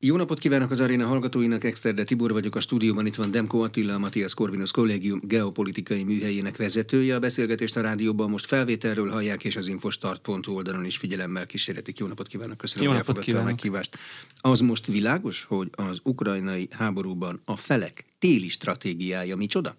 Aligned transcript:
Jó 0.00 0.16
napot 0.16 0.38
kívánok 0.38 0.70
az 0.70 0.80
aréna 0.80 1.06
hallgatóinak, 1.06 1.64
Exterde 1.64 2.04
Tibor 2.04 2.32
vagyok, 2.32 2.54
a 2.54 2.60
stúdióban 2.60 3.06
itt 3.06 3.14
van 3.14 3.30
Demko 3.30 3.58
Attila, 3.58 3.94
a 3.94 3.98
Matthias 3.98 4.34
Corvinus 4.34 4.70
Kollégium 4.70 5.20
geopolitikai 5.22 6.04
műhelyének 6.04 6.56
vezetője. 6.56 7.14
A 7.14 7.18
beszélgetést 7.18 7.76
a 7.76 7.80
rádióban 7.80 8.30
most 8.30 8.46
felvételről 8.46 9.10
hallják, 9.10 9.44
és 9.44 9.56
az 9.56 9.68
infostart.hu 9.68 10.52
oldalon 10.52 10.84
is 10.84 10.96
figyelemmel 10.96 11.46
kísérletik. 11.46 11.98
Jó 11.98 12.06
napot 12.06 12.26
kívánok, 12.26 12.56
köszönöm, 12.56 12.84
Jó 12.84 12.92
napot 12.92 13.08
elfogadta 13.08 13.30
a 13.30 13.34
kívánok. 13.34 13.62
meghívást. 13.62 13.98
Az 14.40 14.60
most 14.60 14.86
világos, 14.86 15.44
hogy 15.44 15.70
az 15.72 16.00
ukrajnai 16.02 16.68
háborúban 16.70 17.40
a 17.44 17.56
felek 17.56 18.04
téli 18.18 18.48
stratégiája 18.48 19.36
micsoda? 19.36 19.74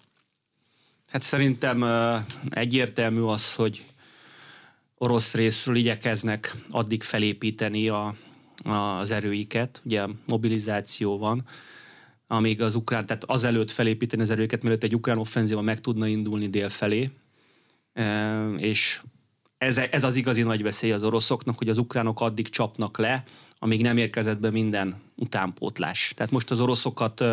Hát 1.07 1.21
szerintem 1.21 1.85
egyértelmű 2.49 3.21
az, 3.21 3.53
hogy 3.53 3.85
orosz 4.97 5.33
részről 5.33 5.75
igyekeznek 5.75 6.55
addig 6.69 7.03
felépíteni 7.03 7.89
a, 7.89 8.15
az 8.63 9.11
erőiket, 9.11 9.81
ugye 9.85 10.05
mobilizáció 10.25 11.17
van, 11.17 11.45
amíg 12.27 12.61
az 12.61 12.75
ukrán, 12.75 13.05
tehát 13.05 13.23
azelőtt 13.23 13.71
felépíteni 13.71 14.21
az 14.21 14.29
erőiket, 14.29 14.61
mielőtt 14.61 14.83
egy 14.83 14.95
ukrán 14.95 15.17
offenzíva 15.17 15.61
meg 15.61 15.81
tudna 15.81 16.07
indulni 16.07 16.47
dél 16.47 16.69
felé, 16.69 17.09
és 18.57 19.01
ez, 19.57 19.77
ez 19.77 20.03
az 20.03 20.15
igazi 20.15 20.41
nagy 20.41 20.63
veszély 20.63 20.91
az 20.91 21.03
oroszoknak, 21.03 21.57
hogy 21.57 21.69
az 21.69 21.77
ukránok 21.77 22.21
addig 22.21 22.49
csapnak 22.49 22.97
le, 22.97 23.23
amíg 23.59 23.81
nem 23.81 23.97
érkezett 23.97 24.39
be 24.39 24.49
minden 24.49 25.01
utánpótlás. 25.15 26.13
Tehát 26.15 26.31
most 26.31 26.51
az 26.51 26.59
oroszokat, 26.59 27.23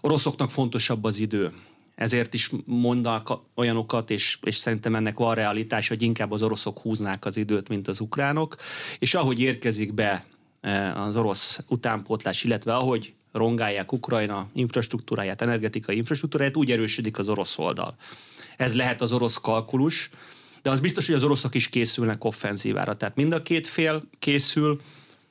oroszoknak 0.00 0.50
fontosabb 0.50 1.04
az 1.04 1.18
idő. 1.18 1.52
Ezért 1.96 2.34
is 2.34 2.50
mondanak 2.64 3.40
olyanokat, 3.54 4.10
és, 4.10 4.38
és 4.42 4.56
szerintem 4.56 4.94
ennek 4.94 5.18
van 5.18 5.34
realitás, 5.34 5.88
hogy 5.88 6.02
inkább 6.02 6.32
az 6.32 6.42
oroszok 6.42 6.78
húznák 6.78 7.24
az 7.24 7.36
időt, 7.36 7.68
mint 7.68 7.88
az 7.88 8.00
ukránok, 8.00 8.56
és 8.98 9.14
ahogy 9.14 9.40
érkezik 9.40 9.94
be 9.94 10.24
eh, 10.60 11.06
az 11.06 11.16
orosz 11.16 11.60
utánpótlás, 11.68 12.44
illetve 12.44 12.74
ahogy 12.74 13.14
rongálják 13.32 13.92
Ukrajna 13.92 14.48
infrastruktúráját, 14.54 15.42
energetikai 15.42 15.96
infrastruktúráját, 15.96 16.56
úgy 16.56 16.70
erősödik 16.70 17.18
az 17.18 17.28
orosz 17.28 17.58
oldal. 17.58 17.96
Ez 18.56 18.74
lehet 18.74 19.00
az 19.00 19.12
orosz 19.12 19.36
kalkulus, 19.36 20.10
de 20.62 20.70
az 20.70 20.80
biztos, 20.80 21.06
hogy 21.06 21.14
az 21.14 21.24
oroszok 21.24 21.54
is 21.54 21.68
készülnek 21.68 22.24
offenzívára. 22.24 22.96
Tehát 22.96 23.16
mind 23.16 23.32
a 23.32 23.42
két 23.42 23.66
fél 23.66 24.02
készül, 24.18 24.80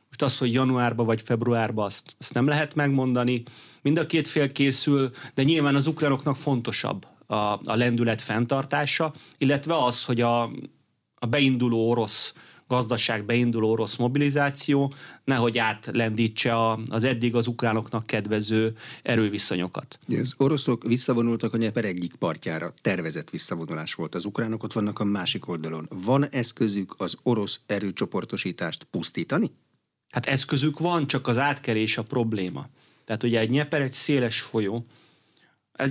most 0.08 0.22
az, 0.22 0.38
hogy 0.38 0.54
januárban 0.54 1.06
vagy 1.06 1.22
februárban 1.22 1.86
azt, 1.86 2.16
azt 2.20 2.34
nem 2.34 2.48
lehet 2.48 2.76
megmondani. 2.76 3.44
Mind 3.86 3.98
a 3.98 4.06
két 4.06 4.28
fél 4.28 4.52
készül, 4.52 5.12
de 5.34 5.44
nyilván 5.44 5.76
az 5.76 5.88
ukránoknak 5.88 6.36
fontosabb 6.36 7.06
a, 7.26 7.36
a 7.36 7.60
lendület 7.76 8.22
fenntartása, 8.22 9.14
illetve 9.38 9.84
az, 9.84 10.04
hogy 10.04 10.22
a, 10.22 10.42
a 11.16 11.26
beinduló 11.30 11.90
orosz 11.90 12.34
gazdaság, 12.68 13.26
beinduló 13.26 13.72
orosz 13.72 13.96
mobilizáció 13.96 14.94
nehogy 15.24 15.58
átlendítse 15.58 16.54
a, 16.54 16.80
az 16.86 17.04
eddig 17.04 17.36
az 17.36 17.48
ukránoknak 17.48 18.06
kedvező 18.06 18.76
erőviszonyokat. 19.04 20.00
Az 20.08 20.34
oroszok 20.38 20.84
visszavonultak 20.84 21.54
a 21.54 21.58
Nyeper 21.58 21.86
egyik 21.86 22.16
partjára, 22.16 22.74
tervezett 22.82 23.30
visszavonulás 23.30 23.94
volt. 23.94 24.16
Az 24.16 24.26
ukránok 24.26 24.64
ott 24.64 24.74
vannak 24.74 25.00
a 25.00 25.04
másik 25.04 25.48
oldalon. 25.48 25.90
Van 25.90 26.30
eszközük 26.30 26.96
az 26.98 27.18
orosz 27.24 27.60
erőcsoportosítást 27.66 28.84
pusztítani? 28.84 29.52
Hát 30.10 30.26
eszközük 30.26 30.80
van, 30.80 31.08
csak 31.08 31.28
az 31.28 31.38
átkelés 31.38 31.98
a 31.98 32.04
probléma. 32.04 32.68
Tehát 33.06 33.24
ugye 33.24 33.40
egy 33.40 33.50
Nyeper 33.50 33.82
egy 33.82 33.94
széles 33.94 34.42
folyó, 34.42 34.86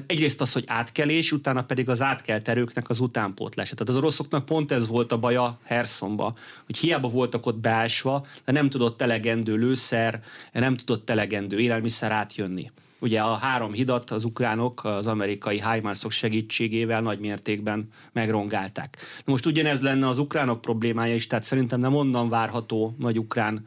egyrészt 0.06 0.40
az, 0.40 0.52
hogy 0.52 0.64
átkelés, 0.66 1.32
utána 1.32 1.64
pedig 1.64 1.88
az 1.88 2.02
átkelt 2.02 2.48
erőknek 2.48 2.88
az 2.88 3.00
utánpótlása. 3.00 3.74
Tehát 3.74 3.88
az 3.88 3.96
oroszoknak 3.96 4.44
pont 4.44 4.72
ez 4.72 4.86
volt 4.86 5.12
a 5.12 5.18
baja 5.18 5.58
Herszonba, 5.64 6.34
hogy 6.66 6.76
hiába 6.76 7.08
voltak 7.08 7.46
ott 7.46 7.58
beásva, 7.58 8.26
de 8.44 8.52
nem 8.52 8.68
tudott 8.68 9.02
elegendő 9.02 9.56
lőszer, 9.56 10.22
nem 10.52 10.76
tudott 10.76 11.10
elegendő 11.10 11.58
élelmiszer 11.58 12.12
átjönni. 12.12 12.70
Ugye 12.98 13.20
a 13.20 13.34
három 13.34 13.72
hidat 13.72 14.10
az 14.10 14.24
ukránok 14.24 14.84
az 14.84 15.06
amerikai 15.06 15.62
HIMARS-ok 15.62 16.10
segítségével 16.10 17.00
nagy 17.00 17.18
mértékben 17.18 17.88
megrongálták. 18.12 18.96
Na 19.24 19.32
most 19.32 19.46
ugyanez 19.46 19.80
lenne 19.80 20.08
az 20.08 20.18
ukránok 20.18 20.60
problémája 20.60 21.14
is, 21.14 21.26
tehát 21.26 21.44
szerintem 21.44 21.80
nem 21.80 21.94
onnan 21.94 22.28
várható 22.28 22.94
nagy 22.98 23.18
ukrán 23.18 23.66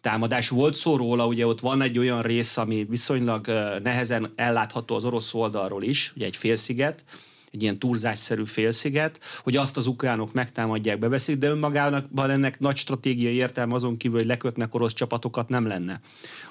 támadás. 0.00 0.48
Volt 0.48 0.74
szó 0.74 0.96
róla, 0.96 1.26
ugye 1.26 1.46
ott 1.46 1.60
van 1.60 1.82
egy 1.82 1.98
olyan 1.98 2.22
rész, 2.22 2.56
ami 2.56 2.86
viszonylag 2.88 3.46
nehezen 3.82 4.32
ellátható 4.36 4.94
az 4.94 5.04
orosz 5.04 5.34
oldalról 5.34 5.82
is, 5.82 6.12
ugye 6.16 6.26
egy 6.26 6.36
félsziget, 6.36 7.04
egy 7.52 7.62
ilyen 7.62 7.78
turzásszerű 7.78 8.44
félsziget, 8.44 9.20
hogy 9.42 9.56
azt 9.56 9.76
az 9.76 9.86
ukránok 9.86 10.32
megtámadják, 10.32 10.98
beveszik, 10.98 11.36
de 11.36 11.48
önmagában 11.48 12.30
ennek 12.30 12.58
nagy 12.58 12.76
stratégiai 12.76 13.34
értelme 13.34 13.74
azon 13.74 13.96
kívül, 13.96 14.18
hogy 14.18 14.26
lekötnek 14.26 14.74
orosz 14.74 14.92
csapatokat 14.92 15.48
nem 15.48 15.66
lenne. 15.66 16.00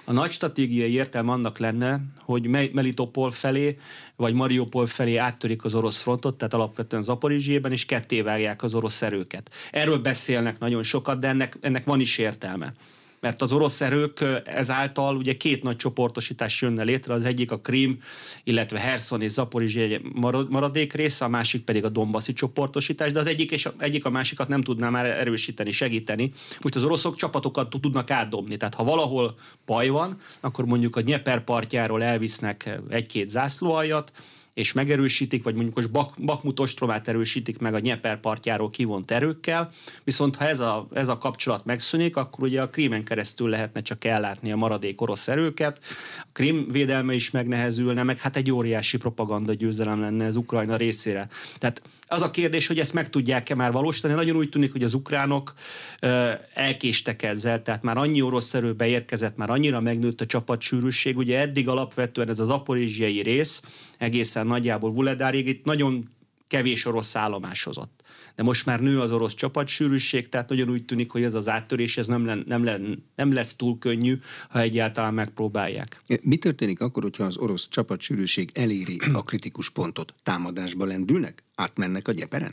A 0.03 0.11
nagy 0.11 0.31
stratégiai 0.31 0.91
értelme 0.91 1.31
annak 1.31 1.57
lenne, 1.57 2.01
hogy 2.21 2.47
Me- 2.47 2.73
Melitopol 2.73 3.31
felé, 3.31 3.77
vagy 4.15 4.33
Mariupol 4.33 4.85
felé 4.85 5.15
áttörik 5.15 5.63
az 5.63 5.75
orosz 5.75 6.01
frontot, 6.01 6.37
tehát 6.37 6.53
alapvetően 6.53 7.03
Zaporizsében, 7.03 7.71
és 7.71 7.85
ketté 7.85 8.21
vágják 8.21 8.63
az 8.63 8.73
orosz 8.73 9.01
erőket. 9.01 9.51
Erről 9.71 9.97
beszélnek 9.97 10.59
nagyon 10.59 10.83
sokat, 10.83 11.19
de 11.19 11.27
ennek, 11.27 11.57
ennek 11.61 11.85
van 11.85 11.99
is 11.99 12.17
értelme 12.17 12.73
mert 13.19 13.41
az 13.41 13.53
orosz 13.53 13.81
erők 13.81 14.25
ezáltal 14.45 15.15
ugye 15.15 15.37
két 15.37 15.63
nagy 15.63 15.75
csoportosítás 15.75 16.61
jönne 16.61 16.83
létre, 16.83 17.13
az 17.13 17.25
egyik 17.25 17.51
a 17.51 17.59
Krím, 17.59 17.99
illetve 18.43 18.79
Herson 18.79 19.21
és 19.21 19.31
Zaporizsia 19.31 19.83
egy 19.83 20.01
maradék 20.49 20.93
része, 20.93 21.25
a 21.25 21.27
másik 21.27 21.63
pedig 21.63 21.83
a 21.83 21.89
Dombaszi 21.89 22.33
csoportosítás, 22.33 23.11
de 23.11 23.19
az 23.19 23.27
egyik 23.27 23.51
és 23.51 23.65
a, 23.65 23.73
egyik 23.77 24.05
a 24.05 24.09
másikat 24.09 24.47
nem 24.47 24.61
tudná 24.61 24.89
már 24.89 25.05
erősíteni, 25.05 25.71
segíteni. 25.71 26.31
Most 26.61 26.75
az 26.75 26.83
oroszok 26.83 27.15
csapatokat 27.15 27.69
tudnak 27.69 28.11
átdobni, 28.11 28.57
tehát 28.57 28.75
ha 28.75 28.83
valahol 28.83 29.37
baj 29.65 29.87
van, 29.87 30.17
akkor 30.39 30.65
mondjuk 30.65 30.95
a 30.95 31.01
Nyeper 31.01 31.43
partjáról 31.43 32.03
elvisznek 32.03 32.79
egy-két 32.89 33.29
zászlóaljat, 33.29 34.11
és 34.57 34.73
megerősítik, 34.73 35.43
vagy 35.43 35.53
mondjuk 35.53 35.75
most 35.75 35.91
Bak, 35.91 36.13
Bakmut 36.17 36.59
ostromát 36.59 37.07
erősítik 37.07 37.59
meg 37.59 37.73
a 37.73 37.79
Nyeper 37.79 38.19
partjáról 38.19 38.69
kivont 38.69 39.11
erőkkel, 39.11 39.71
viszont 40.03 40.35
ha 40.35 40.47
ez 40.47 40.59
a, 40.59 40.87
ez 40.93 41.07
a 41.07 41.17
kapcsolat 41.17 41.65
megszűnik, 41.65 42.15
akkor 42.15 42.43
ugye 42.43 42.61
a 42.61 42.69
Krímen 42.69 43.03
keresztül 43.03 43.49
lehetne 43.49 43.81
csak 43.81 44.05
ellátni 44.05 44.51
a 44.51 44.55
maradék 44.55 45.01
orosz 45.01 45.27
erőket, 45.27 45.79
a 46.21 46.27
Krím 46.31 46.67
védelme 46.71 47.13
is 47.13 47.31
megnehezülne, 47.31 48.03
meg 48.03 48.19
hát 48.19 48.35
egy 48.35 48.51
óriási 48.51 48.97
propaganda 48.97 49.53
győzelem 49.53 49.99
lenne 49.99 50.25
az 50.25 50.35
Ukrajna 50.35 50.75
részére. 50.75 51.27
Tehát 51.57 51.81
az 52.09 52.21
a 52.21 52.31
kérdés, 52.31 52.67
hogy 52.67 52.79
ezt 52.79 52.93
meg 52.93 53.09
tudják-e 53.09 53.55
már 53.55 53.71
valósítani, 53.71 54.13
nagyon 54.13 54.35
úgy 54.35 54.49
tűnik, 54.49 54.71
hogy 54.71 54.83
az 54.83 54.93
ukránok 54.93 55.53
ö, 55.99 56.31
elkéstek 56.53 57.23
ezzel, 57.23 57.61
tehát 57.61 57.83
már 57.83 57.97
annyi 57.97 58.21
orosz 58.21 58.53
erő 58.53 58.73
beérkezett, 58.73 59.37
már 59.37 59.49
annyira 59.49 59.79
megnőtt 59.79 60.21
a 60.21 60.25
csapatsűrűség, 60.25 61.17
ugye 61.17 61.39
eddig 61.39 61.67
alapvetően 61.67 62.29
ez 62.29 62.39
az 62.39 62.49
aporizsiai 62.49 63.21
rész, 63.21 63.61
egészen 63.97 64.46
nagyjából 64.47 64.91
Vuledárig, 64.91 65.47
itt 65.47 65.65
nagyon 65.65 66.09
kevés 66.47 66.85
orosz 66.85 67.15
állomásozott. 67.15 68.01
De 68.35 68.43
most 68.43 68.65
már 68.65 68.79
nő 68.79 68.99
az 68.99 69.11
orosz 69.11 69.33
csapatsűrűség, 69.33 70.29
tehát 70.29 70.49
nagyon 70.49 70.69
úgy 70.69 70.85
tűnik, 70.85 71.11
hogy 71.11 71.23
ez 71.23 71.33
az 71.33 71.47
áttörés 71.47 71.97
ez 71.97 72.07
nem, 72.07 72.25
len, 72.25 72.43
nem, 72.47 72.63
len, 72.63 73.03
nem 73.15 73.33
lesz 73.33 73.55
túl 73.55 73.77
könnyű, 73.77 74.19
ha 74.49 74.59
egyáltalán 74.59 75.13
megpróbálják. 75.13 76.01
Mi 76.21 76.37
történik 76.37 76.81
akkor, 76.81 77.03
hogyha 77.03 77.23
az 77.23 77.37
orosz 77.37 77.67
csapatsűrűség 77.69 78.51
eléri 78.53 78.99
a 79.13 79.23
kritikus 79.23 79.69
pontot? 79.69 80.13
Támadásba 80.23 80.85
lendülnek? 80.85 81.43
Átmennek 81.55 82.07
a 82.07 82.11
gyeperen? 82.11 82.51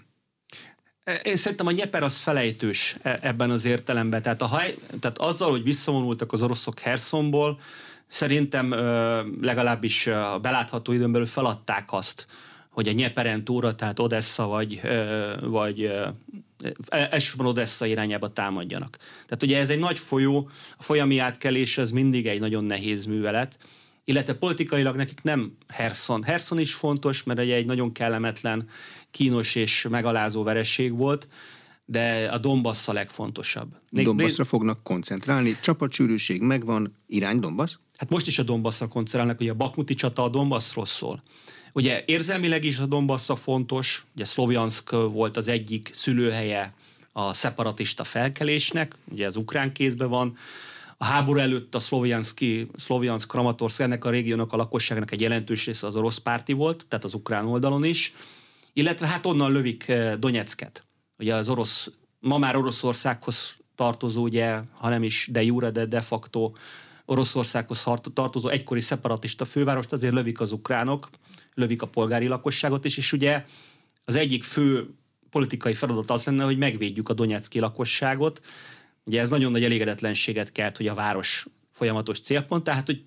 Én 1.23 1.37
szerintem 1.37 1.67
a 1.67 1.71
Nyeper 1.71 2.03
az 2.03 2.19
felejtős 2.19 2.97
e- 3.03 3.19
ebben 3.23 3.51
az 3.51 3.65
értelemben. 3.65 4.23
Tehát, 4.23 4.43
a 4.43 4.47
haj, 4.47 4.77
tehát 5.01 5.19
azzal, 5.19 5.51
hogy 5.51 5.63
visszavonultak 5.63 6.33
az 6.33 6.43
oroszok 6.43 6.79
Herszonból, 6.79 7.61
szerintem 8.07 8.71
legalábbis 9.41 10.07
a 10.07 10.39
belátható 10.39 10.93
időn 10.93 11.13
belül 11.13 11.27
feladták 11.27 11.93
azt, 11.93 12.27
hogy 12.71 12.89
a 12.89 12.93
Nyeperen 12.93 13.45
túra, 13.45 13.75
tehát 13.75 13.99
Odessa 13.99 14.47
vagy, 14.47 14.81
vagy 15.41 15.93
elsősorban 16.89 17.47
Odessa 17.47 17.87
irányába 17.87 18.29
támadjanak. 18.29 18.97
Tehát 18.97 19.43
ugye 19.43 19.59
ez 19.59 19.71
egy 19.71 19.79
nagy 19.79 19.99
folyó, 19.99 20.49
a 20.79 20.83
folyami 20.83 21.19
átkelés 21.19 21.79
az 21.79 21.91
mindig 21.91 22.27
egy 22.27 22.41
nagyon 22.41 22.65
nehéz 22.65 23.05
művelet, 23.05 23.59
illetve 24.05 24.35
politikailag 24.35 24.97
nekik 24.97 25.23
nem 25.23 25.57
Herson. 25.69 26.23
Herson 26.23 26.59
is 26.59 26.75
fontos, 26.75 27.23
mert 27.23 27.41
ugye 27.41 27.55
egy 27.55 27.67
nagyon 27.67 27.93
kellemetlen, 27.93 28.69
kínos 29.11 29.55
és 29.55 29.87
megalázó 29.91 30.43
vereség 30.43 30.97
volt, 30.97 31.29
de 31.85 32.29
a 32.33 32.39
Donbass 32.39 32.89
a 32.89 32.93
legfontosabb. 32.93 33.77
Donbassra 33.91 34.45
fognak 34.45 34.83
koncentrálni, 34.83 35.59
csapatsűrűség 35.63 36.41
megvan, 36.41 36.97
irány 37.07 37.41
Donbass? 37.41 37.77
Hát 37.97 38.11
most 38.11 38.27
is 38.27 38.39
a 38.39 38.43
Donbassra 38.43 38.89
koncentrálnak, 38.89 39.41
ugye 39.41 39.51
a 39.51 39.55
Bakmuti 39.55 39.95
csata 39.95 40.23
a 40.23 40.29
Donbassról 40.29 40.87
szól. 40.87 41.23
Ugye 41.73 42.03
érzelmileg 42.07 42.65
is 42.65 42.79
a 42.79 42.87
Donbassa 42.87 43.37
fontos, 43.37 44.05
ugye 44.15 44.25
Szlovjansk 44.25 44.91
volt 44.91 45.37
az 45.37 45.49
egyik 45.49 45.91
szülőhelye 45.93 46.75
a 47.13 47.33
szeparatista 47.33 48.05
felkelésnek, 48.05 48.95
ugye 49.11 49.27
az 49.27 49.37
ukrán 49.37 49.73
kézben 49.73 50.09
van, 50.09 50.37
a 50.97 51.05
háború 51.05 51.39
előtt 51.39 51.75
a 51.75 51.79
szlovjanszki, 51.79 52.71
szlovjansk 52.77 53.29
Kramatorsk, 53.29 53.81
ennek 53.81 54.05
a 54.05 54.11
régiónak 54.11 54.53
a 54.53 54.57
lakosságnak 54.57 55.11
egy 55.11 55.21
jelentős 55.21 55.67
része 55.67 55.87
az 55.87 55.97
orosz 55.97 56.19
párti 56.19 56.53
volt, 56.53 56.87
tehát 56.89 57.05
az 57.05 57.15
ukrán 57.15 57.47
oldalon 57.47 57.85
is, 57.85 58.15
illetve 58.73 59.07
hát 59.07 59.27
onnan 59.27 59.53
lövik 59.53 59.93
Donetsket. 60.19 60.85
Ugye 61.19 61.35
az 61.35 61.49
orosz, 61.49 61.91
ma 62.21 62.39
már 62.39 62.57
Oroszországhoz 62.57 63.57
tartozó, 63.75 64.23
ugye, 64.23 64.61
ha 64.73 64.89
nem 64.89 65.03
is 65.03 65.29
de 65.33 65.43
jure, 65.43 65.71
de 65.71 65.87
de 65.87 66.01
facto 66.01 66.53
Oroszországhoz 67.05 67.87
tartozó 68.15 68.49
egykori 68.49 68.81
szeparatista 68.81 69.45
fővárost 69.45 69.93
azért 69.93 70.15
lövik 70.15 70.41
az 70.41 70.53
ukránok, 70.53 71.09
lövik 71.55 71.83
a 71.83 71.87
polgári 71.87 72.27
lakosságot 72.27 72.85
is, 72.85 72.97
és 72.97 73.13
ugye 73.13 73.45
az 74.05 74.15
egyik 74.15 74.43
fő 74.43 74.95
politikai 75.31 75.75
feladat 75.75 76.11
az 76.11 76.25
lenne, 76.25 76.45
hogy 76.45 76.59
megvédjük 76.59 77.09
a 77.09 77.13
Donetszki 77.13 77.59
lakosságot. 77.59 78.41
Ugye 79.05 79.21
ez 79.21 79.29
nagyon 79.29 79.53
nagy 79.53 79.65
elégedetlenséget 79.65 80.53
kelt, 80.53 80.77
hogy 80.77 80.87
a 80.87 80.95
város 80.95 81.47
folyamatos 81.71 82.21
célpont, 82.21 82.65
tehát 82.65 82.87
hogy 82.87 83.05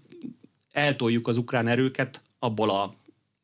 eltoljuk 0.72 1.28
az 1.28 1.38
ukrán 1.38 1.68
erőket 1.68 2.22
abból 2.40 2.70
a 2.70 2.96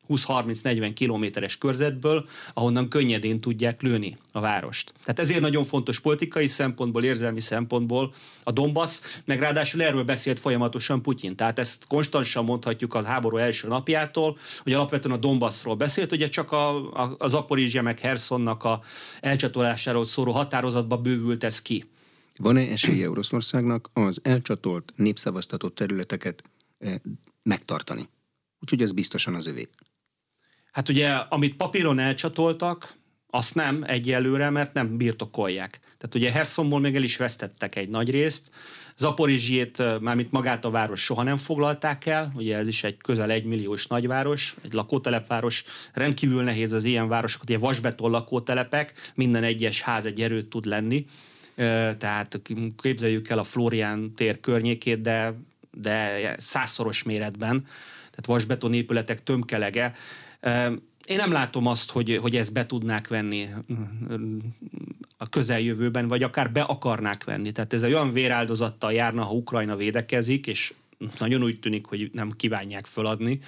20-30-40 0.08 0.90
kilométeres 0.94 1.58
körzetből, 1.58 2.28
ahonnan 2.54 2.88
könnyedén 2.88 3.40
tudják 3.40 3.82
lőni 3.82 4.18
a 4.32 4.40
várost. 4.40 4.92
Tehát 5.00 5.18
ezért 5.18 5.40
nagyon 5.40 5.64
fontos 5.64 6.00
politikai 6.00 6.46
szempontból, 6.46 7.04
érzelmi 7.04 7.40
szempontból 7.40 8.14
a 8.44 8.52
Donbass, 8.52 9.00
meg 9.24 9.38
ráadásul 9.38 9.82
erről 9.82 10.04
beszélt 10.04 10.38
folyamatosan 10.38 11.02
Putyin. 11.02 11.36
Tehát 11.36 11.58
ezt 11.58 11.86
konstansan 11.86 12.44
mondhatjuk 12.44 12.94
az 12.94 13.04
háború 13.04 13.36
első 13.36 13.68
napjától, 13.68 14.38
hogy 14.62 14.72
alapvetően 14.72 15.14
a 15.14 15.18
Donbassról 15.18 15.74
beszélt, 15.74 16.12
ugye 16.12 16.28
csak 16.28 16.52
a, 16.52 16.92
a, 16.92 17.14
a 17.18 17.28
Zaporizsia 17.28 17.82
meg 17.82 17.98
Hersonnak 17.98 18.64
a 18.64 18.80
elcsatolásáról 19.20 20.04
szóró 20.04 20.32
határozatba 20.32 20.96
bővült 20.96 21.44
ez 21.44 21.62
ki. 21.62 21.84
Van-e 22.36 22.60
esélye 22.60 23.10
Oroszországnak 23.10 23.90
az 23.92 24.18
elcsatolt, 24.22 24.92
népszavaztatott 24.96 25.74
területeket 25.74 26.42
eh, 26.78 26.94
megtartani? 27.42 28.08
Úgyhogy 28.60 28.82
ez 28.82 28.92
biztosan 28.92 29.34
az 29.34 29.46
övé. 29.46 29.68
Hát 30.74 30.88
ugye, 30.88 31.08
amit 31.08 31.56
papíron 31.56 31.98
elcsatoltak, 31.98 32.94
azt 33.30 33.54
nem 33.54 33.84
egyelőre, 33.86 34.50
mert 34.50 34.72
nem 34.72 34.96
birtokolják. 34.96 35.80
Tehát 35.98 36.14
ugye 36.14 36.30
Hersonból 36.30 36.80
még 36.80 36.96
el 36.96 37.02
is 37.02 37.16
vesztettek 37.16 37.76
egy 37.76 37.88
nagy 37.88 38.10
részt, 38.10 38.50
Zaporizsiét, 38.96 40.00
mármint 40.00 40.30
magát 40.30 40.64
a 40.64 40.70
város 40.70 41.00
soha 41.00 41.22
nem 41.22 41.36
foglalták 41.36 42.06
el, 42.06 42.32
ugye 42.34 42.56
ez 42.56 42.68
is 42.68 42.84
egy 42.84 42.96
közel 42.96 43.30
egy 43.30 43.44
milliós 43.44 43.86
nagyváros, 43.86 44.56
egy 44.62 44.72
lakótelepváros, 44.72 45.64
rendkívül 45.92 46.42
nehéz 46.42 46.72
az 46.72 46.84
ilyen 46.84 47.08
városokat, 47.08 47.48
ugye 47.48 47.58
vasbeton 47.58 48.10
lakótelepek, 48.10 48.92
minden 49.14 49.42
egyes 49.42 49.80
ház 49.80 50.06
egy 50.06 50.20
erőt 50.20 50.48
tud 50.48 50.64
lenni, 50.64 51.04
tehát 51.98 52.40
képzeljük 52.76 53.28
el 53.28 53.38
a 53.38 53.44
Florián 53.44 54.14
tér 54.14 54.40
környékét, 54.40 55.00
de, 55.00 55.34
de 55.70 56.34
százszoros 56.36 57.02
méretben, 57.02 57.66
tehát 57.96 58.26
vasbeton 58.26 58.74
épületek 58.74 59.22
tömkelege, 59.22 59.94
én 61.06 61.16
nem 61.16 61.32
látom 61.32 61.66
azt, 61.66 61.90
hogy, 61.90 62.18
hogy 62.22 62.36
ezt 62.36 62.52
be 62.52 62.66
tudnák 62.66 63.08
venni 63.08 63.48
a 65.16 65.28
közeljövőben, 65.28 66.08
vagy 66.08 66.22
akár 66.22 66.52
be 66.52 66.62
akarnák 66.62 67.24
venni. 67.24 67.52
Tehát 67.52 67.72
ez 67.72 67.82
egy 67.82 67.92
olyan 67.92 68.12
véráldozattal 68.12 68.92
járna, 68.92 69.22
ha 69.22 69.34
Ukrajna 69.34 69.76
védekezik, 69.76 70.46
és 70.46 70.74
nagyon 71.18 71.42
úgy 71.42 71.60
tűnik, 71.60 71.86
hogy 71.86 72.10
nem 72.12 72.30
kívánják 72.30 72.86
föladni, 72.86 73.38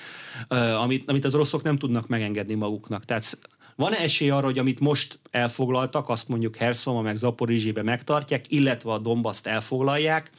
amit, 0.79 1.11
amit 1.11 1.25
az 1.25 1.35
oroszok 1.35 1.63
nem 1.63 1.79
tudnak 1.79 2.09
megengedni 2.09 2.55
maguknak. 2.55 3.05
Tehát 3.05 3.39
van-e 3.77 3.97
esély 3.97 4.31
arra, 4.31 4.47
hogy 4.47 4.59
amit 4.59 4.81
most 4.81 5.19
elfoglaltak, 5.31 6.09
azt 6.09 6.29
mondjuk 6.29 6.57
Herszoma 6.57 7.01
meg 7.01 7.17
Zaporizsébe 7.17 7.83
megtartják, 7.83 8.53
illetve 8.53 8.93
a 8.93 8.99
Dombaszt 8.99 9.47
elfoglalják, 9.47 10.31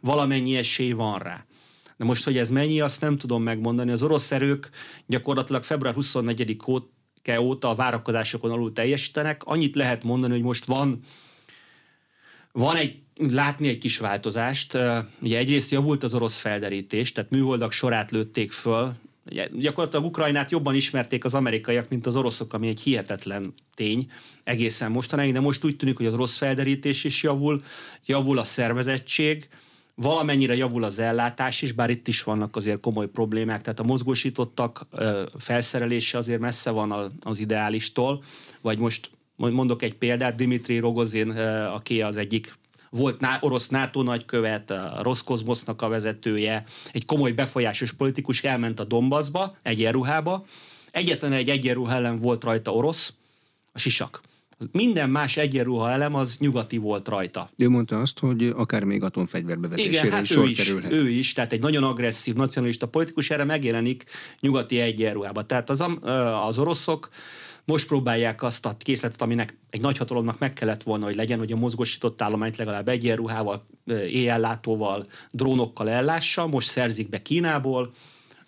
valamennyi 0.00 0.56
esély 0.56 0.92
van 0.92 1.18
rá. 1.18 1.44
De 1.98 2.04
most, 2.04 2.24
hogy 2.24 2.38
ez 2.38 2.50
mennyi, 2.50 2.80
azt 2.80 3.00
nem 3.00 3.16
tudom 3.16 3.42
megmondani. 3.42 3.90
Az 3.90 4.02
orosz 4.02 4.32
erők 4.32 4.70
gyakorlatilag 5.06 5.62
február 5.62 5.94
24 5.94 6.56
óta 7.38 7.68
a 7.70 7.74
várakozásokon 7.74 8.50
alul 8.50 8.72
teljesítenek. 8.72 9.44
Annyit 9.44 9.74
lehet 9.74 10.04
mondani, 10.04 10.32
hogy 10.32 10.42
most 10.42 10.64
van, 10.64 11.00
van 12.52 12.76
egy 12.76 13.02
látni 13.16 13.68
egy 13.68 13.78
kis 13.78 13.98
változást. 13.98 14.78
Ugye 15.20 15.38
egyrészt 15.38 15.70
javult 15.70 16.02
az 16.02 16.14
orosz 16.14 16.38
felderítés, 16.38 17.12
tehát 17.12 17.30
műholdak 17.30 17.72
sorát 17.72 18.10
lőtték 18.10 18.52
föl, 18.52 18.94
Ugye, 19.30 19.48
gyakorlatilag 19.52 20.04
Ukrajnát 20.04 20.50
jobban 20.50 20.74
ismerték 20.74 21.24
az 21.24 21.34
amerikaiak, 21.34 21.88
mint 21.88 22.06
az 22.06 22.16
oroszok, 22.16 22.52
ami 22.52 22.68
egy 22.68 22.80
hihetetlen 22.80 23.54
tény 23.74 24.10
egészen 24.44 24.90
mostanáig, 24.90 25.32
de 25.32 25.40
most 25.40 25.64
úgy 25.64 25.76
tűnik, 25.76 25.96
hogy 25.96 26.06
az 26.06 26.12
orosz 26.12 26.36
felderítés 26.36 27.04
is 27.04 27.22
javul, 27.22 27.62
javul 28.06 28.38
a 28.38 28.44
szervezettség, 28.44 29.48
Valamennyire 30.00 30.56
javul 30.56 30.84
az 30.84 30.98
ellátás 30.98 31.62
is, 31.62 31.72
bár 31.72 31.90
itt 31.90 32.08
is 32.08 32.22
vannak 32.22 32.56
azért 32.56 32.80
komoly 32.80 33.08
problémák, 33.08 33.62
tehát 33.62 33.80
a 33.80 33.84
mozgósítottak 33.84 34.86
felszerelése 35.38 36.18
azért 36.18 36.40
messze 36.40 36.70
van 36.70 37.12
az 37.20 37.38
ideálistól, 37.38 38.22
vagy 38.60 38.78
most 38.78 39.10
mondok 39.36 39.82
egy 39.82 39.94
példát, 39.94 40.34
Dimitri 40.34 40.78
Rogozin, 40.78 41.30
aki 41.74 42.02
az 42.02 42.16
egyik 42.16 42.54
volt 42.90 43.26
orosz 43.40 43.68
NATO 43.68 44.02
nagykövet, 44.02 44.70
a 44.70 44.98
Roszkozmosznak 45.02 45.82
a 45.82 45.88
vezetője, 45.88 46.64
egy 46.92 47.04
komoly 47.04 47.32
befolyásos 47.32 47.92
politikus 47.92 48.42
elment 48.42 48.80
a 48.80 48.84
Donbassba, 48.84 49.56
egyenruhába. 49.62 50.44
Egyetlen 50.90 51.32
egy 51.32 51.48
egyenruha 51.48 51.92
ellen 51.92 52.18
volt 52.18 52.44
rajta 52.44 52.74
orosz, 52.74 53.14
a 53.72 53.78
sisak. 53.78 54.20
Minden 54.72 55.10
más 55.10 55.36
egyenruha 55.36 55.90
elem 55.90 56.14
az 56.14 56.36
nyugati 56.38 56.76
volt 56.76 57.08
rajta. 57.08 57.50
Ő 57.56 57.68
mondta 57.68 58.00
azt, 58.00 58.18
hogy 58.18 58.52
akár 58.56 58.84
még 58.84 59.02
atomfegyverbevetésére 59.02 59.98
Igen, 59.98 60.12
hát 60.12 60.22
is 60.22 60.28
sor 60.28 60.48
is, 60.48 60.64
kerülhet. 60.64 60.92
ő 60.92 61.08
is, 61.08 61.32
tehát 61.32 61.52
egy 61.52 61.60
nagyon 61.60 61.84
agresszív 61.84 62.34
nacionalista 62.34 62.88
politikus 62.88 63.30
erre 63.30 63.44
megjelenik 63.44 64.04
nyugati 64.40 64.80
egyenruhába. 64.80 65.42
Tehát 65.42 65.70
az, 65.70 65.84
az 66.46 66.58
oroszok 66.58 67.08
most 67.64 67.86
próbálják 67.86 68.42
azt 68.42 68.66
a 68.66 68.76
készletet, 68.78 69.22
aminek 69.22 69.56
egy 69.70 69.80
nagyhatalomnak 69.80 70.38
meg 70.38 70.52
kellett 70.52 70.82
volna, 70.82 71.04
hogy 71.04 71.16
legyen, 71.16 71.38
hogy 71.38 71.52
a 71.52 71.56
mozgósított 71.56 72.22
állományt 72.22 72.56
legalább 72.56 72.88
egyenruhával, 72.88 73.66
éjjellátóval, 74.06 75.06
drónokkal 75.30 75.90
ellássa. 75.90 76.46
Most 76.46 76.68
szerzik 76.68 77.08
be 77.08 77.22
Kínából, 77.22 77.90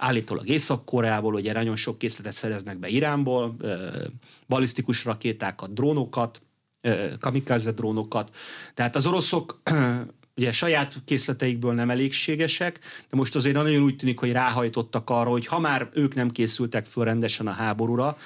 állítólag 0.00 0.48
Észak-Koreából, 0.48 1.34
ugye 1.34 1.52
nagyon 1.52 1.76
sok 1.76 1.98
készletet 1.98 2.32
szereznek 2.32 2.78
be 2.78 2.88
Iránból, 2.88 3.56
balisztikus 4.48 5.04
rakétákat, 5.04 5.72
drónokat, 5.72 6.42
kamikaze 7.20 7.72
drónokat. 7.72 8.30
Tehát 8.74 8.96
az 8.96 9.06
oroszok 9.06 9.60
ugye 10.36 10.52
saját 10.52 10.96
készleteikből 11.04 11.72
nem 11.72 11.90
elégségesek, 11.90 12.78
de 13.10 13.16
most 13.16 13.36
azért 13.36 13.54
nagyon 13.54 13.82
úgy 13.82 13.96
tűnik, 13.96 14.18
hogy 14.18 14.32
ráhajtottak 14.32 15.10
arra, 15.10 15.30
hogy 15.30 15.46
ha 15.46 15.58
már 15.58 15.88
ők 15.92 16.14
nem 16.14 16.30
készültek 16.30 16.86
föl 16.86 17.04
rendesen 17.04 17.46
a 17.46 17.50
háborúra, 17.50 18.16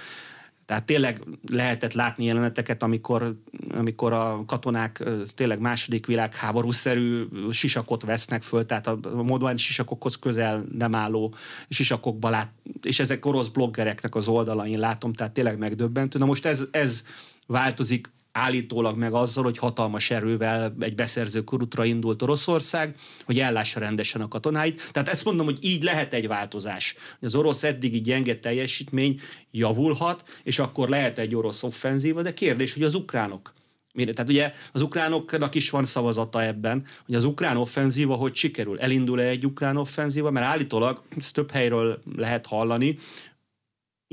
tehát 0.67 0.85
tényleg 0.85 1.23
lehetett 1.51 1.93
látni 1.93 2.25
jeleneteket, 2.25 2.83
amikor, 2.83 3.39
amikor 3.75 4.13
a 4.13 4.45
katonák 4.47 5.05
tényleg 5.35 5.59
második 5.59 6.07
világháborúszerű 6.07 7.27
sisakot 7.51 8.03
vesznek 8.03 8.43
föl, 8.43 8.67
tehát 8.67 8.87
a 8.87 8.99
modern 9.23 9.57
sisakokhoz 9.57 10.19
közel 10.19 10.65
nem 10.73 10.95
álló 10.95 11.35
sisakokba 11.69 12.29
lát, 12.29 12.53
és 12.83 12.99
ezek 13.01 13.27
orosz 13.27 13.49
bloggereknek 13.49 14.15
az 14.15 14.29
oldalain 14.29 14.79
látom, 14.79 15.13
tehát 15.13 15.33
tényleg 15.33 15.59
megdöbbentő. 15.59 16.19
Na 16.19 16.25
most 16.25 16.47
ez, 16.47 16.63
ez 16.71 17.03
változik 17.47 18.13
állítólag 18.35 18.97
meg 18.97 19.13
azzal, 19.13 19.45
hogy 19.45 19.59
hatalmas 19.59 20.11
erővel 20.11 20.75
egy 20.81 20.95
beszerző 20.95 21.45
kurutra 21.45 21.85
indult 21.85 22.23
Oroszország, 22.23 22.95
hogy 23.25 23.39
ellássa 23.39 23.81
rendesen 23.81 24.21
a 24.21 24.29
katonáit. 24.29 24.91
Tehát 24.93 25.09
ezt 25.09 25.25
mondom, 25.25 25.47
hogy 25.47 25.59
így 25.61 25.83
lehet 25.83 26.13
egy 26.13 26.27
változás. 26.27 26.95
Az 27.21 27.35
orosz 27.35 27.63
eddigi 27.63 28.01
gyenge 28.01 28.37
teljesítmény 28.37 29.21
javulhat, 29.51 30.25
és 30.43 30.59
akkor 30.59 30.89
lehet 30.89 31.19
egy 31.19 31.35
orosz 31.35 31.63
offenzíva, 31.63 32.23
de 32.23 32.35
kérdés, 32.35 32.73
hogy 32.73 32.83
az 32.83 32.95
ukránok 32.95 33.53
tehát 33.97 34.29
ugye 34.29 34.53
az 34.73 34.83
ukránoknak 34.83 35.55
is 35.55 35.71
van 35.71 35.85
szavazata 35.85 36.45
ebben, 36.45 36.87
hogy 37.07 37.15
az 37.15 37.25
ukrán 37.25 37.57
offenzíva 37.57 38.15
hogy 38.15 38.35
sikerül. 38.35 38.81
Elindul-e 38.81 39.27
egy 39.27 39.47
ukrán 39.47 39.77
offenzíva? 39.77 40.31
Mert 40.31 40.47
állítólag, 40.47 41.03
ezt 41.17 41.35
több 41.35 41.51
helyről 41.51 42.03
lehet 42.17 42.47
hallani, 42.47 42.99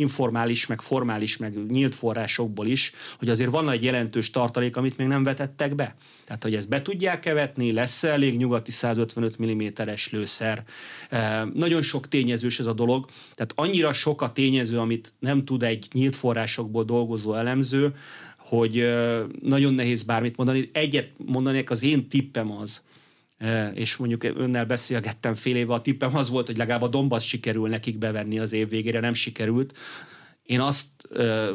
informális, 0.01 0.67
meg 0.67 0.81
formális, 0.81 1.38
meg 1.38 1.65
nyílt 1.70 1.96
forrásokból 1.96 2.67
is, 2.67 2.93
hogy 3.20 3.29
azért 3.29 3.50
van 3.50 3.70
egy 3.70 3.84
jelentős 3.84 4.29
tartalék, 4.29 4.77
amit 4.77 4.98
még 4.98 5.08
nem 5.08 5.24
vetettek 5.24 5.75
be. 5.75 5.96
Tehát, 6.25 6.43
hogy 6.43 6.55
ezt 6.55 6.70
be 6.70 6.81
tudják 6.81 7.20
kevetni, 7.20 7.72
lesz 7.72 8.03
elég 8.03 8.38
nyugati 8.38 8.72
155 8.72 9.38
mm-es 9.41 10.10
lőszer. 10.12 10.63
E, 11.10 11.43
nagyon 11.53 11.81
sok 11.81 12.08
tényezős 12.08 12.60
ez 12.60 12.65
a 12.65 12.74
dolog, 12.74 13.05
tehát 13.36 13.53
annyira 13.55 13.93
sok 13.93 14.22
a 14.22 14.31
tényező, 14.31 14.79
amit 14.79 15.13
nem 15.20 15.46
tud 15.46 15.63
egy 15.63 15.88
nyílt 15.93 16.15
forrásokból 16.15 16.84
dolgozó 16.84 17.34
elemző, 17.34 17.96
hogy 18.38 18.77
e, 18.77 19.22
nagyon 19.41 19.74
nehéz 19.74 20.03
bármit 20.03 20.38
mondani. 20.38 20.70
Egyet 20.74 21.10
mondanék, 21.17 21.70
az 21.70 21.84
én 21.84 22.08
tippem 22.08 22.51
az, 22.51 22.81
és 23.74 23.98
mondjuk 23.98 24.24
önnel 24.24 24.66
beszélgettem 24.66 25.34
fél 25.34 25.56
éve, 25.56 25.74
a 25.74 25.82
tippem 25.82 26.16
az 26.16 26.30
volt, 26.30 26.46
hogy 26.46 26.58
legalább 26.58 26.82
a 26.82 26.88
Donbass 26.88 27.28
sikerül 27.28 27.70
nekik 27.70 27.98
bevenni 27.98 28.40
az 28.40 28.54
év 28.54 28.70
végére, 28.70 29.00
nem 29.00 29.14
sikerült. 29.14 29.78
Én 30.44 30.60
azt 30.60 30.88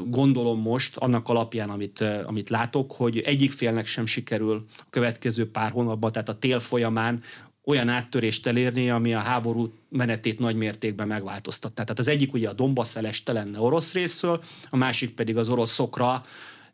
gondolom 0.07 0.61
most, 0.61 0.97
annak 0.97 1.29
alapján, 1.29 1.71
amit, 1.71 2.01
amit 2.01 2.51
látok, 2.51 2.93
hogy 2.93 3.19
egyik 3.19 3.53
félnek 3.53 3.87
sem 3.87 4.07
sikerül 4.07 4.65
a 4.79 4.87
következő 4.91 5.51
pár 5.51 5.71
hónapban, 5.71 6.13
tehát 6.13 6.29
a 6.29 6.39
tél 6.39 6.61
folyamán 6.61 7.23
olyan 7.65 7.89
áttörést 7.89 8.47
elérni, 8.47 8.91
ami 8.91 9.15
a 9.15 9.19
háború 9.19 9.73
menetét 9.89 10.39
nagy 10.39 10.57
mértékben 10.57 11.07
megváltoztatná. 11.07 11.83
Tehát 11.83 11.99
az 11.99 12.09
egyik 12.09 12.33
ugye 12.33 12.49
a 12.49 12.53
Donbass 12.53 12.97
eleste 12.97 13.33
lenne 13.33 13.61
orosz 13.61 13.93
részről, 13.93 14.43
a 14.71 14.77
másik 14.77 15.15
pedig 15.15 15.37
az 15.37 15.49
oroszokra 15.49 16.25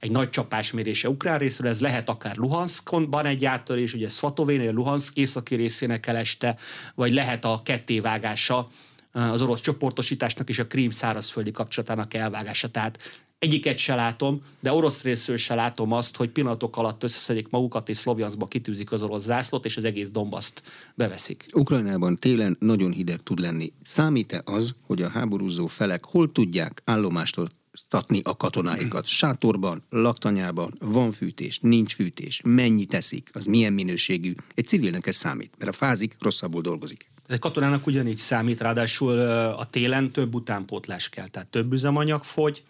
egy 0.02 0.10
nagy 0.10 0.30
csapásmérése 0.30 1.08
ukrán 1.08 1.38
részről, 1.38 1.68
ez 1.68 1.80
lehet 1.80 2.08
akár 2.08 2.36
Luhanskon 2.36 3.26
egy 3.26 3.44
áttörés, 3.44 3.94
ugye 3.94 4.08
Svatovénél 4.08 4.72
Luhansk 4.72 5.16
északi 5.16 5.54
részének 5.54 6.06
eleste, 6.06 6.56
vagy 6.94 7.12
lehet 7.12 7.44
a 7.44 7.60
kettévágása 7.64 8.68
az 9.12 9.42
orosz 9.42 9.60
csoportosításnak 9.60 10.48
és 10.48 10.58
a 10.58 10.66
Krím 10.66 10.90
szárazföldi 10.90 11.50
kapcsolatának 11.50 12.14
elvágása. 12.14 12.68
Tehát 12.68 12.98
egyiket 13.38 13.78
se 13.78 13.94
látom, 13.94 14.42
de 14.60 14.72
orosz 14.72 15.02
részről 15.02 15.36
se 15.36 15.54
látom 15.54 15.92
azt, 15.92 16.16
hogy 16.16 16.30
pillanatok 16.30 16.76
alatt 16.76 17.02
összeszedik 17.02 17.48
magukat, 17.50 17.88
és 17.88 17.96
Szlovjanszba 17.96 18.48
kitűzik 18.48 18.92
az 18.92 19.02
orosz 19.02 19.22
zászlót, 19.22 19.64
és 19.64 19.76
az 19.76 19.84
egész 19.84 20.10
Dombaszt 20.10 20.62
beveszik. 20.94 21.46
Ukrajnában 21.54 22.16
télen 22.16 22.56
nagyon 22.60 22.92
hideg 22.92 23.22
tud 23.22 23.38
lenni. 23.38 23.72
Számít-e 23.82 24.42
az, 24.44 24.72
hogy 24.86 25.02
a 25.02 25.08
háborúzó 25.08 25.66
felek 25.66 26.04
hol 26.04 26.32
tudják 26.32 26.82
állomástól 26.84 27.48
statni 27.72 28.20
a 28.24 28.36
katonáikat. 28.36 29.06
Sátorban, 29.06 29.82
laktanyában, 29.90 30.74
van 30.78 31.12
fűtés, 31.12 31.58
nincs 31.60 31.94
fűtés, 31.94 32.40
mennyi 32.44 32.84
teszik, 32.84 33.30
az 33.32 33.44
milyen 33.44 33.72
minőségű. 33.72 34.34
Egy 34.54 34.66
civilnek 34.66 35.06
ez 35.06 35.16
számít, 35.16 35.54
mert 35.58 35.70
a 35.70 35.74
fázik, 35.74 36.16
rosszabbul 36.20 36.60
dolgozik. 36.60 37.10
Egy 37.26 37.38
katonának 37.38 37.86
ugyanígy 37.86 38.16
számít, 38.16 38.60
ráadásul 38.60 39.18
a 39.50 39.64
télen 39.64 40.12
több 40.12 40.34
utánpótlás 40.34 41.08
kell, 41.08 41.28
tehát 41.28 41.48
több 41.48 41.72
üzemanyag 41.72 42.24
fogy, 42.24 42.64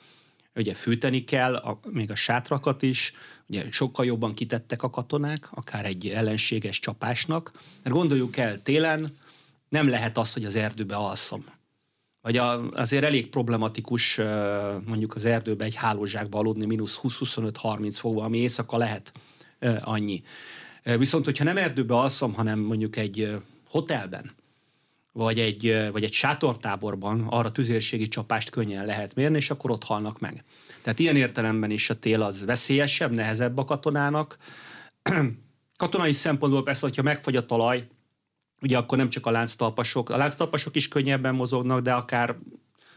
ugye 0.55 0.75
fűteni 0.75 1.25
kell, 1.25 1.55
a, 1.55 1.81
még 1.91 2.11
a 2.11 2.15
sátrakat 2.15 2.83
is, 2.83 3.13
ugye 3.47 3.65
sokkal 3.71 4.05
jobban 4.05 4.35
kitettek 4.35 4.83
a 4.83 4.91
katonák, 4.91 5.49
akár 5.51 5.85
egy 5.85 6.09
ellenséges 6.09 6.79
csapásnak, 6.79 7.53
mert 7.83 7.97
gondoljuk 7.97 8.37
el, 8.37 8.63
télen 8.63 9.17
nem 9.69 9.89
lehet 9.89 10.19
az, 10.19 10.33
hogy 10.33 10.45
az 10.45 10.57
erdőbe 10.57 10.95
alszom. 10.95 11.45
Vagy 12.23 12.37
a, 12.37 12.69
azért 12.69 13.05
elég 13.05 13.29
problematikus 13.29 14.21
mondjuk 14.87 15.15
az 15.15 15.25
erdőbe 15.25 15.65
egy 15.65 15.75
hálózsákba 15.75 16.39
aludni 16.39 16.67
mínusz 16.67 17.01
20-25-30 17.03 17.97
fokba, 17.99 18.25
ami 18.25 18.39
éjszaka 18.39 18.77
lehet 18.77 19.13
annyi. 19.81 20.23
Viszont, 20.83 21.25
hogyha 21.25 21.45
nem 21.45 21.57
erdőbe 21.57 21.95
alszom, 21.95 22.33
hanem 22.35 22.59
mondjuk 22.59 22.97
egy 22.97 23.37
hotelben, 23.69 24.31
vagy 25.13 25.39
egy, 25.39 25.89
vagy 25.93 26.05
egy 26.05 26.13
sátortáborban 26.13 27.27
arra 27.31 27.53
tüzérségi 27.53 28.09
csapást 28.09 28.51
könnyen 28.51 28.87
lehet 28.87 29.15
mérni, 29.15 29.37
és 29.37 29.51
akkor 29.51 29.71
ott 29.71 29.85
halnak 29.85 30.21
meg. 30.21 30.45
Tehát 30.83 30.99
ilyen 30.99 31.17
értelemben 31.17 31.71
is 31.71 31.91
a 31.91 31.99
tél 31.99 32.23
az 32.23 32.45
veszélyesebb, 32.45 33.13
nehezebb 33.13 33.59
a 33.59 33.65
katonának. 33.65 34.37
Katonai 35.77 36.13
szempontból 36.13 36.63
persze, 36.63 36.87
hogyha 36.87 37.03
megfagy 37.03 37.37
a 37.37 37.47
talaj, 37.47 37.87
ugye 38.63 38.77
akkor 38.77 38.99
nem 38.99 39.09
csak 39.09 39.27
a 39.27 39.31
lánctalpasok, 39.31 40.11
a 40.11 40.17
lánctalpasok 40.17 40.77
is 40.77 40.89
könnyebben 40.89 41.35
mozognak, 41.35 41.81
de 41.81 41.93
akár 41.93 42.37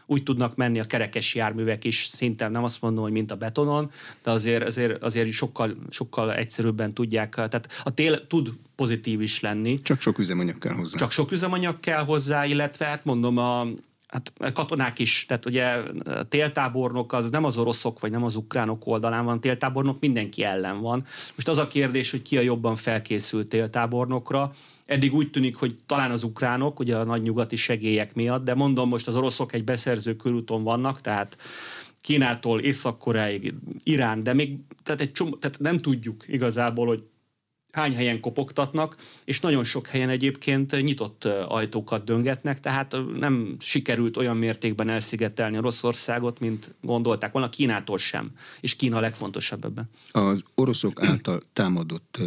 úgy 0.06 0.22
tudnak 0.22 0.56
menni 0.56 0.80
a 0.80 0.84
kerekes 0.84 1.34
járművek 1.34 1.84
is, 1.84 2.04
szinten 2.04 2.50
nem 2.52 2.64
azt 2.64 2.82
mondom, 2.82 3.02
hogy 3.02 3.12
mint 3.12 3.30
a 3.30 3.36
betonon, 3.36 3.90
de 4.22 4.30
azért, 4.30 4.66
azért, 4.66 5.02
azért 5.02 5.32
sokkal, 5.32 5.76
sokkal 5.90 6.34
egyszerűbben 6.34 6.94
tudják, 6.94 7.34
tehát 7.34 7.68
a 7.84 7.94
tél 7.94 8.26
tud 8.26 8.52
pozitív 8.76 9.20
is 9.20 9.40
lenni. 9.40 9.80
Csak 9.80 10.00
sok 10.00 10.18
üzemanyag 10.18 10.58
kell 10.58 10.74
hozzá. 10.74 10.98
Csak 10.98 11.10
sok 11.10 11.32
üzemanyag 11.32 11.80
kell 11.80 12.04
hozzá, 12.04 12.44
illetve 12.44 12.84
hát 12.84 13.04
mondom, 13.04 13.36
a, 13.36 13.66
hát 14.16 14.52
katonák 14.54 14.98
is, 14.98 15.24
tehát 15.28 15.46
ugye 15.46 15.64
a 15.64 16.22
téltábornok 16.22 17.12
az 17.12 17.30
nem 17.30 17.44
az 17.44 17.56
oroszok, 17.56 18.00
vagy 18.00 18.10
nem 18.10 18.24
az 18.24 18.36
ukránok 18.36 18.86
oldalán 18.86 19.24
van, 19.24 19.40
téltábornok 19.40 20.00
mindenki 20.00 20.44
ellen 20.44 20.80
van. 20.80 21.04
Most 21.34 21.48
az 21.48 21.58
a 21.58 21.66
kérdés, 21.66 22.10
hogy 22.10 22.22
ki 22.22 22.36
a 22.36 22.40
jobban 22.40 22.76
felkészült 22.76 23.48
téltábornokra, 23.48 24.52
Eddig 24.86 25.14
úgy 25.14 25.30
tűnik, 25.30 25.56
hogy 25.56 25.76
talán 25.86 26.10
az 26.10 26.22
ukránok, 26.22 26.78
ugye 26.78 26.96
a 26.96 27.04
nagy 27.04 27.22
nyugati 27.22 27.56
segélyek 27.56 28.14
miatt, 28.14 28.44
de 28.44 28.54
mondom, 28.54 28.88
most 28.88 29.08
az 29.08 29.16
oroszok 29.16 29.52
egy 29.52 29.64
beszerző 29.64 30.16
körúton 30.16 30.62
vannak, 30.62 31.00
tehát 31.00 31.36
Kínától 32.00 32.60
Észak-Koreáig, 32.60 33.54
Irán, 33.82 34.22
de 34.22 34.32
még 34.32 34.58
tehát, 34.82 35.00
egy 35.00 35.12
csomó, 35.12 35.36
tehát 35.36 35.58
nem 35.58 35.78
tudjuk 35.78 36.24
igazából, 36.28 36.86
hogy 36.86 37.02
hány 37.76 37.94
helyen 37.94 38.20
kopogtatnak, 38.20 38.96
és 39.24 39.40
nagyon 39.40 39.64
sok 39.64 39.86
helyen 39.86 40.08
egyébként 40.08 40.82
nyitott 40.82 41.24
ajtókat 41.24 42.04
döngetnek, 42.04 42.60
tehát 42.60 42.96
nem 43.18 43.56
sikerült 43.60 44.16
olyan 44.16 44.36
mértékben 44.36 44.88
elszigetelni 44.88 45.58
Oroszországot, 45.58 46.40
mint 46.40 46.74
gondolták 46.80 47.32
volna, 47.32 47.48
Kínától 47.48 47.98
sem. 47.98 48.30
És 48.60 48.76
Kína 48.76 48.96
a 48.96 49.00
legfontosabb 49.00 49.64
ebben. 49.64 49.88
Az 50.10 50.42
oroszok 50.54 51.02
által 51.02 51.42
támadott 51.52 52.18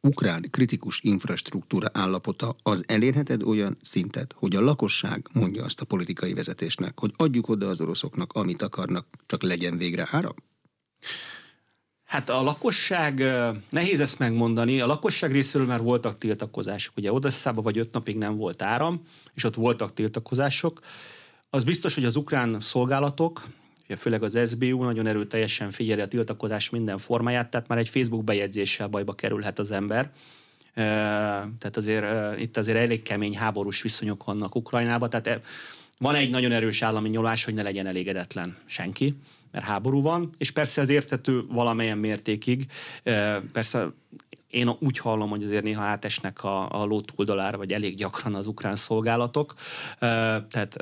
ukrán 0.00 0.46
kritikus 0.50 1.00
infrastruktúra 1.02 1.88
állapota 1.92 2.56
az 2.62 2.84
elérheted 2.86 3.42
olyan 3.42 3.76
szintet, 3.82 4.34
hogy 4.36 4.56
a 4.56 4.60
lakosság 4.60 5.28
mondja 5.32 5.64
azt 5.64 5.80
a 5.80 5.84
politikai 5.84 6.34
vezetésnek, 6.34 6.98
hogy 6.98 7.12
adjuk 7.16 7.48
oda 7.48 7.68
az 7.68 7.80
oroszoknak, 7.80 8.32
amit 8.32 8.62
akarnak, 8.62 9.06
csak 9.26 9.42
legyen 9.42 9.76
végre 9.76 10.08
áram? 10.10 10.34
Hát 12.10 12.28
a 12.28 12.42
lakosság, 12.42 13.24
nehéz 13.68 14.00
ezt 14.00 14.18
megmondani, 14.18 14.80
a 14.80 14.86
lakosság 14.86 15.32
részéről 15.32 15.66
már 15.66 15.82
voltak 15.82 16.18
tiltakozások. 16.18 16.96
Ugye 16.96 17.12
Odesszában 17.12 17.64
vagy 17.64 17.78
öt 17.78 17.92
napig 17.92 18.16
nem 18.16 18.36
volt 18.36 18.62
áram, 18.62 19.02
és 19.34 19.44
ott 19.44 19.54
voltak 19.54 19.94
tiltakozások. 19.94 20.80
Az 21.50 21.64
biztos, 21.64 21.94
hogy 21.94 22.04
az 22.04 22.16
ukrán 22.16 22.60
szolgálatok, 22.60 23.46
főleg 23.96 24.22
az 24.22 24.38
SBU 24.48 24.84
nagyon 24.84 25.06
erőteljesen 25.06 25.70
figyeli 25.70 26.00
a 26.00 26.08
tiltakozás 26.08 26.70
minden 26.70 26.98
formáját, 26.98 27.50
tehát 27.50 27.68
már 27.68 27.78
egy 27.78 27.88
Facebook 27.88 28.24
bejegyzéssel 28.24 28.88
bajba 28.88 29.14
kerülhet 29.14 29.58
az 29.58 29.70
ember. 29.70 30.10
Tehát 30.74 31.76
azért 31.76 32.40
itt 32.40 32.56
azért 32.56 32.78
elég 32.78 33.02
kemény 33.02 33.36
háborús 33.36 33.82
viszonyok 33.82 34.24
vannak 34.24 34.54
Ukrajnában, 34.54 35.10
tehát 35.10 35.26
e, 35.26 35.40
van 35.98 36.14
egy 36.14 36.30
nagyon 36.30 36.52
erős 36.52 36.82
állami 36.82 37.08
nyolás, 37.08 37.44
hogy 37.44 37.54
ne 37.54 37.62
legyen 37.62 37.86
elégedetlen 37.86 38.56
senki, 38.66 39.16
mert 39.50 39.64
háború 39.64 40.02
van, 40.02 40.34
és 40.38 40.50
persze 40.50 40.80
ez 40.80 40.88
érthető 40.88 41.44
valamelyen 41.48 41.98
mértékig. 41.98 42.66
Persze 43.52 43.92
én 44.50 44.76
úgy 44.78 44.98
hallom, 44.98 45.30
hogy 45.30 45.44
azért 45.44 45.62
néha 45.62 45.82
átesnek 45.82 46.44
a, 46.44 46.80
a 46.80 46.84
ló 46.84 47.00
túldalára, 47.00 47.56
vagy 47.56 47.72
elég 47.72 47.96
gyakran 47.96 48.34
az 48.34 48.46
ukrán 48.46 48.76
szolgálatok. 48.76 49.54
Tehát 49.98 50.76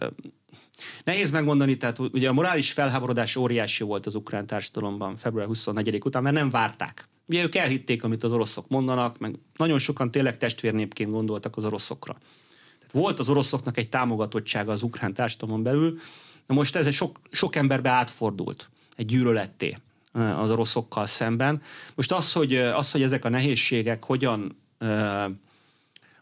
Nehéz 1.05 1.31
megmondani, 1.31 1.77
tehát 1.77 1.99
ugye 1.99 2.29
a 2.29 2.33
morális 2.33 2.73
felháborodás 2.73 3.37
óriási 3.37 3.85
volt 3.85 4.07
az 4.07 4.15
ukrán 4.15 4.47
társadalomban 4.47 5.17
február 5.17 5.47
24 5.47 6.01
után, 6.05 6.23
mert 6.23 6.35
nem 6.35 6.51
várták. 6.51 7.09
Ugye 7.27 7.43
ők 7.43 7.55
elhitték, 7.55 8.05
amit 8.05 8.23
az 8.23 8.33
oroszok 8.33 8.69
mondanak, 8.69 9.19
meg 9.19 9.35
nagyon 9.57 9.79
sokan 9.79 10.11
tényleg 10.11 10.37
testvérnépként 10.37 11.11
gondoltak 11.11 11.57
az 11.57 11.65
oroszokra. 11.65 12.13
Tehát 12.79 12.93
volt 12.93 13.19
az 13.19 13.29
oroszoknak 13.29 13.77
egy 13.77 13.89
támogatottsága 13.89 14.73
az 14.73 14.83
ukrán 14.83 15.15
társadalomon 15.15 15.63
belül, 15.63 15.99
de 16.49 16.55
most 16.55 16.77
ez 16.77 16.95
sok, 16.95 17.21
sok 17.31 17.57
emberbe 17.57 17.91
átfordult, 17.91 18.69
egy 18.97 19.07
gyűlöletté 19.07 19.77
az 20.13 20.51
oroszokkal 20.51 21.07
szemben. 21.07 21.63
Most 21.95 22.13
az, 22.13 22.33
hogy, 22.33 22.57
az, 22.57 22.91
hogy 22.91 23.03
ezek 23.03 23.25
a 23.25 23.29
nehézségek 23.29 24.05
hogyan, 24.05 24.59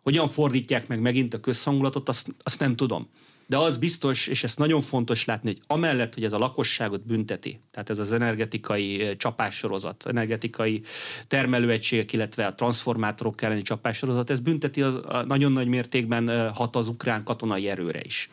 hogyan 0.03 0.29
fordítják 0.29 0.89
meg 0.89 1.01
megint 1.01 1.35
a 1.35 1.41
közhangulatot, 1.41 2.09
azt, 2.09 2.29
azt 2.43 2.61
nem 2.61 2.77
tudom. 2.77 3.09
De 3.49 3.57
az 3.57 3.77
biztos, 3.77 4.27
és 4.27 4.45
ezt 4.45 4.59
nagyon 4.59 4.81
fontos 4.81 5.25
látni, 5.25 5.49
hogy 5.49 5.61
amellett, 5.67 6.15
hogy 6.15 6.25
ez 6.25 6.33
a 6.33 6.39
lakosságot 6.39 7.07
bünteti, 7.07 7.59
tehát 7.71 7.91
ez 7.91 7.99
az 7.99 8.13
energetikai 8.13 9.17
csapássorozat, 9.17 10.07
energetikai 10.07 10.83
termelőegységek, 11.29 12.13
illetve 12.13 12.47
a 12.47 12.55
transformátorok 12.55 13.43
elleni 13.43 13.63
csapássorozat, 13.63 14.31
ez 14.31 14.41
bünteti 14.41 14.83
a 14.83 15.25
nagyon 15.27 15.53
nagy 15.53 15.67
mértékben 15.67 16.53
hat 16.53 16.77
az 16.77 16.89
ukrán 16.89 17.25
katonai 17.25 17.69
erőre 17.69 18.01
is. 18.05 18.31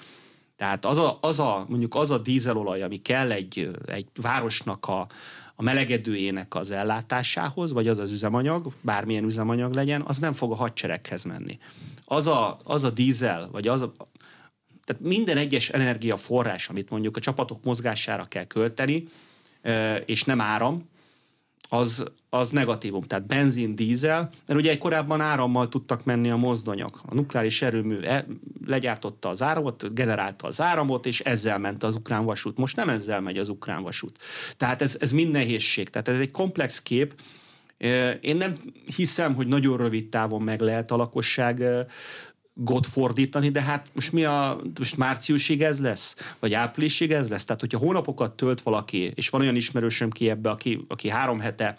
Tehát 0.55 0.85
az 0.85 0.97
a, 0.97 1.17
az 1.21 1.39
a, 1.39 1.65
mondjuk 1.67 1.95
az 1.95 2.09
a 2.09 2.17
dízelolaj, 2.17 2.81
ami 2.81 3.01
kell 3.01 3.31
egy, 3.31 3.69
egy 3.85 4.07
városnak 4.21 4.87
a, 4.87 5.07
a 5.55 5.63
melegedőjének 5.63 6.55
az 6.55 6.71
ellátásához, 6.71 7.71
vagy 7.73 7.87
az 7.87 7.97
az 7.97 8.11
üzemanyag, 8.11 8.73
bármilyen 8.81 9.23
üzemanyag 9.23 9.73
legyen, 9.73 10.01
az 10.01 10.17
nem 10.17 10.33
fog 10.33 10.51
a 10.51 10.55
hadsereghez 10.55 11.23
menni. 11.23 11.59
Az 12.05 12.27
a, 12.27 12.57
az 12.63 12.83
a 12.83 12.89
dízel, 12.89 13.49
vagy 13.51 13.67
az 13.67 13.81
a, 13.81 13.93
tehát 14.83 15.01
minden 15.01 15.37
egyes 15.37 15.69
energiaforrás, 15.69 16.69
amit 16.69 16.89
mondjuk 16.89 17.17
a 17.17 17.19
csapatok 17.19 17.63
mozgására 17.63 18.25
kell 18.25 18.43
költeni, 18.43 19.07
és 20.05 20.23
nem 20.23 20.41
áram, 20.41 20.89
az, 21.73 22.03
az 22.29 22.49
negatívum. 22.49 23.01
Tehát 23.01 23.27
benzin, 23.27 23.75
dízel, 23.75 24.29
mert 24.45 24.59
ugye 24.59 24.77
korábban 24.77 25.21
árammal 25.21 25.69
tudtak 25.69 26.05
menni 26.05 26.29
a 26.29 26.35
mozdonyok. 26.35 27.01
A 27.05 27.13
nukleáris 27.13 27.61
erőmű 27.61 27.99
e, 27.99 28.25
legyártotta 28.65 29.29
az 29.29 29.41
áramot, 29.41 29.93
generálta 29.93 30.47
az 30.47 30.61
áramot, 30.61 31.05
és 31.05 31.19
ezzel 31.19 31.57
ment 31.57 31.83
az 31.83 31.95
ukrán 31.95 32.25
vasút. 32.25 32.57
Most 32.57 32.75
nem 32.75 32.89
ezzel 32.89 33.21
megy 33.21 33.37
az 33.37 33.49
ukrán 33.49 33.83
vasút. 33.83 34.19
Tehát 34.57 34.81
ez, 34.81 34.97
ez 34.99 35.11
mind 35.11 35.31
nehézség. 35.31 35.89
Tehát 35.89 36.07
ez 36.07 36.19
egy 36.19 36.31
komplex 36.31 36.81
kép, 36.81 37.13
én 38.21 38.35
nem 38.35 38.53
hiszem, 38.95 39.35
hogy 39.35 39.47
nagyon 39.47 39.77
rövid 39.77 40.09
távon 40.09 40.41
meg 40.41 40.61
lehet 40.61 40.91
a 40.91 40.95
lakosság 40.95 41.63
got 42.53 42.85
fordítani, 42.85 43.49
de 43.49 43.61
hát 43.61 43.91
most 43.93 44.11
mi 44.11 44.23
a, 44.23 44.61
most 44.79 44.97
márciusig 44.97 45.61
ez 45.61 45.79
lesz? 45.79 46.35
Vagy 46.39 46.53
áprilisig 46.53 47.11
ez 47.11 47.29
lesz? 47.29 47.45
Tehát, 47.45 47.61
hogyha 47.61 47.77
hónapokat 47.77 48.35
tölt 48.35 48.61
valaki, 48.61 49.11
és 49.15 49.29
van 49.29 49.41
olyan 49.41 49.55
ismerősöm 49.55 50.09
ki 50.09 50.29
ebbe, 50.29 50.49
aki, 50.49 50.85
aki 50.87 51.09
három 51.09 51.39
hete 51.39 51.77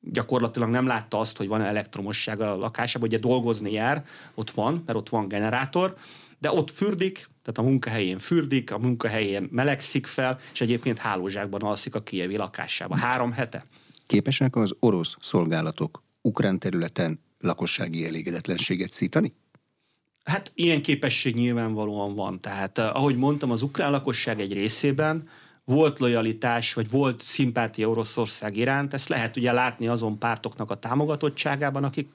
gyakorlatilag 0.00 0.68
nem 0.68 0.86
látta 0.86 1.20
azt, 1.20 1.36
hogy 1.36 1.48
van 1.48 1.62
elektromosság 1.62 2.40
a 2.40 2.56
lakásában, 2.56 3.08
ugye 3.08 3.18
dolgozni 3.18 3.72
jár, 3.72 4.04
ott 4.34 4.50
van, 4.50 4.82
mert 4.86 4.98
ott 4.98 5.08
van 5.08 5.28
generátor, 5.28 5.96
de 6.38 6.50
ott 6.50 6.70
fürdik, 6.70 7.28
Tehát 7.42 7.58
a 7.58 7.62
munkahelyén 7.62 8.18
fürdik, 8.18 8.72
a 8.72 8.78
munkahelyén 8.78 9.48
melegszik 9.50 10.06
fel, 10.06 10.38
és 10.52 10.60
egyébként 10.60 10.98
hálózsákban 10.98 11.60
alszik 11.62 11.94
a 11.94 12.02
kievi 12.02 12.36
lakásában. 12.36 12.98
Három 12.98 13.32
hete. 13.32 13.64
Képesek 14.06 14.56
az 14.56 14.74
orosz 14.78 15.16
szolgálatok 15.20 16.02
ukrán 16.20 16.58
területen 16.58 17.20
lakossági 17.38 18.06
elégedetlenséget 18.06 18.92
szítani? 18.92 19.32
Hát 20.24 20.52
ilyen 20.54 20.82
képesség 20.82 21.34
nyilvánvalóan 21.34 22.14
van. 22.14 22.40
Tehát 22.40 22.78
eh, 22.78 22.96
ahogy 22.96 23.16
mondtam, 23.16 23.50
az 23.50 23.62
ukrán 23.62 23.90
lakosság 23.90 24.40
egy 24.40 24.52
részében 24.52 25.28
volt 25.64 25.98
lojalitás, 25.98 26.74
vagy 26.74 26.90
volt 26.90 27.20
szimpátia 27.20 27.88
Oroszország 27.88 28.56
iránt, 28.56 28.94
ezt 28.94 29.08
lehet 29.08 29.36
ugye 29.36 29.52
látni 29.52 29.86
azon 29.86 30.18
pártoknak 30.18 30.70
a 30.70 30.74
támogatottságában, 30.74 31.84
akik 31.84 32.08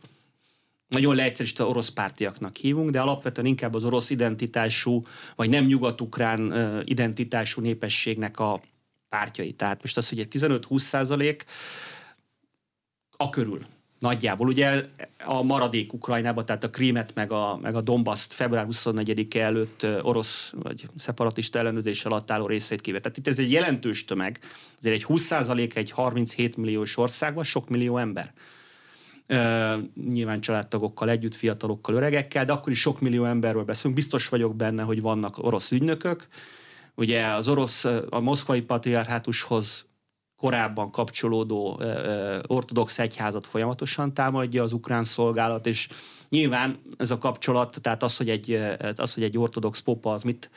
nagyon 0.88 1.16
leegyszerűsítve 1.16 1.64
orosz 1.64 1.90
pártiaknak 1.90 2.56
hívunk, 2.56 2.90
de 2.90 3.02
alapvetően 3.02 3.48
inkább 3.48 3.74
az 3.74 3.84
orosz 3.84 4.10
identitású, 4.10 5.04
vagy 5.36 5.50
nem 5.50 5.66
nyugat-ukrán 5.66 6.54
eh, 6.54 6.80
identitású 6.84 7.62
népességnek 7.62 8.40
a 8.40 8.62
pártjai. 9.10 9.52
Tehát 9.52 9.82
most 9.82 9.98
az, 9.98 10.10
hogy 10.10 10.20
egy 10.20 10.28
15-20 10.32 10.80
százalék 10.80 11.46
a 13.18 13.30
körül 13.30 13.66
Nagyjából. 14.00 14.48
Ugye 14.48 14.86
a 15.26 15.44
maradék 15.44 15.94
Ukrajnában, 15.94 16.46
tehát 16.46 16.64
a 16.64 16.70
Krímet 16.70 17.12
meg 17.16 17.32
a, 17.32 17.60
meg 17.62 17.76
a 17.76 17.82
Dombaszt 17.82 18.34
február 18.34 18.68
24-e 18.72 19.44
előtt 19.44 19.86
orosz 20.02 20.54
vagy 20.56 20.90
szeparatista 20.98 21.60
ellenőrzés 21.60 22.06
alatt 22.06 22.32
álló 22.32 22.48
részét 22.48 22.82
kivet. 22.82 23.02
Tehát 23.02 23.18
itt 23.18 23.28
ez 23.28 23.40
egy 23.40 23.52
jelentős 23.52 24.06
tömeg. 24.06 24.40
Azért 24.80 24.96
egy 24.96 25.06
20% 25.08 25.76
egy 25.76 25.92
37 25.92 26.58
milliós 26.58 26.98
országban 26.98 27.44
sok 27.44 27.70
millió 27.70 27.98
ember. 27.98 28.34
Uh, 29.32 29.84
nyilván 30.10 30.40
családtagokkal 30.40 31.10
együtt, 31.10 31.36
fiatalokkal, 31.36 31.96
öregekkel, 31.96 32.46
de 32.46 32.52
akkor 32.52 32.72
is 32.72 32.80
sok 32.80 33.00
millió 33.00 33.26
emberről 33.26 33.64
beszélünk. 33.64 33.96
Biztos 33.96 34.30
vagyok 34.30 34.56
benne, 34.56 34.84
hogy 34.84 35.02
vannak 35.02 35.38
orosz 35.38 35.72
ügynökök. 35.72 36.28
Ugye 36.96 37.26
az 37.26 37.48
orosz, 37.48 37.86
a 38.10 38.20
moszkvai 38.20 38.62
patriarhátushoz 38.62 39.89
korábban 40.40 40.92
kapcsolódó 40.92 41.82
ortodox 42.48 43.00
egyházat 43.00 43.46
folyamatosan 43.46 44.14
támadja 44.14 44.64
az 44.64 44.74
ukrán 44.74 45.04
szolgálat, 45.04 45.66
és 45.66 45.90
nyilván 46.30 46.80
ez 46.98 47.12
a 47.12 47.18
kapcsolat, 47.18 47.78
tehát 47.82 48.04
az, 48.04 48.18
hogy 48.18 48.30
egy, 48.30 48.62
az, 48.96 49.14
hogy 49.14 49.24
egy 49.24 49.38
ortodox 49.38 49.80
popa 49.80 50.12
az 50.12 50.24
mit 50.24 50.50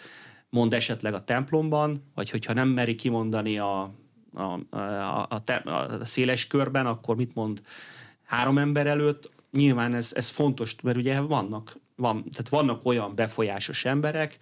mond 0.48 0.74
esetleg 0.74 1.14
a 1.14 1.24
templomban, 1.24 2.02
vagy 2.14 2.30
hogyha 2.30 2.52
nem 2.52 2.68
meri 2.68 2.94
kimondani 2.94 3.58
a, 3.58 3.90
a, 4.34 4.76
a, 4.76 5.26
a, 5.28 5.44
te, 5.44 5.54
a 5.54 6.04
széles 6.04 6.46
körben, 6.46 6.86
akkor 6.86 7.16
mit 7.16 7.34
mond 7.34 7.62
három 8.24 8.58
ember 8.58 8.86
előtt. 8.86 9.30
Nyilván 9.50 9.94
ez, 9.94 10.12
ez 10.14 10.28
fontos, 10.28 10.76
mert 10.82 10.96
ugye 10.96 11.20
vannak, 11.20 11.76
van, 11.96 12.24
tehát 12.30 12.48
vannak 12.48 12.86
olyan 12.86 13.14
befolyásos 13.14 13.84
emberek, 13.84 14.38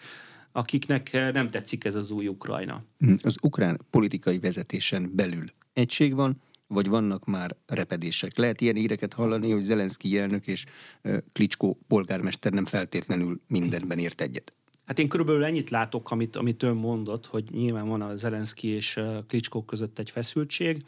akiknek 0.52 1.12
eh, 1.12 1.32
nem 1.32 1.48
tetszik 1.48 1.84
ez 1.84 1.94
az 1.94 2.10
új 2.10 2.26
Ukrajna. 2.26 2.82
Hm, 2.98 3.14
az 3.22 3.36
ukrán 3.42 3.80
politikai 3.90 4.38
vezetésen 4.38 5.10
belül 5.14 5.44
egység 5.72 6.14
van, 6.14 6.42
vagy 6.66 6.88
vannak 6.88 7.24
már 7.26 7.56
repedések? 7.66 8.38
Lehet 8.38 8.60
ilyen 8.60 8.74
híreket 8.74 9.12
hallani, 9.12 9.50
hogy 9.50 9.62
Zelenszky 9.62 10.18
elnök 10.18 10.46
és 10.46 10.64
eh, 11.02 11.16
Klicskó 11.32 11.78
polgármester 11.88 12.52
nem 12.52 12.64
feltétlenül 12.64 13.40
mindenben 13.46 13.98
ért 13.98 14.20
egyet. 14.20 14.52
Hát 14.84 14.98
én 14.98 15.08
körülbelül 15.08 15.44
ennyit 15.44 15.70
látok, 15.70 16.10
amit, 16.10 16.36
amit 16.36 16.62
ön 16.62 16.76
mondott, 16.76 17.26
hogy 17.26 17.44
nyilván 17.50 17.88
van 17.88 18.02
a 18.02 18.16
Zelenszky 18.16 18.68
és 18.68 18.96
eh, 18.96 19.18
Klicskó 19.26 19.64
között 19.64 19.98
egy 19.98 20.10
feszültség. 20.10 20.84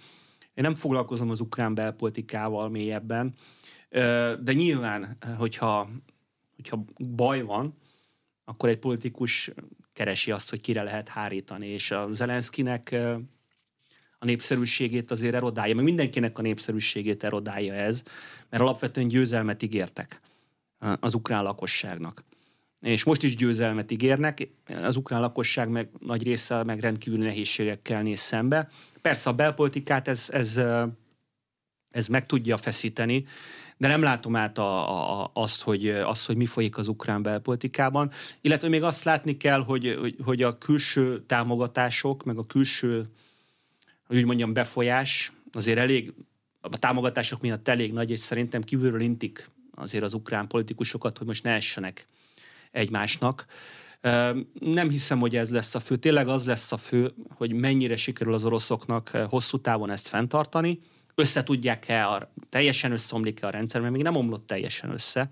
Én 0.54 0.64
nem 0.64 0.74
foglalkozom 0.74 1.30
az 1.30 1.40
ukrán 1.40 1.74
belpolitikával 1.74 2.68
mélyebben, 2.68 3.32
de 4.40 4.52
nyilván, 4.52 5.16
hogyha, 5.36 5.90
hogyha 6.56 6.84
baj 6.98 7.42
van, 7.42 7.74
akkor 8.44 8.68
egy 8.68 8.78
politikus 8.78 9.50
keresi 9.92 10.30
azt, 10.30 10.50
hogy 10.50 10.60
kire 10.60 10.82
lehet 10.82 11.08
hárítani, 11.08 11.66
és 11.66 11.90
a 11.90 12.08
Zelenszkinek 12.14 12.94
a 14.18 14.24
népszerűségét 14.24 15.10
azért 15.10 15.34
erodálja, 15.34 15.74
meg 15.74 15.84
mindenkinek 15.84 16.38
a 16.38 16.42
népszerűségét 16.42 17.24
erodálja 17.24 17.74
ez, 17.74 18.02
mert 18.50 18.62
alapvetően 18.62 19.08
győzelmet 19.08 19.62
ígértek 19.62 20.20
az 21.00 21.14
ukrán 21.14 21.42
lakosságnak. 21.42 22.24
És 22.80 23.04
most 23.04 23.22
is 23.22 23.36
győzelmet 23.36 23.90
ígérnek, 23.90 24.48
az 24.66 24.96
ukrán 24.96 25.20
lakosság 25.20 25.68
meg 25.68 25.88
nagy 26.00 26.22
része 26.22 26.62
meg 26.62 26.80
rendkívüli 26.80 27.22
nehézségekkel 27.22 28.02
néz 28.02 28.20
szembe. 28.20 28.68
Persze 29.00 29.30
a 29.30 29.34
belpolitikát 29.34 30.08
ez, 30.08 30.28
ez, 30.32 30.60
ez 31.90 32.06
meg 32.06 32.26
tudja 32.26 32.56
feszíteni, 32.56 33.26
de 33.82 33.88
nem 33.88 34.02
látom 34.02 34.36
át 34.36 34.58
a, 34.58 35.22
a, 35.22 35.30
azt, 35.34 35.62
hogy, 35.62 35.88
azt, 35.88 36.26
hogy 36.26 36.36
mi 36.36 36.46
folyik 36.46 36.78
az 36.78 36.88
ukrán 36.88 37.22
belpolitikában. 37.22 38.10
Illetve 38.40 38.68
még 38.68 38.82
azt 38.82 39.04
látni 39.04 39.36
kell, 39.36 39.64
hogy, 39.64 39.96
hogy, 40.00 40.16
hogy 40.24 40.42
a 40.42 40.58
külső 40.58 41.22
támogatások, 41.26 42.24
meg 42.24 42.38
a 42.38 42.44
külső, 42.46 43.08
hogy 44.06 44.16
úgy 44.16 44.24
mondjam, 44.24 44.52
befolyás 44.52 45.32
azért 45.52 45.78
elég, 45.78 46.12
a 46.60 46.78
támogatások 46.78 47.40
miatt 47.40 47.68
elég 47.68 47.92
nagy, 47.92 48.10
és 48.10 48.20
szerintem 48.20 48.62
kívülről 48.62 49.00
intik 49.00 49.50
azért 49.74 50.04
az 50.04 50.14
ukrán 50.14 50.46
politikusokat, 50.46 51.18
hogy 51.18 51.26
most 51.26 51.42
ne 51.42 51.50
essenek 51.50 52.06
egymásnak. 52.70 53.46
Nem 54.60 54.88
hiszem, 54.90 55.18
hogy 55.18 55.36
ez 55.36 55.50
lesz 55.50 55.74
a 55.74 55.80
fő. 55.80 55.96
Tényleg 55.96 56.28
az 56.28 56.44
lesz 56.44 56.72
a 56.72 56.76
fő, 56.76 57.14
hogy 57.34 57.52
mennyire 57.52 57.96
sikerül 57.96 58.34
az 58.34 58.44
oroszoknak 58.44 59.08
hosszú 59.08 59.58
távon 59.58 59.90
ezt 59.90 60.08
fenntartani, 60.08 60.80
összetudják-e, 61.14 62.08
a, 62.08 62.32
teljesen 62.48 62.92
összeomlik-e 62.92 63.46
a 63.46 63.50
rendszer, 63.50 63.80
mert 63.80 63.92
még 63.92 64.02
nem 64.02 64.16
omlott 64.16 64.46
teljesen 64.46 64.90
össze. 64.90 65.28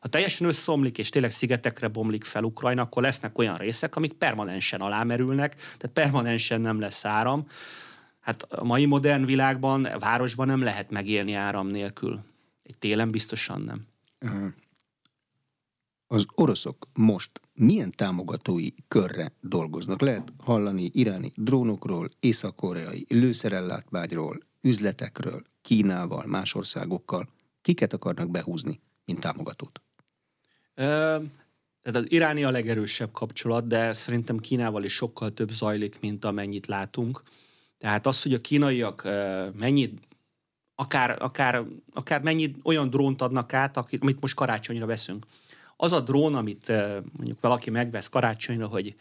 Ha 0.00 0.08
teljesen 0.08 0.46
összeomlik, 0.46 0.98
és 0.98 1.08
tényleg 1.08 1.30
szigetekre 1.30 1.88
bomlik 1.88 2.24
fel 2.24 2.44
Ukrajna, 2.44 2.82
akkor 2.82 3.02
lesznek 3.02 3.38
olyan 3.38 3.56
részek, 3.56 3.96
amik 3.96 4.12
permanensen 4.12 4.80
alámerülnek, 4.80 5.54
tehát 5.54 5.90
permanensen 5.92 6.60
nem 6.60 6.80
lesz 6.80 7.04
áram. 7.04 7.46
Hát 8.20 8.42
a 8.42 8.64
mai 8.64 8.86
modern 8.86 9.24
világban, 9.24 9.88
városban 9.98 10.46
nem 10.46 10.62
lehet 10.62 10.90
megélni 10.90 11.32
áram 11.32 11.66
nélkül. 11.66 12.20
Egy 12.62 12.78
télen 12.78 13.10
biztosan 13.10 13.60
nem. 13.60 13.86
Az 16.06 16.26
oroszok 16.34 16.88
most 16.94 17.40
milyen 17.54 17.90
támogatói 17.90 18.68
körre 18.88 19.32
dolgoznak? 19.40 20.00
Lehet 20.00 20.32
hallani 20.38 20.90
iráni 20.92 21.32
drónokról, 21.34 22.08
észak-koreai 22.20 23.06
lőszerellátmányról, 23.08 24.38
üzletekről, 24.60 25.42
Kínával, 25.62 26.26
más 26.26 26.54
országokkal. 26.54 27.28
Kiket 27.62 27.92
akarnak 27.92 28.30
behúzni, 28.30 28.80
mint 29.04 29.20
támogatót? 29.20 29.80
Tehát 30.74 31.98
az 31.98 32.10
iráni 32.10 32.44
a 32.44 32.50
legerősebb 32.50 33.12
kapcsolat, 33.12 33.66
de 33.66 33.92
szerintem 33.92 34.38
Kínával 34.38 34.84
is 34.84 34.92
sokkal 34.92 35.34
több 35.34 35.50
zajlik, 35.50 36.00
mint 36.00 36.24
amennyit 36.24 36.66
látunk. 36.66 37.22
Tehát 37.78 38.06
az, 38.06 38.22
hogy 38.22 38.34
a 38.34 38.40
kínaiak 38.40 39.08
mennyit, 39.54 40.00
akár, 40.74 41.22
akár, 41.22 41.64
akár 41.92 42.22
mennyit 42.22 42.58
olyan 42.62 42.90
drónt 42.90 43.22
adnak 43.22 43.54
át, 43.54 43.76
amit 43.76 44.20
most 44.20 44.34
karácsonyra 44.34 44.86
veszünk. 44.86 45.26
Az 45.76 45.92
a 45.92 46.00
drón, 46.00 46.34
amit 46.34 46.72
mondjuk 47.16 47.40
valaki 47.40 47.70
megvesz 47.70 48.08
karácsonyra, 48.08 48.66
hogy 48.66 48.94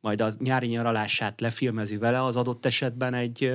majd 0.00 0.20
a 0.20 0.34
nyári 0.38 0.66
nyaralását 0.66 1.40
lefilmezi 1.40 1.96
vele, 1.96 2.24
az 2.24 2.36
adott 2.36 2.66
esetben 2.66 3.14
egy 3.14 3.52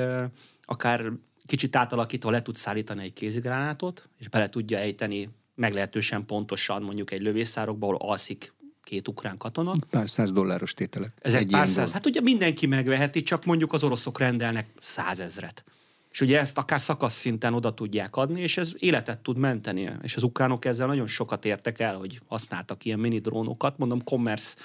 akár 0.65 1.12
kicsit 1.45 1.75
átalakítva 1.75 2.31
le 2.31 2.41
tud 2.41 2.55
szállítani 2.55 3.03
egy 3.03 3.13
kézigránátot, 3.13 4.10
és 4.19 4.27
bele 4.27 4.49
tudja 4.49 4.77
ejteni 4.77 5.29
meglehetősen 5.55 6.25
pontosan 6.25 6.81
mondjuk 6.81 7.12
egy 7.12 7.21
lövészárokba, 7.21 7.88
ahol 7.88 7.97
alszik 8.10 8.53
két 8.84 9.08
ukrán 9.08 9.38
katona. 9.38 9.71
Pár 9.89 10.10
száz 10.10 10.31
dolláros 10.31 10.73
tételek. 10.73 11.12
Ezek 11.21 11.41
egy 11.41 11.51
pár 11.51 11.67
száz. 11.67 11.91
Hát 11.91 12.05
ugye 12.05 12.21
mindenki 12.21 12.67
megveheti, 12.67 13.21
csak 13.21 13.45
mondjuk 13.45 13.73
az 13.73 13.84
oroszok 13.84 14.19
rendelnek 14.19 14.67
százezret. 14.81 15.63
És 16.12 16.21
ugye 16.21 16.39
ezt 16.39 16.58
akár 16.58 16.81
szakasz 16.81 17.13
szinten 17.13 17.53
oda 17.53 17.73
tudják 17.73 18.15
adni, 18.15 18.41
és 18.41 18.58
ez 18.58 18.73
életet 18.77 19.19
tud 19.19 19.38
menteni. 19.38 19.91
És 20.01 20.15
az 20.15 20.23
ukránok 20.23 20.65
ezzel 20.65 20.88
nagyon 20.88 21.08
sokat 21.08 21.45
értek 21.45 21.79
el, 21.79 21.97
hogy 21.97 22.21
használtak 22.27 22.86
ilyen 22.86 22.99
mini 22.99 23.19
drónokat. 23.19 23.77
Mondom, 23.77 24.03
commerce 24.03 24.55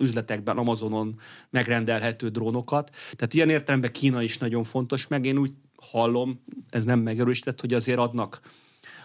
üzletekben, 0.00 0.58
Amazonon 0.58 1.20
megrendelhető 1.50 2.28
drónokat. 2.28 2.90
Tehát 3.12 3.34
ilyen 3.34 3.50
értelemben 3.50 3.92
Kína 3.92 4.22
is 4.22 4.38
nagyon 4.38 4.62
fontos, 4.62 5.06
meg 5.06 5.24
én 5.24 5.38
úgy 5.38 5.52
hallom, 5.76 6.44
ez 6.70 6.84
nem 6.84 6.98
megerősített, 6.98 7.60
hogy 7.60 7.74
azért 7.74 7.98
adnak 7.98 8.40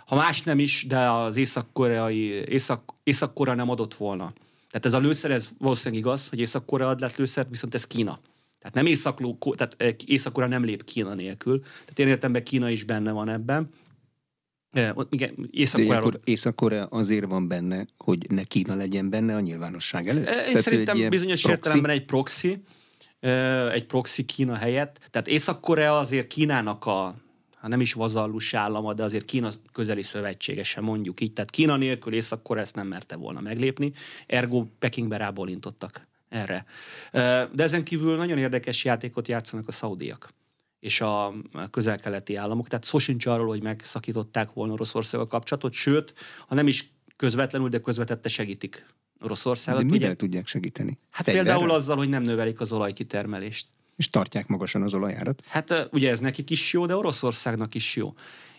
ha 0.09 0.15
más 0.15 0.41
nem 0.41 0.59
is, 0.59 0.85
de 0.87 1.11
az 1.11 1.35
észak-koreai, 1.35 2.19
észak, 2.49 2.93
észak 3.03 3.45
nem 3.45 3.69
adott 3.69 3.93
volna. 3.93 4.33
Tehát 4.69 4.85
ez 4.85 4.93
a 4.93 4.99
lőszer, 4.99 5.31
ez 5.31 5.49
valószínűleg 5.57 6.03
igaz, 6.03 6.29
hogy 6.29 6.39
Észak-Korea 6.39 6.89
ad 6.89 6.99
lett 6.99 7.15
lőszer, 7.15 7.47
viszont 7.49 7.75
ez 7.75 7.87
Kína. 7.87 8.19
Tehát 8.59 8.75
nem 8.75 8.85
észak 8.85 9.17
tehát 9.55 9.75
eh, 9.77 9.93
észak 10.05 10.47
nem 10.47 10.63
lép 10.63 10.83
Kína 10.83 11.13
nélkül. 11.13 11.61
Tehát 11.61 11.99
én 11.99 12.07
értem, 12.07 12.43
Kína 12.43 12.69
is 12.69 12.83
benne 12.83 13.11
van 13.11 13.29
ebben. 13.29 13.69
Igen, 15.09 15.49
Észak-Korea. 15.51 16.11
Észak-Korea 16.23 16.85
azért 16.85 17.25
van 17.25 17.47
benne, 17.47 17.85
hogy 17.97 18.25
ne 18.29 18.43
Kína 18.43 18.75
legyen 18.75 19.09
benne 19.09 19.35
a 19.35 19.39
nyilvánosság 19.39 20.07
előtt? 20.07 20.27
Én 20.27 20.33
Tehát 20.33 20.61
szerintem 20.61 21.09
bizonyos 21.09 21.41
proxy? 21.41 21.57
értelemben 21.57 21.91
egy 21.91 22.05
proxy, 22.05 22.61
egy 23.71 23.85
proxy 23.85 24.25
Kína 24.25 24.55
helyett. 24.55 25.07
Tehát 25.11 25.27
Észak-Korea 25.27 25.97
azért 25.97 26.27
Kínának 26.27 26.85
a 26.85 27.15
ha 27.59 27.67
nem 27.67 27.81
is 27.81 27.93
vazallus 27.93 28.53
állama, 28.53 28.93
de 28.93 29.03
azért 29.03 29.25
Kína 29.25 29.49
közeli 29.71 30.01
szövetségese 30.01 30.81
mondjuk 30.81 31.21
így. 31.21 31.33
Tehát 31.33 31.49
Kína 31.49 31.75
nélkül 31.77 32.13
észak 32.13 32.57
ezt 32.57 32.75
nem 32.75 32.87
merte 32.87 33.15
volna 33.15 33.39
meglépni, 33.39 33.91
ergo 34.27 34.65
Pekingbe 34.79 35.17
rábólintottak 35.17 36.07
erre. 36.29 36.65
De 37.51 37.63
ezen 37.63 37.83
kívül 37.83 38.15
nagyon 38.15 38.37
érdekes 38.37 38.83
játékot 38.83 39.27
játszanak 39.27 39.67
a 39.67 39.71
szaudiak 39.71 40.29
és 40.79 41.01
a 41.01 41.33
közel-keleti 41.71 42.35
államok. 42.35 42.67
Tehát 42.67 42.83
szó 42.83 42.97
sincs 42.97 43.25
arról, 43.25 43.47
hogy 43.47 43.63
megszakították 43.63 44.53
volna 44.53 44.73
Oroszországgal 44.73 45.27
kapcsolatot, 45.27 45.73
sőt, 45.73 46.13
ha 46.47 46.55
nem 46.55 46.67
is 46.67 46.91
közvetlenül, 47.15 47.69
de 47.69 47.79
közvetette 47.79 48.29
segítik 48.29 48.85
Oroszországot. 49.21 49.81
De 49.81 49.89
mivel 49.89 50.07
ugye? 50.07 50.15
tudják 50.17 50.47
segíteni? 50.47 50.99
Hát 51.09 51.25
Fegyverrel? 51.25 51.53
például 51.53 51.71
azzal, 51.75 51.97
hogy 51.97 52.09
nem 52.09 52.23
növelik 52.23 52.59
az 52.59 52.71
olajkitermelést. 52.71 53.67
És 53.95 54.09
tartják 54.09 54.47
magasan 54.47 54.81
az 54.81 54.93
olajárat? 54.93 55.43
Hát 55.47 55.89
ugye 55.91 56.09
ez 56.09 56.19
nekik 56.19 56.49
is 56.49 56.73
jó, 56.73 56.85
de 56.85 56.95
Oroszországnak 56.95 57.75
is 57.75 57.95
jó. 57.95 58.13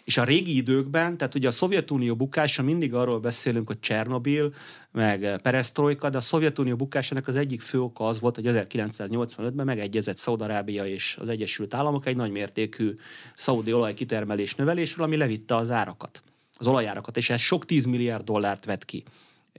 És 0.04 0.18
a 0.18 0.24
régi 0.24 0.56
időkben, 0.56 1.16
tehát 1.16 1.34
ugye 1.34 1.48
a 1.48 1.50
Szovjetunió 1.50 2.16
bukása, 2.16 2.62
mindig 2.62 2.94
arról 2.94 3.20
beszélünk, 3.20 3.66
hogy 3.66 3.80
Csernobil, 3.80 4.54
meg 4.92 5.40
Perestroika, 5.42 6.10
de 6.10 6.16
a 6.16 6.20
Szovjetunió 6.20 6.76
bukásának 6.76 7.28
az 7.28 7.36
egyik 7.36 7.60
fő 7.60 7.80
oka 7.80 8.06
az 8.06 8.20
volt, 8.20 8.34
hogy 8.34 8.44
1985-ben 8.48 9.66
megegyezett 9.66 10.16
Szaudarábia 10.16 10.86
és 10.86 11.16
az 11.20 11.28
Egyesült 11.28 11.74
Államok 11.74 12.06
egy 12.06 12.16
nagymértékű 12.16 12.96
szaudi 13.34 13.72
olajkitermelés 13.72 14.54
növelésről, 14.54 15.06
ami 15.06 15.16
levitte 15.16 15.56
az 15.56 15.70
árakat, 15.70 16.22
az 16.58 16.66
olajárakat, 16.66 17.16
és 17.16 17.30
ez 17.30 17.40
sok 17.40 17.64
10 17.64 17.84
milliárd 17.84 18.24
dollárt 18.24 18.64
vett 18.64 18.84
ki 18.84 19.04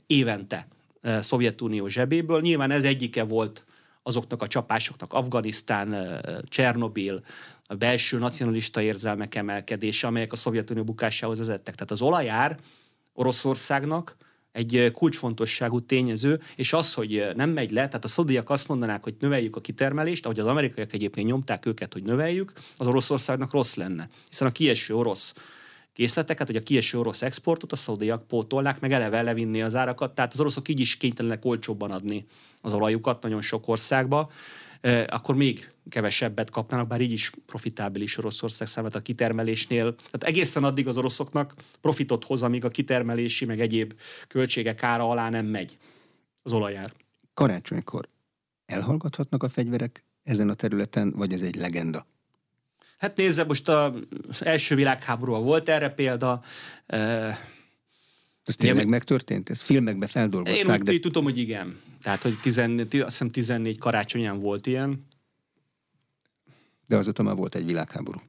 évente 0.08 0.68
eh, 1.02 1.22
Szovjetunió 1.22 1.88
zsebéből. 1.88 2.42
Nyilván 2.42 2.72
ez 2.72 2.84
egyike 2.84 3.24
volt 3.24 3.66
azoknak 4.04 4.42
a 4.42 4.48
csapásoknak, 4.48 5.14
Afganisztán, 5.14 5.94
eh, 5.94 6.20
Csernobil, 6.44 7.24
a 7.72 7.76
belső 7.76 8.18
nacionalista 8.18 8.82
érzelmek 8.82 9.36
emelkedése, 9.36 10.08
amelyek 10.08 10.32
a 10.32 10.36
Szovjetunió 10.36 10.84
bukásához 10.84 11.38
vezettek. 11.38 11.74
Tehát 11.74 11.92
az 11.92 12.02
olajár 12.02 12.60
Oroszországnak 13.14 14.16
egy 14.52 14.92
kulcsfontosságú 14.94 15.80
tényező, 15.80 16.42
és 16.56 16.74
az, 16.74 16.94
hogy 16.94 17.28
nem 17.36 17.50
megy 17.50 17.72
le, 17.72 17.88
tehát 17.88 18.04
a 18.04 18.08
szodiak 18.08 18.50
azt 18.50 18.68
mondanák, 18.68 19.04
hogy 19.04 19.16
növeljük 19.20 19.56
a 19.56 19.62
kitermelést, 19.62 20.26
ahogy 20.26 20.40
az 20.40 20.46
amerikaiak 20.46 20.94
egyébként 20.94 21.28
nyomták 21.28 21.66
őket, 21.66 21.94
hogy 21.94 22.04
növeljük, 22.04 22.54
az 22.76 22.88
Oroszországnak 22.88 23.52
rossz 23.52 23.76
lenne. 23.76 24.10
Hiszen 24.30 24.48
a 24.48 24.52
kieső 24.52 24.96
orosz 24.96 25.34
készleteket, 25.94 26.48
hogy 26.48 26.56
a 26.56 26.64
kieső 26.64 27.00
orosz 27.00 27.22
exportot 27.22 27.72
a 27.72 27.76
szaudiak 27.76 28.28
pótolnák, 28.28 28.80
meg 28.80 28.92
eleve 28.92 29.22
levinni 29.22 29.62
az 29.62 29.76
árakat, 29.76 30.14
tehát 30.16 30.34
az 30.34 30.40
oroszok 30.40 30.68
így 30.68 30.80
is 30.80 30.98
kénytelenek 30.98 31.46
olcsóbban 31.46 31.92
adni 31.92 32.26
az 32.62 32.74
olajukat 32.74 33.22
nagyon 33.22 33.42
sok 33.42 33.68
országba 33.68 34.32
akkor 35.08 35.36
még 35.36 35.72
kevesebbet 35.90 36.50
kapnának, 36.50 36.88
bár 36.88 37.02
így 37.02 37.12
is 37.12 37.32
profitábilis 37.46 38.18
Oroszország 38.18 38.68
számát 38.68 38.96
a 38.96 39.00
kitermelésnél. 39.00 39.96
Tehát 39.96 40.24
egészen 40.24 40.64
addig 40.64 40.88
az 40.88 40.98
oroszoknak 40.98 41.54
profitot 41.82 42.26
hoz, 42.26 42.44
amíg 42.44 42.66
a 42.66 42.70
kitermelési, 42.70 43.46
meg 43.46 43.60
egyéb 43.60 43.94
költségek 44.28 44.84
ára 44.84 45.10
alá 45.10 45.30
nem 45.30 45.46
megy 45.46 45.78
az 46.42 46.54
olajár. 46.54 46.94
Karácsonykor 47.34 48.08
elhallgathatnak 48.66 49.44
a 49.44 49.50
fegyverek 49.50 50.04
ezen 50.24 50.50
a 50.50 50.54
területen, 50.54 51.12
vagy 51.16 51.34
ez 51.34 51.42
egy 51.42 51.56
legenda? 51.56 52.06
Hát 52.98 53.18
nézze, 53.18 53.44
most 53.44 53.70
az 53.70 54.46
első 54.46 54.76
világháború 54.76 55.36
volt 55.36 55.70
erre 55.70 55.90
példa. 55.90 56.42
Ez 58.44 58.56
tényleg 58.56 58.88
megtörtént? 58.88 59.50
Ez 59.50 59.62
filmekbe 59.62 60.08
feldolgozták? 60.08 60.66
Én 60.66 60.72
úgy 60.72 60.84
de... 60.84 61.00
tudom, 61.00 61.24
hogy 61.24 61.38
igen. 61.38 61.80
Tehát, 62.02 62.22
hogy 62.22 62.40
14, 62.40 62.96
azt 62.96 63.12
hiszem 63.12 63.32
14 63.32 63.78
karácsonyán 63.78 64.40
volt 64.40 64.68
ilyen. 64.68 65.06
De 66.88 66.98
azóta 66.98 67.24
már 67.24 67.36
volt 67.36 67.56
egy 67.56 67.66
világháború. 67.66 68.20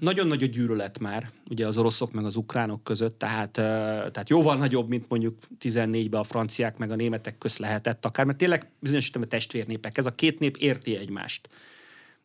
nagyon 0.00 0.26
nagy 0.26 0.42
a 0.42 0.46
gyűlölet 0.46 0.98
már, 0.98 1.30
ugye 1.50 1.66
az 1.66 1.76
oroszok 1.76 2.12
meg 2.12 2.24
az 2.24 2.36
ukránok 2.36 2.84
között, 2.84 3.18
tehát, 3.18 3.50
tehát 3.50 4.28
jóval 4.28 4.56
nagyobb, 4.56 4.88
mint 4.88 5.04
mondjuk 5.08 5.38
14-ben 5.60 6.20
a 6.20 6.24
franciák 6.24 6.76
meg 6.76 6.90
a 6.90 6.96
németek 6.96 7.38
közt 7.38 7.58
lehetett 7.58 8.04
akár, 8.04 8.26
mert 8.26 8.38
tényleg 8.38 8.70
bizonyos 8.78 9.10
testvérnépek, 9.10 9.98
ez 9.98 10.06
a 10.06 10.14
két 10.14 10.38
nép 10.38 10.56
érti 10.56 10.96
egymást 10.96 11.48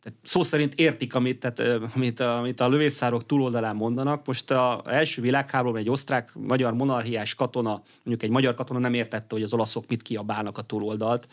tehát 0.02 0.18
szó 0.22 0.42
szerint 0.42 0.74
értik, 0.74 1.14
amit, 1.14 1.38
tehát, 1.38 1.80
amit, 1.94 2.20
a, 2.20 2.38
amit 2.38 2.60
a 2.60 2.68
lövészárok 2.68 3.26
túloldalán 3.26 3.76
mondanak. 3.76 4.26
Most 4.26 4.50
az 4.50 4.78
első 4.86 5.22
világháborúban 5.22 5.80
egy 5.80 5.90
osztrák-magyar 5.90 6.74
monarchiás 6.74 7.34
katona, 7.34 7.82
mondjuk 7.94 8.22
egy 8.22 8.30
magyar 8.30 8.54
katona 8.54 8.78
nem 8.78 8.94
értette, 8.94 9.34
hogy 9.34 9.42
az 9.42 9.52
olaszok 9.52 9.84
mit 9.88 10.02
kiabálnak 10.02 10.58
a 10.58 10.62
túloldalt. 10.62 11.28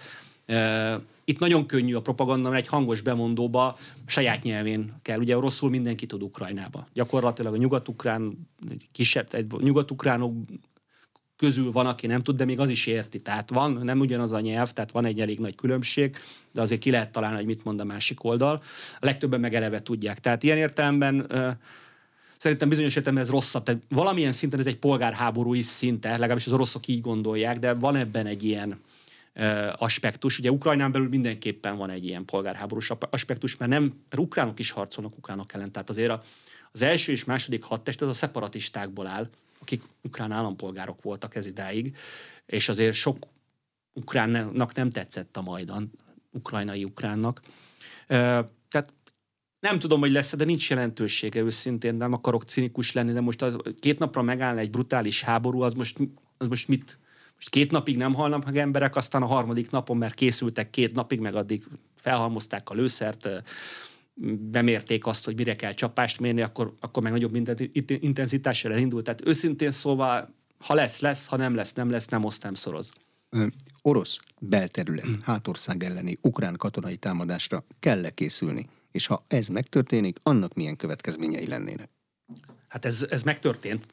Itt 1.24 1.40
nagyon 1.40 1.66
könnyű 1.66 1.96
a 1.96 2.02
propaganda, 2.02 2.50
mert 2.50 2.62
egy 2.62 2.68
hangos 2.68 3.02
bemondóba 3.02 3.78
saját 4.06 4.44
nyelvén 4.44 4.94
kell. 5.02 5.20
Ugye 5.20 5.34
rosszul 5.34 5.70
mindenki 5.70 6.06
tud 6.06 6.24
Ukrajnába. 6.24 6.88
Gyakorlatilag 6.94 7.54
a 7.54 7.58
nyugat-ukrán, 7.58 8.48
kisebb, 8.92 9.28
egy 9.32 9.52
nyugat-ukránok 9.52 10.34
közül 11.40 11.72
van, 11.72 11.86
aki 11.86 12.08
nem 12.08 12.22
tud, 12.22 12.38
de 12.38 12.46
még 12.46 12.60
az 12.60 12.70
is 12.70 12.86
érti. 12.86 13.20
Tehát 13.20 13.50
van, 13.50 13.72
nem 13.72 14.00
ugyanaz 14.00 14.32
a 14.32 14.40
nyelv, 14.40 14.72
tehát 14.72 14.92
van 14.92 15.06
egy 15.06 15.20
elég 15.20 15.40
nagy 15.40 15.56
különbség, 15.56 16.18
de 16.52 16.62
azért 16.62 16.82
ki 16.82 16.92
lehet 16.92 17.12
találni, 17.12 17.36
hogy 17.36 17.46
mit 17.46 17.64
mond 17.64 17.80
a 17.80 17.84
másik 17.84 18.24
oldal. 18.24 18.64
A 19.00 19.06
legtöbben 19.06 19.40
meg 19.40 19.56
eleve 19.56 19.82
tudják. 19.82 20.20
Tehát 20.20 20.44
ilyen 20.44 20.58
értelemben 20.58 21.28
szerintem 22.38 22.70
bizonyos 22.70 22.96
értelemben 22.96 23.24
ez 23.24 23.32
rosszabb. 23.32 23.64
Tehát 23.64 23.82
valamilyen 23.90 24.32
szinten 24.32 24.60
ez 24.60 24.66
egy 24.66 24.78
polgárháború 24.78 25.54
is 25.54 25.66
szinte, 25.66 26.10
legalábbis 26.10 26.46
az 26.46 26.54
oroszok 26.54 26.88
így 26.88 27.02
gondolják, 27.02 27.60
de 27.60 27.74
van 27.74 27.96
ebben 27.96 28.26
egy 28.26 28.44
ilyen 28.44 28.80
aspektus. 29.78 30.40
Ugye 30.40 30.52
Ukrajnán 30.52 30.92
belül 30.92 31.10
mindenképpen 31.10 31.78
van 31.78 31.90
egy 31.90 32.06
ilyen 32.06 32.26
polgárháborús 32.26 32.92
aspektus, 33.10 33.58
mert 33.58 33.72
nem, 33.72 33.94
ukránok 34.18 34.60
is 34.60 34.72
harcolnak 34.72 35.18
ukránok 35.18 35.54
ellen. 35.54 35.72
Tehát 35.72 35.90
azért 35.90 36.10
a, 36.10 36.22
az 36.72 36.82
első 36.82 37.12
és 37.12 37.26
második 37.26 37.64
hadtest 37.64 38.02
az 38.02 38.08
a 38.08 38.14
szeparatistákból 38.14 39.08
áll, 39.08 39.30
akik 39.70 39.84
ukrán 40.02 40.32
állampolgárok 40.32 41.02
voltak 41.02 41.36
ez 41.36 41.46
idáig, 41.46 41.98
és 42.46 42.70
azért 42.70 42.94
sok 42.94 43.18
ukránnak 43.94 44.74
nem 44.74 44.90
tetszett 44.90 45.38
a 45.38 45.42
Majdan, 45.42 45.92
ukrajnai 46.32 46.84
ukránnak. 46.84 47.42
Tehát 48.08 48.94
nem 49.60 49.80
tudom, 49.80 50.00
hogy 50.00 50.12
lesz 50.12 50.36
de 50.36 50.44
nincs 50.44 50.70
jelentősége 50.70 51.42
őszintén, 51.42 51.96
nem 51.96 52.14
akarok 52.14 52.44
cinikus 52.44 52.92
lenni, 52.92 53.12
de 53.12 53.22
most 53.22 53.42
az, 53.42 53.56
két 53.80 54.00
napra 54.00 54.22
megállna 54.22 54.60
egy 54.60 54.70
brutális 54.70 55.22
háború, 55.22 55.62
az 55.62 55.74
most, 55.74 55.98
az 56.38 56.48
most 56.48 56.68
mit? 56.68 57.00
Most 57.36 57.50
két 57.50 57.72
napig 57.72 57.98
nem 57.98 58.14
halnak 58.14 58.46
meg 58.46 58.58
emberek, 58.58 58.96
aztán 58.96 59.22
a 59.22 59.26
harmadik 59.26 59.70
napon, 59.70 59.98
mert 59.98 60.14
készültek 60.14 60.70
két 60.70 60.94
napig, 60.94 61.20
meg 61.20 61.36
addig 61.36 61.68
felhalmozták 61.96 62.70
a 62.70 62.74
lőszert, 62.74 63.30
bemérték 64.52 65.06
azt, 65.06 65.26
hogy 65.26 65.36
mire 65.36 65.56
kell 65.56 65.74
csapást 65.74 66.20
mérni, 66.20 66.42
akkor, 66.42 66.76
akkor 66.80 67.04
meg 67.04 67.12
nagyobb 67.12 67.36
intenzitással 67.88 68.72
elindult. 68.72 69.04
Tehát 69.04 69.26
őszintén 69.26 69.72
szóval, 69.72 70.36
ha 70.58 70.74
lesz, 70.74 71.00
lesz, 71.00 71.28
ha 71.28 71.36
nem 71.36 71.56
lesz, 71.56 71.74
nem 71.74 71.90
lesz, 71.90 72.08
nem 72.08 72.24
oszt, 72.24 72.44
nem 72.44 72.54
szoroz. 72.54 72.92
Orosz 73.82 74.20
belterület, 74.40 75.08
hátország 75.22 75.84
elleni 75.84 76.18
ukrán 76.22 76.56
katonai 76.58 76.96
támadásra 76.96 77.66
kell 77.80 78.10
készülni, 78.10 78.68
és 78.92 79.06
ha 79.06 79.26
ez 79.28 79.48
megtörténik, 79.48 80.20
annak 80.24 80.54
milyen 80.54 80.76
következményei 80.76 81.48
lennének? 81.48 81.90
Hát 82.68 82.86
ez, 82.86 83.06
ez 83.10 83.24
megtörtént 83.24 83.86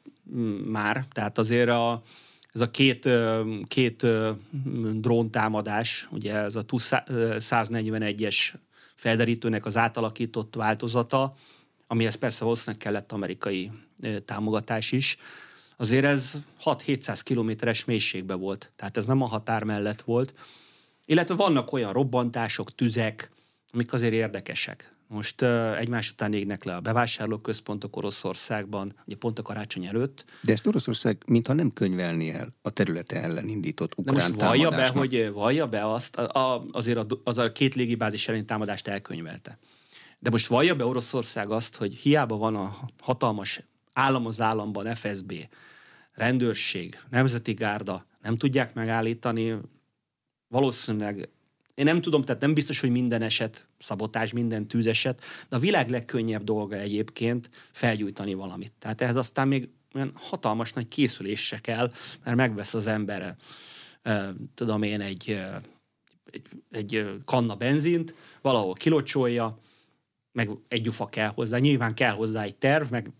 már, 0.65 1.05
tehát 1.11 1.37
azért 1.37 1.69
a, 1.69 2.01
ez 2.53 2.61
a 2.61 2.71
két, 2.71 3.09
két 3.67 4.05
dróntámadás, 4.93 6.07
ugye 6.11 6.35
ez 6.35 6.55
a 6.55 6.63
141-es 6.65 8.53
felderítőnek 8.97 9.65
az 9.65 9.77
átalakított 9.77 10.55
változata, 10.55 11.33
amihez 11.87 12.15
persze 12.15 12.43
valószínűleg 12.43 12.81
kellett 12.81 13.11
amerikai 13.11 13.71
támogatás 14.25 14.91
is, 14.91 15.17
azért 15.77 16.05
ez 16.05 16.37
6-700 16.63 17.19
kilométeres 17.23 17.85
mélységbe 17.85 18.33
volt, 18.33 18.71
tehát 18.75 18.97
ez 18.97 19.05
nem 19.05 19.21
a 19.21 19.27
határ 19.27 19.63
mellett 19.63 20.01
volt. 20.01 20.33
Illetve 21.05 21.35
vannak 21.35 21.71
olyan 21.71 21.93
robbantások, 21.93 22.75
tüzek, 22.75 23.31
amik 23.71 23.93
azért 23.93 24.13
érdekesek. 24.13 24.95
Most 25.07 25.41
uh, 25.41 25.79
egymás 25.79 26.11
után 26.11 26.33
égnek 26.33 26.63
le 26.63 26.75
a 26.75 26.81
bevásárlóközpontok 26.81 27.95
Oroszországban, 27.95 28.95
ugye 29.05 29.15
pont 29.15 29.39
a 29.39 29.41
karácsony 29.41 29.85
előtt. 29.85 30.25
De 30.41 30.51
ezt 30.51 30.67
Oroszország 30.67 31.23
mintha 31.25 31.53
nem 31.53 31.73
könyvelni 31.73 32.29
el 32.29 32.53
a 32.61 32.69
területe 32.69 33.21
ellen 33.21 33.47
indított 33.47 33.97
ukrán 33.97 34.15
De 34.15 34.21
most 34.21 34.41
vallja 34.41 34.69
be, 34.69 34.87
hogy 34.87 35.29
vallja 35.33 35.67
be 35.67 35.91
azt, 35.91 36.15
a, 36.17 36.53
a, 36.53 36.65
azért 36.71 36.97
a, 36.97 37.05
az 37.23 37.37
a 37.37 37.51
két 37.51 37.75
légibázis 37.75 38.27
elleni 38.27 38.45
támadást 38.45 38.87
elkönyvelte. 38.87 39.57
De 40.19 40.29
most 40.29 40.47
vallja 40.47 40.75
be 40.75 40.85
Oroszország 40.85 41.49
azt, 41.49 41.75
hogy 41.75 41.95
hiába 41.95 42.37
van 42.37 42.55
a 42.55 42.77
hatalmas 43.01 43.61
állam 43.93 44.25
az 44.25 44.41
államban, 44.41 44.95
FSB, 44.95 45.33
rendőrség, 46.13 46.99
nemzeti 47.09 47.53
gárda, 47.53 48.05
nem 48.21 48.37
tudják 48.37 48.73
megállítani 48.73 49.57
valószínűleg 50.47 51.29
én 51.77 51.85
nem 51.85 52.01
tudom, 52.01 52.21
tehát 52.21 52.41
nem 52.41 52.53
biztos, 52.53 52.79
hogy 52.79 52.89
minden 52.89 53.21
eset 53.21 53.67
szabotás, 53.79 54.31
minden 54.31 54.67
tűzeset, 54.67 55.21
de 55.49 55.55
a 55.55 55.59
világ 55.59 55.89
legkönnyebb 55.89 56.43
dolga 56.43 56.75
egyébként 56.75 57.49
felgyújtani 57.71 58.33
valamit. 58.33 58.73
Tehát 58.79 59.01
ehhez 59.01 59.15
aztán 59.15 59.47
még 59.47 59.69
olyan 59.93 60.11
hatalmas 60.15 60.73
nagy 60.73 60.87
készülése 60.87 61.59
kell, 61.59 61.91
mert 62.23 62.37
megvesz 62.37 62.73
az 62.73 62.87
ember, 62.87 63.35
tudom 64.55 64.83
én, 64.83 65.01
egy, 65.01 65.41
egy, 66.31 66.41
egy 66.71 67.09
kanna 67.25 67.55
benzint, 67.55 68.15
valahol 68.41 68.73
kilocsolja, 68.73 69.57
meg 70.31 70.49
egy 70.67 70.81
gyufa 70.81 71.05
kell 71.05 71.29
hozzá. 71.29 71.57
Nyilván 71.57 71.93
kell 71.93 72.13
hozzá 72.13 72.43
egy 72.43 72.55
terv, 72.55 72.91
meg 72.91 73.11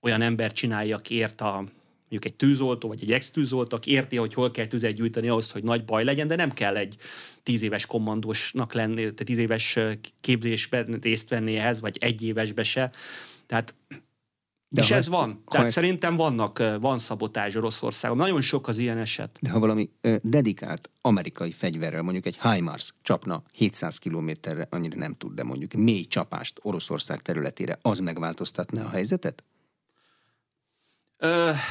olyan 0.00 0.22
ember 0.22 0.52
csinálja, 0.52 0.96
aki 0.96 1.14
ért 1.14 1.40
a 1.40 1.64
mondjuk 2.10 2.24
egy 2.24 2.34
tűzoltó, 2.34 2.88
vagy 2.88 3.02
egy 3.02 3.12
ex-tűzoltó, 3.12 3.76
aki 3.76 3.90
érti, 3.90 4.16
hogy 4.16 4.34
hol 4.34 4.50
kell 4.50 4.66
tüzet 4.66 4.94
gyújtani 4.94 5.28
ahhoz, 5.28 5.50
hogy 5.50 5.62
nagy 5.62 5.84
baj 5.84 6.04
legyen, 6.04 6.28
de 6.28 6.36
nem 6.36 6.52
kell 6.52 6.76
egy 6.76 6.96
tíz 7.42 7.62
éves 7.62 7.86
kommandósnak 7.86 8.72
lenni, 8.72 8.94
tehát 8.94 9.24
tíz 9.24 9.38
éves 9.38 9.78
képzésben 10.20 10.98
részt 11.02 11.28
venni 11.28 11.56
ehhez, 11.56 11.80
vagy 11.80 11.96
egy 12.00 12.22
évesbe 12.22 12.62
se. 12.62 12.90
Tehát 13.46 13.74
de 14.72 14.80
és 14.80 14.90
ez 14.90 15.08
van. 15.08 15.42
Tehát 15.46 15.66
ez... 15.66 15.72
szerintem 15.72 16.16
vannak, 16.16 16.62
van 16.80 16.98
szabotázs 16.98 17.54
Oroszországon. 17.54 18.16
Nagyon 18.16 18.40
sok 18.40 18.68
az 18.68 18.78
ilyen 18.78 18.98
eset. 18.98 19.38
De 19.40 19.50
ha 19.50 19.58
valami 19.58 19.90
ö, 20.00 20.16
dedikált 20.22 20.90
amerikai 21.00 21.52
fegyverrel, 21.52 22.02
mondjuk 22.02 22.26
egy 22.26 22.38
HIMARS 22.42 22.94
csapna 23.02 23.42
700 23.52 23.98
kilométerre, 23.98 24.66
annyira 24.70 24.96
nem 24.96 25.14
tud, 25.14 25.34
de 25.34 25.42
mondjuk 25.42 25.72
mély 25.72 26.04
csapást 26.04 26.58
Oroszország 26.62 27.22
területére, 27.22 27.78
az 27.82 27.98
megváltoztatná 27.98 28.84
a 28.84 28.88
helyzetet? 28.88 29.44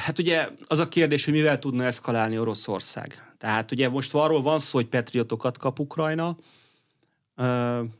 Hát 0.04 0.18
ugye 0.18 0.48
az 0.66 0.78
a 0.78 0.88
kérdés, 0.88 1.24
hogy 1.24 1.34
mivel 1.34 1.58
tudna 1.58 1.84
eszkalálni 1.84 2.38
Oroszország. 2.38 3.34
Tehát 3.38 3.70
ugye 3.70 3.88
most 3.88 4.14
arról 4.14 4.42
van 4.42 4.58
szó, 4.58 4.78
hogy 4.78 4.86
patriotokat 4.86 5.58
kap 5.58 5.78
Ukrajna, 5.78 6.36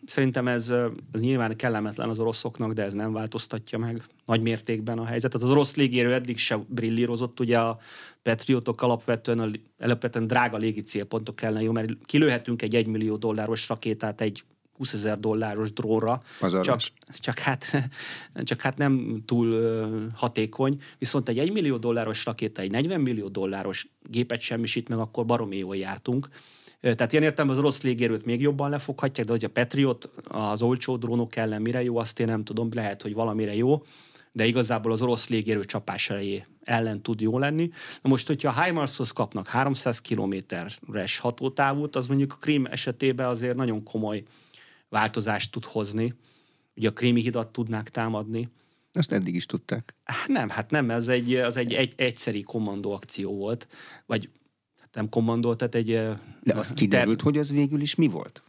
Szerintem 0.06 0.48
ez, 0.48 0.72
ez 1.12 1.20
nyilván 1.20 1.56
kellemetlen 1.56 2.08
az 2.08 2.18
oroszoknak, 2.18 2.72
de 2.72 2.82
ez 2.82 2.92
nem 2.92 3.12
változtatja 3.12 3.78
meg 3.78 4.02
nagy 4.26 4.40
mértékben 4.40 4.98
a 4.98 5.04
helyzetet. 5.04 5.42
Az 5.42 5.50
orosz 5.50 5.74
légierő 5.74 6.12
eddig 6.12 6.38
se 6.38 6.56
brillírozott, 6.68 7.40
ugye 7.40 7.58
a 7.58 7.78
patriotok 8.22 8.82
alapvetően, 8.82 9.60
alapvetően 9.78 10.26
drága 10.26 10.56
légi 10.56 10.82
célpontok 10.82 11.36
kellene, 11.36 11.62
jó, 11.62 11.72
mert 11.72 11.88
kilőhetünk 12.04 12.62
egy 12.62 12.74
1 12.74 12.86
millió 12.86 13.16
dolláros 13.16 13.68
rakétát 13.68 14.20
egy 14.20 14.44
20 14.80 14.92
ezer 14.92 15.20
dolláros 15.20 15.72
drónra, 15.72 16.22
csak, 16.62 16.80
csak, 17.18 17.38
hát, 17.38 17.90
csak 18.48 18.60
hát 18.60 18.76
nem 18.76 19.22
túl 19.26 19.60
hatékony, 20.14 20.80
viszont 20.98 21.28
egy 21.28 21.38
1 21.38 21.52
millió 21.52 21.76
dolláros 21.76 22.24
rakéta, 22.24 22.60
egy 22.62 22.70
40 22.70 23.00
millió 23.00 23.28
dolláros 23.28 23.88
gépet 24.02 24.40
semmisít 24.40 24.88
meg, 24.88 24.98
akkor 24.98 25.26
baromi 25.26 25.56
jól 25.56 25.76
jártunk. 25.76 26.28
Tehát 26.80 27.12
ilyen 27.12 27.24
értem 27.24 27.48
az 27.48 27.58
orosz 27.58 27.82
légérőt 27.82 28.24
még 28.24 28.40
jobban 28.40 28.70
lefoghatják, 28.70 29.26
de 29.26 29.32
hogy 29.32 29.44
a 29.44 29.48
Patriot 29.48 30.10
az 30.28 30.62
olcsó 30.62 30.96
drónok 30.96 31.36
ellen 31.36 31.62
mire 31.62 31.82
jó, 31.82 31.96
azt 31.96 32.20
én 32.20 32.26
nem 32.26 32.44
tudom, 32.44 32.68
lehet, 32.72 33.02
hogy 33.02 33.14
valamire 33.14 33.54
jó, 33.54 33.82
de 34.32 34.44
igazából 34.44 34.92
az 34.92 35.02
orosz 35.02 35.28
légérő 35.28 35.64
csapás 35.64 36.12
ellen 36.64 37.02
tud 37.02 37.20
jó 37.20 37.38
lenni. 37.38 37.70
Na 38.02 38.08
most, 38.08 38.26
hogyha 38.26 38.60
a 38.60 38.62
HIMARS-hoz 38.62 39.10
kapnak 39.10 39.48
300 39.48 40.00
kilométeres 40.00 41.18
hatótávút, 41.18 41.96
az 41.96 42.06
mondjuk 42.06 42.32
a 42.32 42.36
Krím 42.36 42.64
esetében 42.64 43.26
azért 43.26 43.56
nagyon 43.56 43.82
komoly 43.82 44.22
változást 44.90 45.52
tud 45.52 45.64
hozni. 45.64 46.14
Ugye 46.76 46.88
a 46.88 46.92
Krími 46.92 47.20
hidat 47.20 47.52
tudnák 47.52 47.88
támadni. 47.88 48.48
Ezt 48.92 49.12
eddig 49.12 49.34
is 49.34 49.46
tudták. 49.46 49.94
Nem, 50.26 50.48
hát 50.48 50.70
nem, 50.70 50.90
ez 50.90 51.08
egy, 51.08 51.34
az 51.34 51.56
egy, 51.56 51.74
egy 51.74 51.92
egyszeri 51.96 52.42
kommandó 52.42 52.92
akció 52.92 53.36
volt, 53.36 53.68
vagy 54.06 54.28
nem 54.92 55.08
kommandó, 55.08 55.54
tehát 55.54 55.74
egy... 55.74 55.90
De 56.42 56.54
az 56.54 56.72
kiderült, 56.72 57.16
ter... 57.16 57.24
hogy 57.24 57.38
az 57.38 57.50
végül 57.50 57.80
is 57.80 57.94
mi 57.94 58.08
volt? 58.08 58.42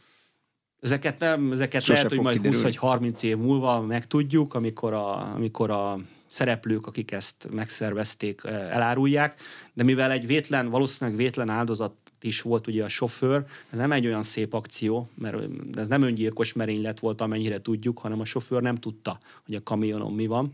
Ezeket 0.80 1.18
nem, 1.18 1.52
ezeket 1.52 1.82
Sose 1.82 1.92
lehet, 1.92 2.08
hogy 2.08 2.20
majd 2.20 2.36
kiderül. 2.36 2.56
20 2.56 2.64
vagy 2.64 2.76
30 2.76 3.22
év 3.22 3.36
múlva 3.36 3.80
megtudjuk, 3.80 4.54
amikor 4.54 4.92
a, 4.92 5.34
amikor 5.34 5.70
a 5.70 5.98
szereplők, 6.26 6.86
akik 6.86 7.12
ezt 7.12 7.48
megszervezték, 7.50 8.40
elárulják, 8.44 9.40
de 9.72 9.82
mivel 9.82 10.10
egy 10.10 10.26
vétlen, 10.26 10.68
valószínűleg 10.68 11.18
vétlen 11.18 11.48
áldozat 11.48 11.94
is 12.24 12.40
volt 12.40 12.66
ugye 12.66 12.84
a 12.84 12.88
sofőr, 12.88 13.44
ez 13.70 13.78
nem 13.78 13.92
egy 13.92 14.06
olyan 14.06 14.22
szép 14.22 14.52
akció, 14.52 15.08
mert 15.14 15.36
ez 15.74 15.88
nem 15.88 16.02
öngyilkos 16.02 16.52
merénylet 16.52 17.00
volt, 17.00 17.20
amennyire 17.20 17.60
tudjuk, 17.60 17.98
hanem 17.98 18.20
a 18.20 18.24
sofőr 18.24 18.62
nem 18.62 18.76
tudta, 18.76 19.18
hogy 19.44 19.54
a 19.54 19.62
kamionon 19.62 20.12
mi 20.12 20.26
van. 20.26 20.52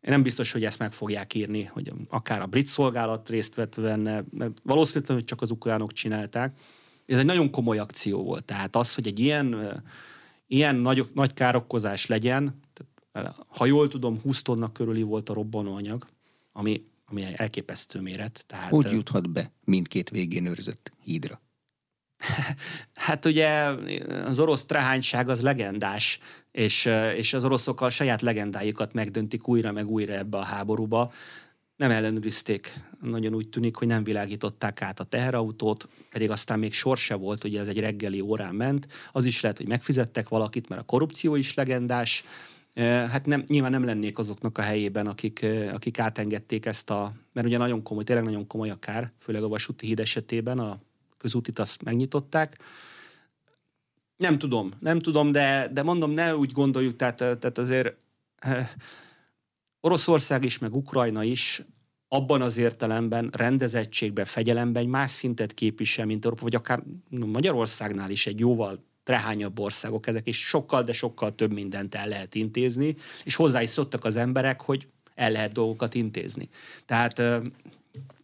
Én 0.00 0.10
nem 0.10 0.22
biztos, 0.22 0.52
hogy 0.52 0.64
ezt 0.64 0.78
meg 0.78 0.92
fogják 0.92 1.34
írni, 1.34 1.64
hogy 1.64 1.92
akár 2.08 2.42
a 2.42 2.46
brit 2.46 2.66
szolgálat 2.66 3.28
részt 3.28 3.54
vett 3.54 3.80
benne, 3.80 4.24
mert 4.30 4.52
valószínűleg 4.62 5.24
csak 5.24 5.42
az 5.42 5.50
ukránok 5.50 5.92
csinálták. 5.92 6.58
Ez 7.06 7.18
egy 7.18 7.24
nagyon 7.24 7.50
komoly 7.50 7.78
akció 7.78 8.22
volt. 8.22 8.44
Tehát 8.44 8.76
az, 8.76 8.94
hogy 8.94 9.06
egy 9.06 9.18
ilyen, 9.18 9.82
ilyen 10.46 10.76
nagy, 10.76 11.06
nagy 11.14 11.34
károkozás 11.34 12.06
legyen, 12.06 12.60
ha 13.46 13.66
jól 13.66 13.88
tudom, 13.88 14.20
20 14.20 14.42
tonna 14.42 14.72
körüli 14.72 15.02
volt 15.02 15.28
a 15.28 15.34
robbanóanyag, 15.34 16.06
ami, 16.52 16.84
ami 17.10 17.24
elképesztő 17.36 18.00
méret. 18.00 18.44
Tehát, 18.46 18.70
hogy 18.70 18.92
juthat 18.92 19.30
be 19.30 19.52
mindkét 19.64 20.10
végén 20.10 20.46
őrzött 20.46 20.92
hídra? 21.04 21.40
Hát 22.94 23.24
ugye 23.24 23.48
az 24.24 24.38
orosz 24.38 24.64
trehányság 24.64 25.28
az 25.28 25.42
legendás, 25.42 26.18
és, 26.50 26.88
és 27.16 27.34
az 27.34 27.44
oroszok 27.44 27.80
a 27.80 27.90
saját 27.90 28.22
legendájukat 28.22 28.92
megdöntik 28.92 29.48
újra 29.48 29.72
meg 29.72 29.90
újra 29.90 30.12
ebbe 30.12 30.38
a 30.38 30.42
háborúba. 30.42 31.12
Nem 31.76 31.90
ellenőrizték, 31.90 32.80
nagyon 33.00 33.34
úgy 33.34 33.48
tűnik, 33.48 33.76
hogy 33.76 33.86
nem 33.86 34.04
világították 34.04 34.82
át 34.82 35.00
a 35.00 35.04
teherautót, 35.04 35.88
pedig 36.10 36.30
aztán 36.30 36.58
még 36.58 36.72
sor 36.72 36.96
se 36.96 37.14
volt, 37.14 37.44
ugye 37.44 37.60
ez 37.60 37.68
egy 37.68 37.80
reggeli 37.80 38.20
órán 38.20 38.54
ment. 38.54 38.88
Az 39.12 39.24
is 39.24 39.40
lehet, 39.40 39.56
hogy 39.56 39.68
megfizettek 39.68 40.28
valakit, 40.28 40.68
mert 40.68 40.80
a 40.80 40.84
korrupció 40.84 41.34
is 41.34 41.54
legendás. 41.54 42.24
Hát 42.84 43.26
nem, 43.26 43.44
nyilván 43.46 43.70
nem 43.70 43.84
lennék 43.84 44.18
azoknak 44.18 44.58
a 44.58 44.62
helyében, 44.62 45.06
akik, 45.06 45.46
akik 45.72 45.98
átengedték 45.98 46.66
ezt 46.66 46.90
a, 46.90 47.12
mert 47.32 47.46
ugye 47.46 47.58
nagyon 47.58 47.82
komoly, 47.82 48.04
tényleg 48.04 48.24
nagyon 48.24 48.46
komoly 48.46 48.70
a 48.70 48.78
kár, 48.78 49.12
főleg 49.18 49.42
a 49.42 49.48
vasúti 49.48 49.86
híd 49.86 50.00
esetében, 50.00 50.58
a 50.58 50.80
közútit 51.16 51.58
azt 51.58 51.82
megnyitották. 51.82 52.58
Nem 54.16 54.38
tudom, 54.38 54.72
nem 54.80 54.98
tudom, 54.98 55.32
de, 55.32 55.70
de 55.72 55.82
mondom, 55.82 56.10
ne 56.10 56.36
úgy 56.36 56.52
gondoljuk, 56.52 56.96
tehát, 56.96 57.16
tehát 57.16 57.58
azért 57.58 57.96
Oroszország 59.80 60.44
is, 60.44 60.58
meg 60.58 60.76
Ukrajna 60.76 61.22
is 61.22 61.62
abban 62.08 62.42
az 62.42 62.56
értelemben, 62.56 63.30
rendezettségben, 63.32 64.24
fegyelemben 64.24 64.82
egy 64.82 64.88
más 64.88 65.10
szintet 65.10 65.54
képvisel, 65.54 66.06
mint 66.06 66.24
Európa, 66.24 66.42
vagy 66.42 66.54
akár 66.54 66.82
Magyarországnál 67.10 68.10
is 68.10 68.26
egy 68.26 68.38
jóval 68.38 68.84
trehányabb 69.08 69.58
országok 69.58 70.06
ezek, 70.06 70.26
és 70.26 70.38
sokkal, 70.38 70.82
de 70.82 70.92
sokkal 70.92 71.34
több 71.34 71.52
mindent 71.52 71.94
el 71.94 72.08
lehet 72.08 72.34
intézni, 72.34 72.96
és 73.24 73.34
hozzá 73.34 73.62
is 73.62 73.70
szoktak 73.70 74.04
az 74.04 74.16
emberek, 74.16 74.60
hogy 74.60 74.88
el 75.14 75.30
lehet 75.30 75.52
dolgokat 75.52 75.94
intézni. 75.94 76.48
Tehát 76.86 77.16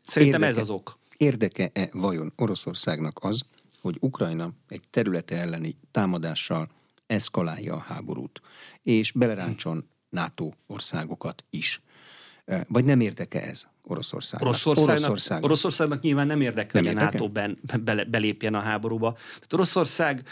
szerintem 0.06 0.42
Érdeke. 0.42 0.46
ez 0.46 0.56
az 0.56 0.70
ok. 0.70 0.98
Érdeke-e 1.16 1.88
vajon 1.92 2.32
Oroszországnak 2.36 3.18
az, 3.22 3.42
hogy 3.80 3.96
Ukrajna 4.00 4.50
egy 4.68 4.82
területe 4.90 5.36
elleni 5.36 5.76
támadással 5.90 6.68
eszkalálja 7.06 7.74
a 7.74 7.78
háborút, 7.78 8.40
és 8.82 9.12
beleráncson 9.12 9.88
NATO 10.08 10.50
országokat 10.66 11.44
is? 11.50 11.82
Vagy 12.68 12.84
nem 12.84 13.00
érdeke 13.00 13.42
ez 13.42 13.66
Oroszországnak? 13.82 14.48
Oroszországnak, 14.48 15.10
Oroszországnak, 15.10 15.44
Oroszországnak 15.44 16.00
nyilván 16.00 16.26
nem 16.26 16.40
érdeke, 16.40 16.80
nem 16.80 16.84
hogy 16.84 16.92
érdeke? 16.92 17.08
a 17.08 17.12
NATO 17.12 17.28
ben, 17.28 17.58
belépjen 18.10 18.54
a 18.54 18.60
háborúba. 18.60 19.12
Tehát 19.12 19.52
Oroszország 19.52 20.22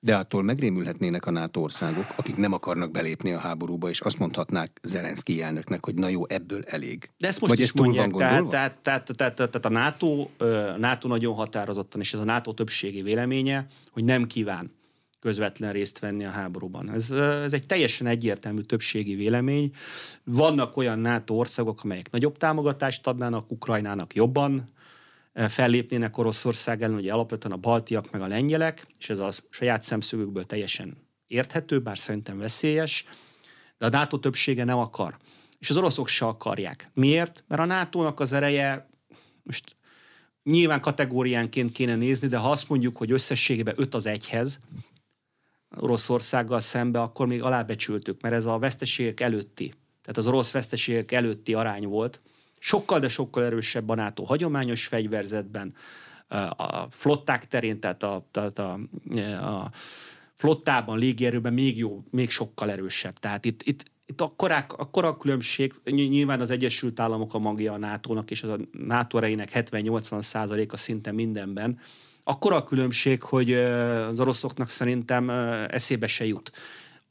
de 0.00 0.16
attól 0.16 0.42
megrémülhetnének 0.42 1.26
a 1.26 1.30
NATO 1.30 1.60
országok, 1.60 2.06
akik 2.16 2.36
nem 2.36 2.52
akarnak 2.52 2.90
belépni 2.90 3.32
a 3.32 3.38
háborúba, 3.38 3.88
és 3.88 4.00
azt 4.00 4.18
mondhatnák 4.18 4.80
Zelenszky 4.82 5.42
elnöknek, 5.42 5.84
hogy 5.84 5.94
na 5.94 6.08
jó, 6.08 6.26
ebből 6.28 6.62
elég. 6.66 7.10
De 7.18 7.26
ezt 7.26 7.40
most 7.40 7.52
Vagy 7.52 7.62
is 7.62 7.72
mondják, 7.72 8.10
tehát, 8.10 8.48
tehát, 8.48 8.82
tehát, 8.82 9.14
tehát, 9.14 9.34
tehát 9.34 9.64
a 9.64 9.68
NATO, 9.68 10.28
NATO 10.78 11.08
nagyon 11.08 11.34
határozottan, 11.34 12.00
és 12.00 12.12
ez 12.12 12.20
a 12.20 12.24
NATO 12.24 12.52
többségi 12.52 13.02
véleménye, 13.02 13.66
hogy 13.90 14.04
nem 14.04 14.26
kíván 14.26 14.78
közvetlen 15.20 15.72
részt 15.72 15.98
venni 15.98 16.24
a 16.24 16.30
háborúban. 16.30 16.90
Ez, 16.90 17.10
ez 17.44 17.52
egy 17.52 17.66
teljesen 17.66 18.06
egyértelmű 18.06 18.60
többségi 18.60 19.14
vélemény. 19.14 19.70
Vannak 20.24 20.76
olyan 20.76 20.98
NATO 20.98 21.34
országok, 21.34 21.80
amelyek 21.84 22.10
nagyobb 22.10 22.36
támogatást 22.36 23.06
adnának 23.06 23.50
Ukrajnának 23.50 24.14
jobban, 24.14 24.68
fellépnének 25.34 26.18
Oroszország 26.18 26.82
ellen, 26.82 26.96
ugye 26.96 27.12
alapvetően 27.12 27.54
a 27.54 27.56
baltiak 27.56 28.10
meg 28.10 28.22
a 28.22 28.26
lengyelek, 28.26 28.86
és 28.98 29.10
ez 29.10 29.18
a 29.18 29.30
saját 29.50 29.82
szemszögükből 29.82 30.44
teljesen 30.44 30.96
érthető, 31.26 31.80
bár 31.80 31.98
szerintem 31.98 32.38
veszélyes, 32.38 33.04
de 33.78 33.86
a 33.86 33.88
NATO 33.88 34.18
többsége 34.18 34.64
nem 34.64 34.78
akar. 34.78 35.16
És 35.58 35.70
az 35.70 35.76
oroszok 35.76 36.08
se 36.08 36.26
akarják. 36.26 36.90
Miért? 36.94 37.44
Mert 37.48 37.62
a 37.62 37.64
NATO-nak 37.64 38.20
az 38.20 38.32
ereje, 38.32 38.90
most 39.42 39.76
nyilván 40.42 40.80
kategóriánként 40.80 41.72
kéne 41.72 41.94
nézni, 41.94 42.28
de 42.28 42.36
ha 42.36 42.50
azt 42.50 42.68
mondjuk, 42.68 42.96
hogy 42.96 43.10
összességében 43.10 43.74
5 43.76 43.94
az 43.94 44.06
egyhez, 44.06 44.58
Oroszországgal 45.76 46.60
szembe, 46.60 47.00
akkor 47.00 47.26
még 47.26 47.42
alábecsültük, 47.42 48.20
mert 48.20 48.34
ez 48.34 48.46
a 48.46 48.58
veszteségek 48.58 49.20
előtti, 49.20 49.66
tehát 50.00 50.16
az 50.16 50.26
orosz 50.26 50.50
veszteségek 50.50 51.12
előtti 51.12 51.54
arány 51.54 51.86
volt, 51.86 52.20
sokkal, 52.60 52.98
de 52.98 53.08
sokkal 53.08 53.44
erősebb 53.44 53.88
a 53.88 53.94
NATO 53.94 54.24
hagyományos 54.24 54.86
fegyverzetben, 54.86 55.74
a 56.56 56.86
flották 56.90 57.46
terén, 57.46 57.80
tehát 57.80 58.02
a, 58.02 58.26
tehát 58.30 58.58
a, 58.58 58.78
a 59.42 59.70
flottában, 60.34 60.98
légierőben 60.98 61.52
még 61.52 61.78
jó, 61.78 62.04
még 62.10 62.30
sokkal 62.30 62.70
erősebb. 62.70 63.18
Tehát 63.18 63.44
itt, 63.44 63.62
itt, 63.62 63.84
itt 64.06 64.20
akkorák, 64.20 64.72
akkora 64.72 65.16
különbség, 65.16 65.74
nyilván 65.84 66.40
az 66.40 66.50
Egyesült 66.50 67.00
Államok 67.00 67.34
a 67.34 67.38
magja 67.38 67.72
a 67.72 67.78
NATO-nak, 67.78 68.30
és 68.30 68.42
az 68.42 68.50
a 68.50 68.58
NATO 68.72 69.16
erejének 69.16 69.50
70-80 69.54 70.22
százaléka 70.22 70.76
szinte 70.76 71.12
mindenben, 71.12 71.78
akkora 72.24 72.56
a 72.56 72.64
különbség, 72.64 73.22
hogy 73.22 73.52
az 73.52 74.20
oroszoknak 74.20 74.68
szerintem 74.68 75.30
eszébe 75.70 76.06
se 76.06 76.26
jut 76.26 76.52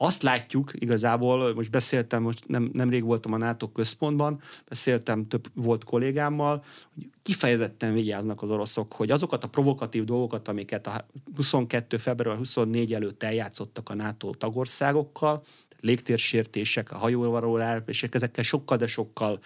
azt 0.02 0.22
látjuk 0.22 0.70
igazából, 0.72 1.54
most 1.54 1.70
beszéltem, 1.70 2.22
most 2.22 2.48
nem, 2.48 2.70
nemrég 2.72 3.04
voltam 3.04 3.32
a 3.32 3.36
NATO 3.36 3.68
központban, 3.68 4.40
beszéltem 4.68 5.28
több 5.28 5.46
volt 5.54 5.84
kollégámmal, 5.84 6.64
hogy 6.94 7.10
kifejezetten 7.22 7.92
vigyáznak 7.92 8.42
az 8.42 8.50
oroszok, 8.50 8.92
hogy 8.92 9.10
azokat 9.10 9.44
a 9.44 9.48
provokatív 9.48 10.04
dolgokat, 10.04 10.48
amiket 10.48 10.86
a 10.86 11.06
22. 11.36 11.96
február 11.96 12.36
24 12.36 12.94
előtt 12.94 13.22
eljátszottak 13.22 13.88
a 13.88 13.94
NATO 13.94 14.34
tagországokkal, 14.34 15.42
légtérsértések, 15.80 16.92
a 16.92 16.96
hajóvaló 16.96 17.56
elpések, 17.56 18.14
ezekkel 18.14 18.44
sokkal, 18.44 18.76
de 18.76 18.86
sokkal 18.86 19.38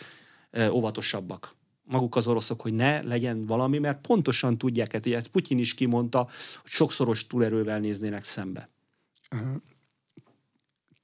óvatosabbak 0.71 1.55
maguk 1.85 2.17
az 2.17 2.27
oroszok, 2.27 2.61
hogy 2.61 2.73
ne 2.73 3.03
legyen 3.03 3.47
valami, 3.47 3.79
mert 3.79 4.01
pontosan 4.01 4.59
tudják, 4.59 4.93
hogy 4.93 5.13
ezt 5.13 5.29
Putyin 5.29 5.59
is 5.59 5.75
kimondta, 5.75 6.19
hogy 6.63 6.71
sokszoros 6.71 7.27
túlerővel 7.27 7.81
néznének 7.81 8.25
szembe. 8.25 8.69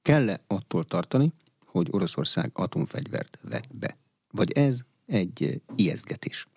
Kell-e 0.01 0.41
attól 0.47 0.83
tartani, 0.83 1.33
hogy 1.65 1.87
Oroszország 1.91 2.51
atomfegyvert 2.53 3.39
vet 3.41 3.75
be? 3.75 3.97
Vagy 4.31 4.51
ez 4.51 4.81
egy 5.05 5.61
ijesztgetés? 5.75 6.47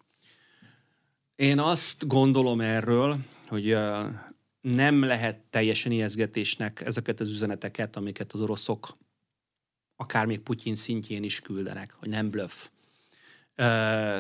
Én 1.37 1.59
azt 1.59 2.07
gondolom 2.07 2.61
erről, 2.61 3.17
hogy 3.49 3.77
nem 4.61 5.03
lehet 5.03 5.39
teljesen 5.51 5.93
ijesztgetésnek 5.93 6.81
ezeket 6.81 7.21
az 7.21 7.29
üzeneteket, 7.29 7.97
amiket 7.97 8.33
az 8.33 8.41
oroszok 8.41 8.97
akár 9.97 10.27
még 10.27 10.41
Putyin 10.41 10.75
szintjén 10.75 11.23
is 11.23 11.41
küldenek, 11.41 11.95
hogy 11.99 12.09
nem 12.09 12.31
bluff. 12.31 12.67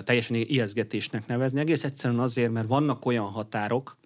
teljesen 0.04 0.36
ijesztgetésnek 0.36 1.26
nevezni. 1.26 1.60
Egész 1.60 1.84
egyszerűen 1.84 2.20
azért, 2.20 2.52
mert 2.52 2.66
vannak 2.66 3.06
olyan 3.06 3.30
határok, 3.30 3.96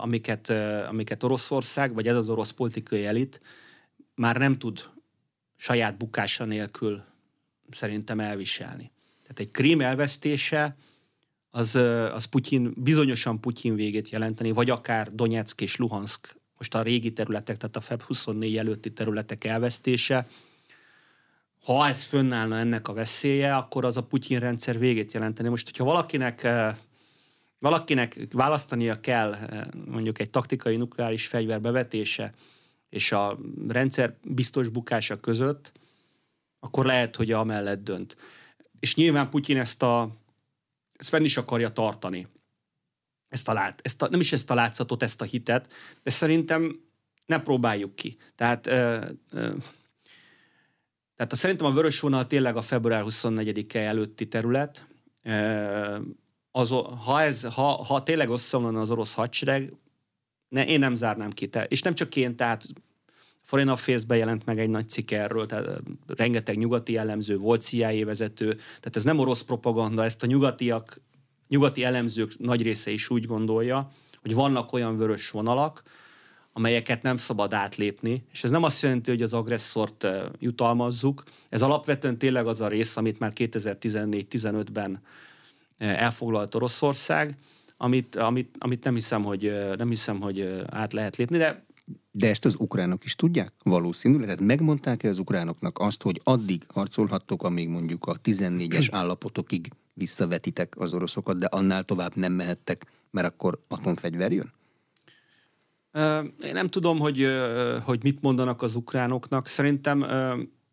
amiket, 0.00 0.48
amiket 0.88 1.22
Oroszország, 1.22 1.94
vagy 1.94 2.08
ez 2.08 2.16
az 2.16 2.28
orosz 2.28 2.50
politikai 2.50 3.06
elit 3.06 3.40
már 4.22 4.36
nem 4.36 4.58
tud 4.58 4.90
saját 5.56 5.96
bukása 5.96 6.44
nélkül 6.44 7.02
szerintem 7.70 8.20
elviselni. 8.20 8.90
Tehát 9.22 9.38
egy 9.38 9.48
krím 9.48 9.80
elvesztése 9.80 10.76
az, 11.50 11.74
az 12.14 12.24
Putyin, 12.24 12.72
bizonyosan 12.76 13.40
Putyin 13.40 13.74
végét 13.74 14.08
jelenteni, 14.08 14.50
vagy 14.50 14.70
akár 14.70 15.14
Donetsk 15.14 15.60
és 15.60 15.76
Luhansk, 15.76 16.36
most 16.58 16.74
a 16.74 16.82
régi 16.82 17.12
területek, 17.12 17.56
tehát 17.56 17.76
a 17.76 17.80
Feb 17.80 18.02
24 18.02 18.56
előtti 18.56 18.92
területek 18.92 19.44
elvesztése, 19.44 20.26
ha 21.64 21.88
ez 21.88 22.04
fönnállna 22.04 22.56
ennek 22.58 22.88
a 22.88 22.92
veszélye, 22.92 23.56
akkor 23.56 23.84
az 23.84 23.96
a 23.96 24.02
Putyin 24.02 24.38
rendszer 24.38 24.78
végét 24.78 25.12
jelenteni. 25.12 25.48
Most, 25.48 25.64
hogyha 25.64 25.84
valakinek 25.84 26.48
valakinek 27.58 28.26
választania 28.32 29.00
kell 29.00 29.36
mondjuk 29.86 30.18
egy 30.18 30.30
taktikai 30.30 30.76
nukleáris 30.76 31.26
fegyver 31.26 31.60
bevetése 31.60 32.32
és 32.92 33.12
a 33.12 33.38
rendszer 33.68 34.16
biztos 34.24 34.68
bukása 34.68 35.20
között, 35.20 35.72
akkor 36.60 36.84
lehet, 36.84 37.16
hogy 37.16 37.32
amellett 37.32 37.84
dönt. 37.84 38.16
És 38.80 38.94
nyilván 38.94 39.30
Putyin 39.30 39.58
ezt 39.58 39.82
a 39.82 40.16
ezt 40.92 41.08
fenn 41.08 41.24
is 41.24 41.36
akarja 41.36 41.72
tartani. 41.72 42.26
Ezt 43.28 43.48
a 43.48 43.52
lát, 43.52 43.80
ezt 43.84 44.02
a, 44.02 44.08
nem 44.08 44.20
is 44.20 44.32
ezt 44.32 44.50
a 44.50 44.54
látszatot, 44.54 45.02
ezt 45.02 45.20
a 45.20 45.24
hitet, 45.24 45.72
de 46.02 46.10
szerintem 46.10 46.80
ne 47.26 47.42
próbáljuk 47.42 47.94
ki. 47.94 48.16
Tehát, 48.34 48.66
ö, 48.66 49.04
ö, 49.30 49.54
tehát 51.16 51.32
a, 51.32 51.36
szerintem 51.36 51.66
a 51.66 51.72
vörös 51.72 52.00
vonal 52.00 52.26
tényleg 52.26 52.56
a 52.56 52.62
február 52.62 53.04
24-e 53.06 53.80
előtti 53.80 54.28
terület. 54.28 54.86
Ö, 55.22 55.98
az, 56.50 56.68
ha, 57.04 57.22
ez, 57.22 57.44
ha, 57.44 57.84
ha 57.84 58.02
tényleg 58.02 58.28
összeomlana 58.28 58.80
az 58.80 58.90
orosz 58.90 59.14
hadsereg, 59.14 59.72
ne, 60.52 60.66
én 60.66 60.78
nem 60.78 60.94
zárnám 60.94 61.30
ki. 61.30 61.46
Te, 61.46 61.64
és 61.64 61.82
nem 61.82 61.94
csak 61.94 62.16
én, 62.16 62.36
tehát 62.36 62.66
Foreign 63.42 63.70
affairs 63.70 64.02
jelent 64.08 64.44
meg 64.44 64.58
egy 64.58 64.70
nagy 64.70 64.88
cikk 64.88 65.10
erről, 65.10 65.46
tehát 65.46 65.80
rengeteg 66.06 66.58
nyugati 66.58 66.96
elemző 66.96 67.36
volt 67.36 67.62
CIA 67.62 68.04
vezető, 68.04 68.46
tehát 68.54 68.96
ez 68.96 69.04
nem 69.04 69.18
orosz 69.18 69.42
propaganda, 69.42 70.04
ezt 70.04 70.22
a 70.22 70.26
nyugatiak, 70.26 71.00
nyugati 71.48 71.84
elemzők 71.84 72.38
nagy 72.38 72.62
része 72.62 72.90
is 72.90 73.10
úgy 73.10 73.26
gondolja, 73.26 73.90
hogy 74.20 74.34
vannak 74.34 74.72
olyan 74.72 74.96
vörös 74.96 75.30
vonalak, 75.30 75.82
amelyeket 76.52 77.02
nem 77.02 77.16
szabad 77.16 77.52
átlépni, 77.52 78.24
és 78.32 78.44
ez 78.44 78.50
nem 78.50 78.62
azt 78.62 78.82
jelenti, 78.82 79.10
hogy 79.10 79.22
az 79.22 79.34
agresszort 79.34 80.06
jutalmazzuk, 80.38 81.22
ez 81.48 81.62
alapvetően 81.62 82.18
tényleg 82.18 82.46
az 82.46 82.60
a 82.60 82.68
rész, 82.68 82.96
amit 82.96 83.18
már 83.18 83.32
2014-15-ben 83.34 85.02
elfoglalt 85.78 86.54
Oroszország, 86.54 87.36
amit, 87.82 88.16
amit, 88.16 88.56
amit 88.58 88.84
nem, 88.84 88.94
hiszem, 88.94 89.22
hogy, 89.22 89.52
nem 89.76 89.88
hiszem, 89.88 90.20
hogy 90.20 90.64
át 90.66 90.92
lehet 90.92 91.16
lépni, 91.16 91.36
de 91.36 91.64
de 92.14 92.28
ezt 92.28 92.44
az 92.44 92.54
ukránok 92.58 93.04
is 93.04 93.16
tudják? 93.16 93.52
Valószínűleg? 93.62 94.24
Tehát 94.24 94.40
megmondták-e 94.40 95.08
az 95.08 95.18
ukránoknak 95.18 95.78
azt, 95.78 96.02
hogy 96.02 96.20
addig 96.24 96.62
harcolhattok, 96.68 97.42
amíg 97.42 97.68
mondjuk 97.68 98.06
a 98.06 98.20
14-es 98.24 98.88
állapotokig 99.00 99.70
visszavetitek 99.94 100.74
az 100.78 100.94
oroszokat, 100.94 101.38
de 101.38 101.46
annál 101.46 101.82
tovább 101.82 102.16
nem 102.16 102.32
mehettek, 102.32 102.86
mert 103.10 103.26
akkor 103.26 103.58
atomfegyver 103.68 104.32
jön? 104.32 104.52
Én 106.42 106.52
nem 106.52 106.68
tudom, 106.68 106.98
hogy, 106.98 107.26
hogy 107.82 108.02
mit 108.02 108.22
mondanak 108.22 108.62
az 108.62 108.74
ukránoknak. 108.74 109.46
Szerintem, 109.46 110.06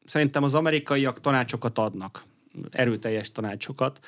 szerintem 0.06 0.43
az 0.43 0.54
amerikaiak 0.54 1.19
tanácsokat 1.19 1.78
adnak, 1.78 2.24
erőteljes 2.72 3.32
tanácsokat 3.32 4.00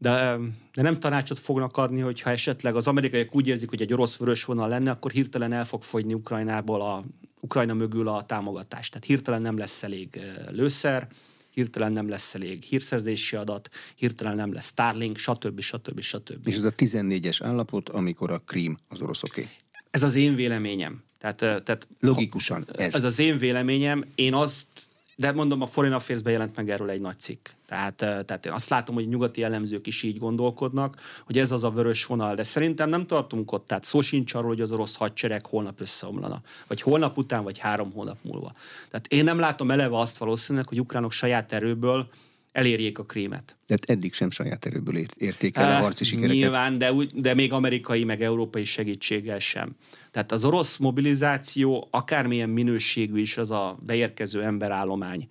de, 0.00 0.38
de 0.74 0.82
nem 0.82 1.00
tanácsot 1.00 1.38
fognak 1.38 1.76
adni, 1.76 2.00
hogyha 2.00 2.30
esetleg 2.30 2.76
az 2.76 2.86
amerikaiak 2.86 3.34
úgy 3.34 3.48
érzik, 3.48 3.68
hogy 3.68 3.82
egy 3.82 3.92
orosz 3.92 4.16
vörös 4.16 4.44
vonal 4.44 4.68
lenne, 4.68 4.90
akkor 4.90 5.10
hirtelen 5.10 5.52
el 5.52 5.64
fog 5.64 5.82
fogyni 5.82 6.14
Ukrajnából 6.14 6.80
a, 6.80 7.04
Ukrajna 7.40 7.74
mögül 7.74 8.08
a 8.08 8.22
támogatás. 8.22 8.88
Tehát 8.88 9.04
hirtelen 9.04 9.42
nem 9.42 9.58
lesz 9.58 9.82
elég 9.82 10.20
lőszer, 10.50 11.08
hirtelen 11.50 11.92
nem 11.92 12.08
lesz 12.08 12.34
elég 12.34 12.62
hírszerzési 12.62 13.36
adat, 13.36 13.68
hirtelen 13.94 14.36
nem 14.36 14.52
lesz 14.52 14.66
Starlink, 14.66 15.16
stb. 15.16 15.60
stb. 15.60 16.00
stb. 16.00 16.46
És 16.46 16.56
ez 16.56 16.64
a 16.64 16.72
14-es 16.72 17.38
állapot, 17.42 17.88
amikor 17.88 18.30
a 18.30 18.38
Krím 18.38 18.78
az 18.88 19.00
oroszoké. 19.00 19.48
Ez 19.90 20.02
az 20.02 20.14
én 20.14 20.34
véleményem. 20.34 21.02
Tehát, 21.18 21.36
tehát 21.36 21.88
Logikusan 22.00 22.66
ez. 22.72 22.94
Ez 22.94 23.04
az 23.04 23.18
én 23.18 23.38
véleményem. 23.38 24.04
Én 24.14 24.34
azt 24.34 24.66
de 25.20 25.32
mondom, 25.32 25.62
a 25.62 25.66
Foreign 25.66 25.94
affairs 25.94 26.22
jelent 26.24 26.56
meg 26.56 26.70
erről 26.70 26.90
egy 26.90 27.00
nagy 27.00 27.18
cikk. 27.18 27.48
Tehát, 27.66 27.94
tehát 27.96 28.46
én 28.46 28.52
azt 28.52 28.68
látom, 28.68 28.94
hogy 28.94 29.08
nyugati 29.08 29.42
elemzők 29.42 29.86
is 29.86 30.02
így 30.02 30.18
gondolkodnak, 30.18 30.96
hogy 31.24 31.38
ez 31.38 31.52
az 31.52 31.64
a 31.64 31.70
vörös 31.70 32.04
vonal, 32.04 32.34
de 32.34 32.42
szerintem 32.42 32.88
nem 32.88 33.06
tartunk 33.06 33.52
ott. 33.52 33.66
Tehát 33.66 33.84
szó 33.84 34.00
sincs 34.00 34.34
arról, 34.34 34.48
hogy 34.48 34.60
az 34.60 34.72
orosz 34.72 34.96
hadsereg 34.96 35.46
holnap 35.46 35.80
összeomlana. 35.80 36.40
Vagy 36.66 36.80
holnap 36.80 37.16
után, 37.16 37.42
vagy 37.42 37.58
három 37.58 37.92
hónap 37.92 38.18
múlva. 38.22 38.52
Tehát 38.90 39.06
én 39.08 39.24
nem 39.24 39.38
látom 39.38 39.70
eleve 39.70 39.98
azt 39.98 40.18
valószínűleg, 40.18 40.68
hogy 40.68 40.80
ukránok 40.80 41.12
saját 41.12 41.52
erőből 41.52 42.08
elérjék 42.52 42.98
a 42.98 43.04
krímet. 43.04 43.56
Tehát 43.66 43.84
eddig 43.84 44.12
sem 44.12 44.30
saját 44.30 44.66
erőből 44.66 44.96
ért, 45.16 45.56
el 45.56 45.76
a 45.76 45.82
harci 45.82 46.04
sikereket. 46.04 46.36
Nyilván, 46.36 46.78
de, 46.78 46.92
úgy, 46.92 47.20
de 47.20 47.34
még 47.34 47.52
amerikai, 47.52 48.04
meg 48.04 48.22
európai 48.22 48.64
segítséggel 48.64 49.38
sem. 49.38 49.76
Tehát 50.10 50.32
az 50.32 50.44
orosz 50.44 50.76
mobilizáció, 50.76 51.88
akármilyen 51.90 52.48
minőségű 52.48 53.20
is 53.20 53.36
az 53.36 53.50
a 53.50 53.78
beérkező 53.86 54.42
emberállomány, 54.42 55.26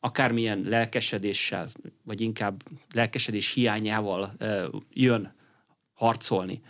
akármilyen 0.00 0.62
lelkesedéssel, 0.64 1.68
vagy 2.04 2.20
inkább 2.20 2.62
lelkesedés 2.94 3.52
hiányával 3.52 4.36
jön 4.92 5.34
harcolni. 5.92 6.60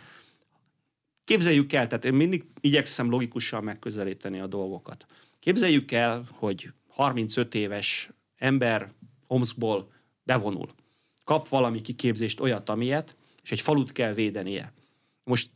Képzeljük 1.24 1.72
el, 1.72 1.86
tehát 1.86 2.04
én 2.04 2.14
mindig 2.14 2.44
igyekszem 2.60 3.10
logikusan 3.10 3.64
megközelíteni 3.64 4.40
a 4.40 4.46
dolgokat. 4.46 5.06
Képzeljük 5.40 5.92
el, 5.92 6.24
hogy 6.32 6.70
35 6.88 7.54
éves 7.54 8.10
ember 8.36 8.92
Omskból 9.28 9.92
bevonul. 10.22 10.68
Kap 11.24 11.48
valami 11.48 11.80
kiképzést, 11.80 12.40
olyat, 12.40 12.68
amilyet, 12.68 13.16
és 13.42 13.52
egy 13.52 13.60
falut 13.60 13.92
kell 13.92 14.12
védenie. 14.12 14.72
Most 15.24 15.50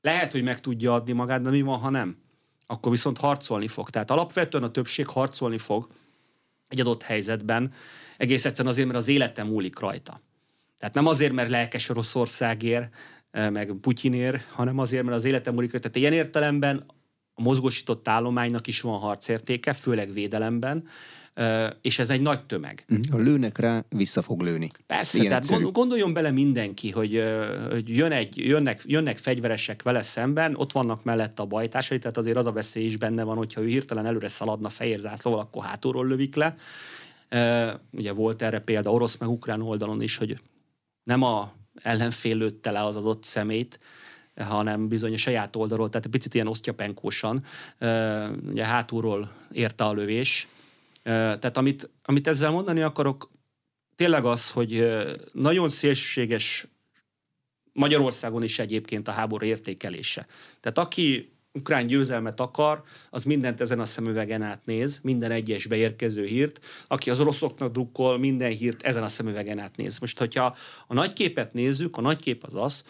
lehet, 0.00 0.32
hogy 0.32 0.42
meg 0.42 0.60
tudja 0.60 0.94
adni 0.94 1.12
magát, 1.12 1.42
de 1.42 1.50
mi 1.50 1.62
van, 1.62 1.78
ha 1.78 1.90
nem? 1.90 2.16
Akkor 2.66 2.90
viszont 2.90 3.18
harcolni 3.18 3.68
fog. 3.68 3.90
Tehát 3.90 4.10
alapvetően 4.10 4.64
a 4.64 4.70
többség 4.70 5.06
harcolni 5.06 5.58
fog 5.58 5.88
egy 6.68 6.80
adott 6.80 7.02
helyzetben, 7.02 7.72
egész 8.16 8.44
egyszerűen 8.44 8.72
azért, 8.72 8.86
mert 8.86 8.98
az 8.98 9.08
életem 9.08 9.46
múlik 9.46 9.78
rajta. 9.78 10.20
Tehát 10.78 10.94
nem 10.94 11.06
azért, 11.06 11.32
mert 11.32 11.50
lelkes 11.50 11.88
Oroszországért, 11.88 12.94
eh, 13.30 13.50
meg 13.50 13.72
Putyinér, 13.80 14.42
hanem 14.50 14.78
azért, 14.78 15.04
mert 15.04 15.16
az 15.16 15.24
életem 15.24 15.54
múlik 15.54 15.70
rajta. 15.72 15.88
Tehát 15.88 16.08
ilyen 16.08 16.24
értelemben 16.24 16.86
a 17.34 17.42
mozgósított 17.42 18.08
állománynak 18.08 18.66
is 18.66 18.80
van 18.80 18.98
harcértéke, 18.98 19.72
főleg 19.72 20.12
védelemben, 20.12 20.88
és 21.80 21.98
ez 21.98 22.10
egy 22.10 22.20
nagy 22.20 22.44
tömeg. 22.44 22.84
Mhm. 22.86 23.00
Ha 23.10 23.18
lőnek 23.18 23.58
rá, 23.58 23.84
vissza 23.88 24.22
fog 24.22 24.40
lőni. 24.40 24.68
Persze, 24.86 25.16
Ilyen 25.16 25.28
tehát 25.28 25.44
egyszerű. 25.44 25.70
gondoljon 25.70 26.12
bele 26.12 26.30
mindenki, 26.30 26.90
hogy, 26.90 27.22
hogy 27.70 27.96
jön 27.96 28.12
egy, 28.12 28.36
jönnek, 28.36 28.82
jönnek 28.84 29.18
fegyveresek 29.18 29.82
vele 29.82 30.02
szemben, 30.02 30.54
ott 30.56 30.72
vannak 30.72 31.04
mellett 31.04 31.38
a 31.38 31.46
bajtársai, 31.46 31.98
tehát 31.98 32.16
azért 32.16 32.36
az 32.36 32.46
a 32.46 32.52
veszély 32.52 32.84
is 32.84 32.96
benne 32.96 33.22
van, 33.22 33.36
hogyha 33.36 33.60
ő 33.60 33.66
hirtelen 33.66 34.06
előre 34.06 34.28
szaladna 34.28 34.68
fehér 34.68 34.98
zászlóval, 34.98 35.40
akkor 35.40 35.64
hátulról 35.64 36.06
lövik 36.06 36.34
le. 36.34 36.54
Ugye 37.90 38.12
volt 38.12 38.42
erre 38.42 38.60
példa 38.60 38.92
orosz 38.92 39.16
meg 39.16 39.28
ukrán 39.28 39.62
oldalon 39.62 40.02
is, 40.02 40.16
hogy 40.16 40.40
nem 41.04 41.22
a 41.22 41.52
ellenfél 41.82 42.36
lőtte 42.36 42.70
le 42.70 42.84
az 42.84 42.96
adott 42.96 43.24
szemét, 43.24 43.80
hanem 44.36 44.88
bizony 44.88 45.12
a 45.12 45.16
saját 45.16 45.56
oldalról, 45.56 45.88
tehát 45.88 46.04
egy 46.04 46.12
picit 46.12 46.34
ilyen 46.34 46.46
osztyapenkósan, 46.46 47.44
ugye 48.48 48.64
hátulról 48.64 49.32
érte 49.52 49.84
a 49.84 49.92
lövés. 49.92 50.48
Tehát 51.02 51.56
amit, 51.56 51.90
amit 52.04 52.26
ezzel 52.26 52.50
mondani 52.50 52.80
akarok, 52.80 53.30
tényleg 53.94 54.24
az, 54.24 54.50
hogy 54.50 54.96
nagyon 55.32 55.68
szélsőséges 55.68 56.66
Magyarországon 57.72 58.42
is 58.42 58.58
egyébként 58.58 59.08
a 59.08 59.12
háború 59.12 59.46
értékelése. 59.46 60.26
Tehát 60.60 60.78
aki 60.78 61.32
ukrán 61.52 61.86
győzelmet 61.86 62.40
akar, 62.40 62.82
az 63.10 63.24
mindent 63.24 63.60
ezen 63.60 63.80
a 63.80 63.84
szemüvegen 63.84 64.42
átnéz, 64.42 65.00
minden 65.02 65.30
egyes 65.30 65.66
beérkező 65.66 66.24
hírt. 66.24 66.60
Aki 66.86 67.10
az 67.10 67.20
oroszoknak 67.20 67.72
drukkol, 67.72 68.18
minden 68.18 68.52
hírt 68.52 68.82
ezen 68.82 69.02
a 69.02 69.08
szemüvegen 69.08 69.58
átnéz. 69.58 69.98
Most, 69.98 70.18
hogyha 70.18 70.56
a 70.86 70.94
nagy 70.94 71.12
képet 71.12 71.52
nézzük, 71.52 71.96
a 71.96 72.00
nagy 72.00 72.20
kép 72.20 72.44
az 72.44 72.54
az, 72.54 72.84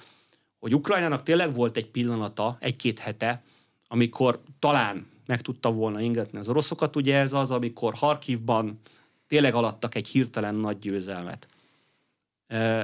hogy 0.63 0.75
Ukrajnának 0.75 1.23
tényleg 1.23 1.53
volt 1.55 1.77
egy 1.77 1.87
pillanata, 1.87 2.57
egy-két 2.61 2.99
hete, 2.99 3.43
amikor 3.89 4.43
talán 4.59 5.07
meg 5.27 5.41
tudta 5.41 5.73
volna 5.73 6.01
ingetni 6.01 6.39
az 6.39 6.49
oroszokat. 6.49 6.97
Ugye 6.97 7.17
ez 7.17 7.33
az, 7.33 7.51
amikor 7.51 7.95
Harkivban 7.95 8.81
tényleg 9.27 9.55
alattak 9.55 9.95
egy 9.95 10.09
hirtelen 10.09 10.55
nagy 10.55 10.79
győzelmet. 10.79 11.49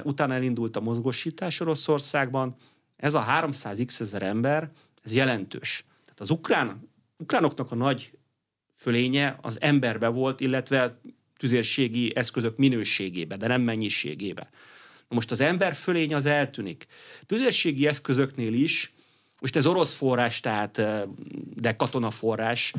Utána 0.03 0.35
elindult 0.35 0.77
a 0.77 0.81
mozgósítás 0.81 1.61
Oroszországban. 1.61 2.55
Ez 2.97 3.15
a 3.15 3.21
300 3.21 3.83
x 3.87 4.01
ezer 4.01 4.23
ember, 4.23 4.71
ez 5.03 5.15
jelentős. 5.15 5.85
Tehát 6.05 6.21
az 6.21 6.31
ukrán, 6.31 6.91
ukránoknak 7.19 7.73
a 7.73 7.75
nagy 7.75 8.13
fölénye 8.75 9.39
az 9.43 9.61
emberbe 9.61 10.09
volt, 10.09 10.41
illetve 10.41 11.01
tüzérségi 11.37 12.17
eszközök 12.17 12.57
minőségébe, 12.57 13.37
de 13.37 13.47
nem 13.47 13.63
mennyiségébe. 13.63 14.51
Most 15.09 15.31
az 15.31 15.41
ember 15.41 15.75
fölény 15.75 16.15
az 16.15 16.27
eltűnik. 16.27 16.87
Tüzérségi 17.27 17.87
eszközöknél 17.87 18.55
is, 18.55 18.93
most 19.41 19.57
ez 19.57 19.67
orosz 19.67 19.97
forrás, 19.97 20.41
tehát 20.41 20.83
de 21.55 21.77
katonaforrás, 21.77 22.73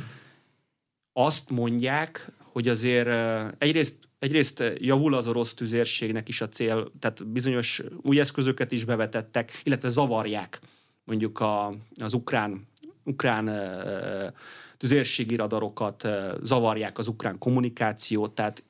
azt 1.14 1.50
mondják, 1.50 2.32
hogy 2.38 2.68
azért 2.68 3.10
egyrészt, 3.58 3.98
egyrészt 4.20 4.64
javul 4.78 5.14
az 5.14 5.28
orosz 5.28 5.54
tüzérségnek 5.54 6.28
is 6.28 6.42
a 6.42 6.50
cél, 6.50 6.92
tehát 7.00 7.28
bizonyos 7.28 7.82
új 8.02 8.20
eszközöket 8.20 8.72
is 8.72 8.86
bevetettek, 8.86 9.62
illetve 9.64 9.90
zavarják 9.90 10.60
mondjuk 11.04 11.40
a, 11.40 11.74
az 12.02 12.14
ukrán, 12.14 12.68
ukrán 13.04 13.52
tüzérségi 14.78 15.36
radarokat, 15.36 16.08
zavarják 16.44 16.98
az 16.98 17.08
ukrán 17.08 17.38
kommunikációt, 17.38 18.36
tehát 18.36 18.64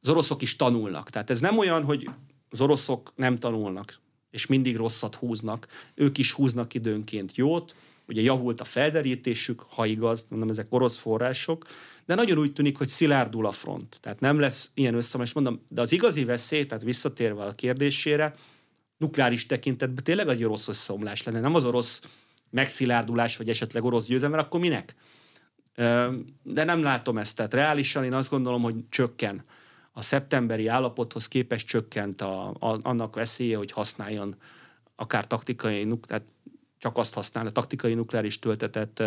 az 0.00 0.08
oroszok 0.08 0.42
is 0.42 0.56
tanulnak. 0.56 1.10
Tehát 1.10 1.30
ez 1.30 1.40
nem 1.40 1.58
olyan, 1.58 1.84
hogy 1.84 2.10
az 2.52 2.60
oroszok 2.60 3.12
nem 3.16 3.36
tanulnak, 3.36 4.00
és 4.30 4.46
mindig 4.46 4.76
rosszat 4.76 5.14
húznak. 5.14 5.66
Ők 5.94 6.18
is 6.18 6.32
húznak 6.32 6.74
időnként 6.74 7.36
jót, 7.36 7.74
ugye 8.08 8.20
javult 8.20 8.60
a 8.60 8.64
felderítésük, 8.64 9.60
ha 9.68 9.86
igaz, 9.86 10.26
mondom, 10.28 10.48
ezek 10.48 10.66
orosz 10.68 10.96
források, 10.96 11.66
de 12.06 12.14
nagyon 12.14 12.38
úgy 12.38 12.52
tűnik, 12.52 12.76
hogy 12.76 12.88
szilárdul 12.88 13.46
a 13.46 13.50
front. 13.50 13.98
Tehát 14.00 14.20
nem 14.20 14.38
lesz 14.38 14.70
ilyen 14.74 14.94
összeomlás, 14.94 15.32
mondom, 15.32 15.60
de 15.68 15.80
az 15.80 15.92
igazi 15.92 16.24
veszély, 16.24 16.66
tehát 16.66 16.84
visszatérve 16.84 17.44
a 17.44 17.54
kérdésére, 17.54 18.34
nukleáris 18.96 19.46
tekintetben 19.46 20.04
tényleg 20.04 20.28
egy 20.28 20.44
orosz 20.44 20.68
összeomlás 20.68 21.22
lenne, 21.22 21.40
nem 21.40 21.54
az 21.54 21.64
orosz 21.64 22.00
megszilárdulás, 22.50 23.36
vagy 23.36 23.48
esetleg 23.48 23.84
orosz 23.84 24.06
győzelem, 24.06 24.38
akkor 24.38 24.60
minek? 24.60 24.94
De 26.42 26.64
nem 26.64 26.82
látom 26.82 27.18
ezt, 27.18 27.36
tehát 27.36 27.54
reálisan 27.54 28.04
én 28.04 28.14
azt 28.14 28.30
gondolom, 28.30 28.62
hogy 28.62 28.74
csökken. 28.88 29.44
A 29.92 30.02
szeptemberi 30.02 30.66
állapothoz 30.66 31.28
képest 31.28 31.66
csökkent 31.66 32.20
a, 32.20 32.48
a, 32.48 32.78
annak 32.82 33.14
veszélye, 33.14 33.56
hogy 33.56 33.70
használjon 33.70 34.36
akár 34.96 35.26
taktikai, 35.26 35.88
tehát 36.06 36.24
csak 36.78 36.98
azt 36.98 37.14
használ, 37.14 37.46
a 37.46 37.50
taktikai 37.50 37.94
nukleáris 37.94 38.38
töltetet 38.38 39.02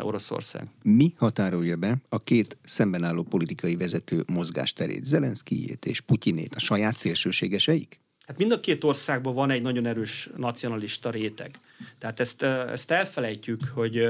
Oroszország. 0.00 0.68
Mi 0.82 1.14
határolja 1.16 1.76
be 1.76 1.96
a 2.08 2.18
két 2.18 2.58
szemben 2.64 3.04
álló 3.04 3.22
politikai 3.22 3.76
vezető 3.76 4.24
mozgásterét, 4.26 5.04
Zelenszkijét 5.04 5.86
és 5.86 6.00
Putyinét, 6.00 6.54
a 6.54 6.58
saját 6.58 6.96
szélsőségeseik? 6.96 8.00
Hát 8.26 8.38
mind 8.38 8.52
a 8.52 8.60
két 8.60 8.84
országban 8.84 9.34
van 9.34 9.50
egy 9.50 9.62
nagyon 9.62 9.86
erős 9.86 10.30
nacionalista 10.36 11.10
réteg. 11.10 11.58
Tehát 11.98 12.20
ezt, 12.20 12.42
ezt 12.42 12.90
elfelejtjük, 12.90 13.60
hogy, 13.74 14.06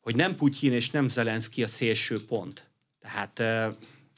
hogy 0.00 0.16
nem 0.16 0.34
Putyin 0.34 0.72
és 0.72 0.90
nem 0.90 1.08
Zelenszky 1.08 1.62
a 1.62 1.66
szélső 1.66 2.24
pont. 2.24 2.68
Tehát, 3.00 3.42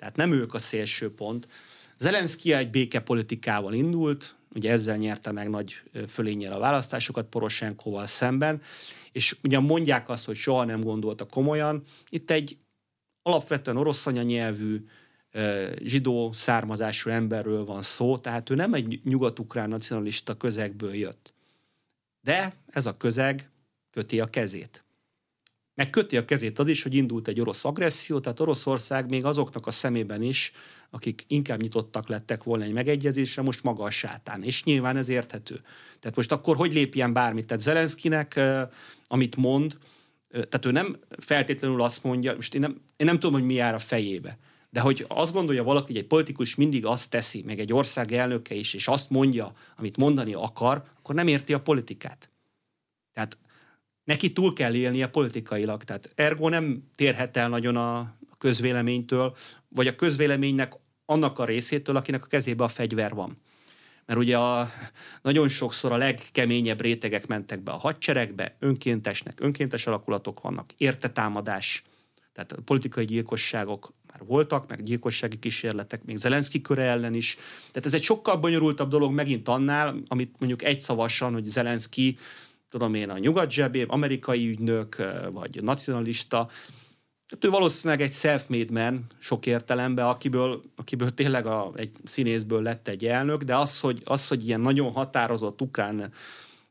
tehát 0.06 0.30
nem 0.30 0.38
ők 0.40 0.54
a 0.54 0.58
szélső 0.58 1.14
pont. 1.14 1.48
Zelenszky 1.98 2.52
egy 2.52 2.70
békepolitikával 2.70 3.74
indult, 3.74 4.36
ugye 4.54 4.70
ezzel 4.70 4.96
nyerte 4.96 5.32
meg 5.32 5.50
nagy 5.50 5.82
fölényel 6.08 6.52
a 6.52 6.58
választásokat 6.58 7.28
Poroshenkoval 7.28 8.06
szemben, 8.06 8.62
és 9.12 9.36
ugye 9.42 9.58
mondják 9.58 10.08
azt, 10.08 10.24
hogy 10.24 10.36
soha 10.36 10.64
nem 10.64 10.80
gondolta 10.80 11.26
komolyan. 11.26 11.82
Itt 12.08 12.30
egy 12.30 12.58
alapvetően 13.22 13.76
orosz 13.76 14.06
anyanyelvű, 14.06 14.84
zsidó 15.82 16.32
származású 16.32 17.10
emberről 17.10 17.64
van 17.64 17.82
szó, 17.82 18.18
tehát 18.18 18.50
ő 18.50 18.54
nem 18.54 18.74
egy 18.74 19.00
nyugat-ukrán 19.04 19.68
nacionalista 19.68 20.36
közegből 20.36 20.94
jött. 20.94 21.34
De 22.20 22.54
ez 22.66 22.86
a 22.86 22.96
közeg 22.96 23.50
köti 23.90 24.20
a 24.20 24.26
kezét. 24.26 24.84
Meg 25.76 25.90
köti 25.90 26.16
a 26.16 26.24
kezét 26.24 26.58
az 26.58 26.68
is, 26.68 26.82
hogy 26.82 26.94
indult 26.94 27.28
egy 27.28 27.40
orosz 27.40 27.64
agresszió, 27.64 28.20
tehát 28.20 28.40
Oroszország 28.40 29.08
még 29.08 29.24
azoknak 29.24 29.66
a 29.66 29.70
szemében 29.70 30.22
is, 30.22 30.52
akik 30.90 31.24
inkább 31.28 31.60
nyitottak 31.60 32.08
lettek 32.08 32.44
volna 32.44 32.64
egy 32.64 32.72
megegyezésre, 32.72 33.42
most 33.42 33.62
maga 33.62 33.84
a 33.84 33.90
sátán. 33.90 34.42
És 34.42 34.64
nyilván 34.64 34.96
ez 34.96 35.08
érthető. 35.08 35.60
Tehát 36.00 36.16
most 36.16 36.32
akkor 36.32 36.56
hogy 36.56 36.72
lépjen 36.72 37.12
bármit? 37.12 37.46
Tehát 37.46 37.62
Zelenszkinek, 37.62 38.40
amit 39.06 39.36
mond, 39.36 39.78
tehát 40.30 40.64
ő 40.64 40.70
nem 40.70 40.98
feltétlenül 41.18 41.82
azt 41.82 42.02
mondja, 42.02 42.34
most 42.34 42.54
én 42.54 42.60
nem, 42.60 42.80
én 42.96 43.06
nem 43.06 43.18
tudom, 43.18 43.34
hogy 43.34 43.46
mi 43.46 43.54
jár 43.54 43.74
a 43.74 43.78
fejébe, 43.78 44.38
de 44.70 44.80
hogy 44.80 45.04
azt 45.08 45.32
gondolja 45.32 45.64
valaki, 45.64 45.86
hogy 45.86 46.02
egy 46.02 46.06
politikus 46.06 46.54
mindig 46.54 46.86
azt 46.86 47.10
teszi, 47.10 47.42
meg 47.46 47.58
egy 47.58 47.72
ország 47.72 48.12
elnöke 48.12 48.54
is, 48.54 48.74
és 48.74 48.88
azt 48.88 49.10
mondja, 49.10 49.52
amit 49.76 49.96
mondani 49.96 50.34
akar, 50.34 50.84
akkor 50.98 51.14
nem 51.14 51.26
érti 51.26 51.52
a 51.52 51.60
politikát. 51.60 52.30
Tehát 53.12 53.38
neki 54.06 54.32
túl 54.32 54.52
kell 54.52 54.74
élnie 54.74 55.06
politikailag. 55.06 55.84
Tehát 55.84 56.10
ergo 56.14 56.48
nem 56.48 56.82
térhet 56.94 57.36
el 57.36 57.48
nagyon 57.48 57.76
a 57.76 58.16
közvéleménytől, 58.38 59.36
vagy 59.68 59.86
a 59.86 59.96
közvéleménynek 59.96 60.72
annak 61.04 61.38
a 61.38 61.44
részétől, 61.44 61.96
akinek 61.96 62.24
a 62.24 62.26
kezébe 62.26 62.64
a 62.64 62.68
fegyver 62.68 63.14
van. 63.14 63.36
Mert 64.06 64.18
ugye 64.18 64.38
a, 64.38 64.70
nagyon 65.22 65.48
sokszor 65.48 65.92
a 65.92 65.96
legkeményebb 65.96 66.80
rétegek 66.80 67.26
mentek 67.26 67.62
be 67.62 67.72
a 67.72 67.76
hadseregbe, 67.76 68.56
önkéntesnek, 68.58 69.40
önkéntes 69.40 69.86
alakulatok 69.86 70.40
vannak, 70.40 70.70
értetámadás, 70.76 71.82
tehát 72.32 72.56
politikai 72.64 73.04
gyilkosságok 73.04 73.92
már 74.12 74.28
voltak, 74.28 74.68
meg 74.68 74.82
gyilkossági 74.82 75.38
kísérletek, 75.38 76.04
még 76.04 76.16
Zelenszky 76.16 76.60
köre 76.60 76.82
ellen 76.82 77.14
is. 77.14 77.36
Tehát 77.68 77.86
ez 77.86 77.94
egy 77.94 78.02
sokkal 78.02 78.36
bonyolultabb 78.36 78.90
dolog 78.90 79.12
megint 79.12 79.48
annál, 79.48 79.96
amit 80.08 80.34
mondjuk 80.38 80.62
egyszavasan, 80.62 81.32
hogy 81.32 81.46
Zelenszky, 81.46 82.18
tudom 82.68 82.94
én, 82.94 83.10
a 83.10 83.18
nyugat 83.18 83.50
zsebé, 83.50 83.84
amerikai 83.88 84.48
ügynök, 84.48 84.96
vagy 85.30 85.62
nacionalista, 85.62 86.48
tehát 87.28 87.44
ő 87.44 87.48
valószínűleg 87.48 88.00
egy 88.00 88.12
self-made 88.12 88.72
man 88.72 89.06
sok 89.18 89.46
értelemben, 89.46 90.06
akiből, 90.06 90.62
akiből 90.76 91.14
tényleg 91.14 91.46
a, 91.46 91.72
egy 91.76 91.90
színészből 92.04 92.62
lett 92.62 92.88
egy 92.88 93.04
elnök, 93.04 93.42
de 93.42 93.56
az, 93.56 93.80
hogy, 93.80 94.02
az, 94.04 94.28
hogy 94.28 94.46
ilyen 94.46 94.60
nagyon 94.60 94.92
határozott 94.92 95.60
ukrán, 95.60 96.12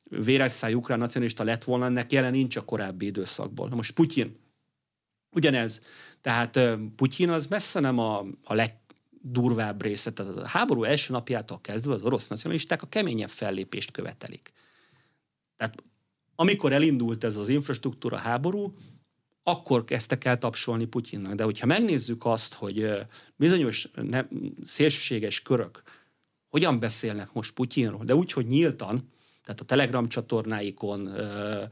véresszájú 0.03 0.77
ukrán 0.77 0.99
nacionalista 0.99 1.43
lett 1.43 1.63
volna, 1.63 1.85
ennek 1.85 2.11
jelen 2.11 2.31
nincs 2.31 2.55
a 2.55 2.65
korábbi 2.65 3.05
időszakból. 3.05 3.69
Na 3.69 3.75
most 3.75 3.93
Putyin, 3.93 4.37
ugyanez. 5.31 5.81
Tehát 6.21 6.59
Putyin 6.95 7.29
az 7.29 7.47
messze 7.47 7.79
nem 7.79 7.99
a, 7.99 8.25
a 8.43 8.53
legdurvább 8.53 9.81
része. 9.81 10.11
Tehát 10.11 10.37
a 10.37 10.47
háború 10.47 10.83
első 10.83 11.13
napjától 11.13 11.61
kezdve 11.61 11.93
az 11.93 12.01
orosz 12.01 12.27
nacionalisták 12.27 12.81
a 12.81 12.87
keményebb 12.87 13.29
fellépést 13.29 13.91
követelik. 13.91 14.53
Tehát 15.57 15.83
amikor 16.35 16.73
elindult 16.73 17.23
ez 17.23 17.35
az 17.35 17.49
infrastruktúra 17.49 18.17
háború, 18.17 18.73
akkor 19.43 19.83
kezdtek 19.83 20.25
el 20.25 20.37
tapsolni 20.37 20.85
Putyinnak. 20.85 21.33
De 21.33 21.43
hogyha 21.43 21.65
megnézzük 21.65 22.25
azt, 22.25 22.53
hogy 22.53 22.91
bizonyos 23.35 23.89
ne, 23.93 24.25
szélsőséges 24.65 25.41
körök 25.41 25.81
hogyan 26.55 26.79
beszélnek 26.79 27.33
most 27.33 27.53
Putyinról, 27.53 28.05
de 28.05 28.15
úgy, 28.15 28.31
hogy 28.31 28.45
nyíltan, 28.45 29.09
tehát 29.43 29.61
a 29.61 29.65
Telegram 29.65 30.07
csatornáikon 30.07 31.07
uh, 31.07 31.63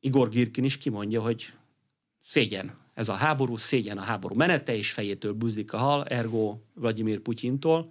Igor 0.00 0.28
Girkin 0.28 0.64
is 0.64 0.78
kimondja, 0.78 1.22
hogy 1.22 1.52
szégyen 2.24 2.78
ez 2.94 3.08
a 3.08 3.12
háború, 3.12 3.56
szégyen 3.56 3.98
a 3.98 4.00
háború 4.00 4.34
menete, 4.34 4.76
és 4.76 4.92
fejétől 4.92 5.32
bűzik 5.32 5.72
a 5.72 5.78
hal, 5.78 6.04
ergo 6.04 6.58
Vladimir 6.74 7.18
Putyintól, 7.18 7.88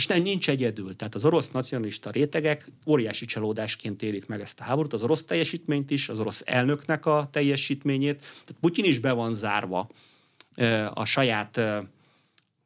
és 0.00 0.06
nem 0.06 0.22
nincs 0.22 0.48
egyedül. 0.48 0.96
Tehát 0.96 1.14
az 1.14 1.24
orosz 1.24 1.50
nacionalista 1.50 2.10
rétegek 2.10 2.72
óriási 2.86 3.24
csalódásként 3.24 4.02
élik 4.02 4.26
meg 4.26 4.40
ezt 4.40 4.60
a 4.60 4.62
háborút, 4.62 4.92
az 4.92 5.02
orosz 5.02 5.24
teljesítményt 5.24 5.90
is, 5.90 6.08
az 6.08 6.18
orosz 6.18 6.42
elnöknek 6.44 7.06
a 7.06 7.28
teljesítményét. 7.32 8.18
Tehát 8.18 8.56
Putyin 8.60 8.84
is 8.84 8.98
be 8.98 9.12
van 9.12 9.32
zárva 9.32 9.90
a 10.94 11.04
saját 11.04 11.60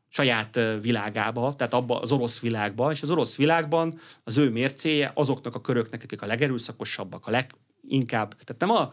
saját 0.09 0.61
világába, 0.81 1.55
tehát 1.57 1.75
abba 1.75 2.01
az 2.01 2.13
orosz 2.13 2.41
világba, 2.41 2.91
és 2.91 3.03
az 3.03 3.11
orosz 3.11 3.37
világban 3.37 3.99
az 4.25 4.37
ő 4.37 4.51
mércéje 4.51 5.13
azoknak 5.15 5.55
a 5.55 5.61
köröknek, 5.61 6.03
akik 6.03 6.23
a 6.23 6.27
legerőszakosabbak, 6.27 7.27
a 7.27 7.31
leginkább, 7.31 8.35
tehát 8.45 8.61
nem 8.61 8.71
a 8.71 8.93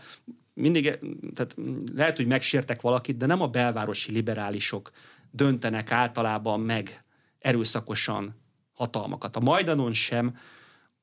mindig, 0.53 0.99
tehát 1.33 1.55
lehet, 1.95 2.15
hogy 2.15 2.27
megsértek 2.27 2.81
valakit, 2.81 3.17
de 3.17 3.25
nem 3.25 3.41
a 3.41 3.47
belvárosi 3.47 4.11
liberálisok 4.11 4.91
döntenek 5.31 5.91
általában 5.91 6.59
meg 6.59 7.03
erőszakosan 7.41 8.35
hatalmakat. 8.73 9.35
A 9.35 9.39
Majdanon 9.39 9.93
sem, 9.93 10.37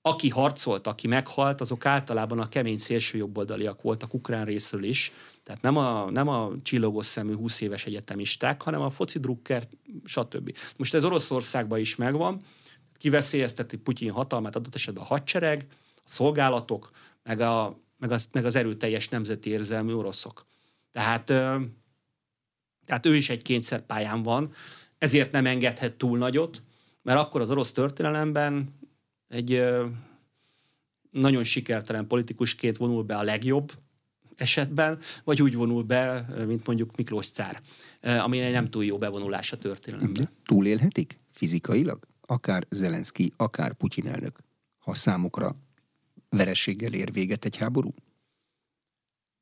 aki 0.02 0.28
harcolt, 0.28 0.86
aki 0.86 1.06
meghalt, 1.06 1.60
azok 1.60 1.86
általában 1.86 2.38
a 2.38 2.48
kemény 2.48 2.78
szélső 2.78 3.18
jobboldaliak 3.18 3.82
voltak 3.82 4.14
ukrán 4.14 4.44
részről 4.44 4.84
is. 4.84 5.12
Tehát 5.42 5.62
nem 5.62 5.76
a, 5.76 6.10
nem 6.10 6.28
a 6.28 6.52
csillogos 6.62 7.06
szemű 7.06 7.34
20 7.34 7.60
éves 7.60 7.86
egyetemisták, 7.86 8.62
hanem 8.62 8.80
a 8.80 8.90
foci 8.90 9.18
drukker, 9.18 9.68
stb. 10.04 10.56
Most 10.76 10.94
ez 10.94 11.04
Oroszországban 11.04 11.78
is 11.78 11.96
megvan, 11.96 12.42
kiveszélyezteti 12.98 13.76
Putyin 13.76 14.10
hatalmát 14.10 14.56
adott 14.56 14.74
esetben 14.74 15.02
a 15.02 15.06
hadsereg, 15.06 15.66
a 15.96 16.00
szolgálatok, 16.04 16.90
meg, 17.22 17.40
a, 17.40 17.80
meg, 17.98 18.10
az, 18.10 18.28
meg 18.32 18.44
az 18.44 18.56
erőteljes 18.56 19.08
nemzeti 19.08 19.50
érzelmű 19.50 19.92
oroszok. 19.92 20.44
Tehát, 20.92 21.24
tehát 22.86 23.06
ő 23.06 23.16
is 23.16 23.30
egy 23.30 23.42
kényszerpályán 23.42 24.22
van, 24.22 24.52
ezért 24.98 25.32
nem 25.32 25.46
engedhet 25.46 25.94
túl 25.94 26.18
nagyot, 26.18 26.62
mert 27.02 27.18
akkor 27.18 27.40
az 27.40 27.50
orosz 27.50 27.72
történelemben 27.72 28.74
egy 29.28 29.64
nagyon 31.10 31.44
sikertelen 31.44 32.06
politikusként 32.06 32.76
vonul 32.76 33.02
be 33.02 33.16
a 33.16 33.22
legjobb 33.22 33.72
esetben, 34.36 34.98
vagy 35.24 35.42
úgy 35.42 35.54
vonul 35.54 35.82
be, 35.82 36.26
mint 36.46 36.66
mondjuk 36.66 36.96
Miklós 36.96 37.30
cár, 37.30 37.60
ami 38.00 38.38
nem 38.38 38.70
túl 38.70 38.84
jó 38.84 38.98
bevonulás 38.98 39.52
a 39.52 39.58
történelemben. 39.58 40.28
Túlélhetik 40.44 41.18
fizikailag? 41.32 42.06
Akár 42.20 42.66
Zelenszky, 42.70 43.32
akár 43.36 43.72
Putyin 43.72 44.06
elnök, 44.06 44.38
ha 44.78 44.94
számukra 44.94 45.56
verességgel 46.28 46.92
ér 46.92 47.12
véget 47.12 47.44
egy 47.44 47.56
háború? 47.56 47.94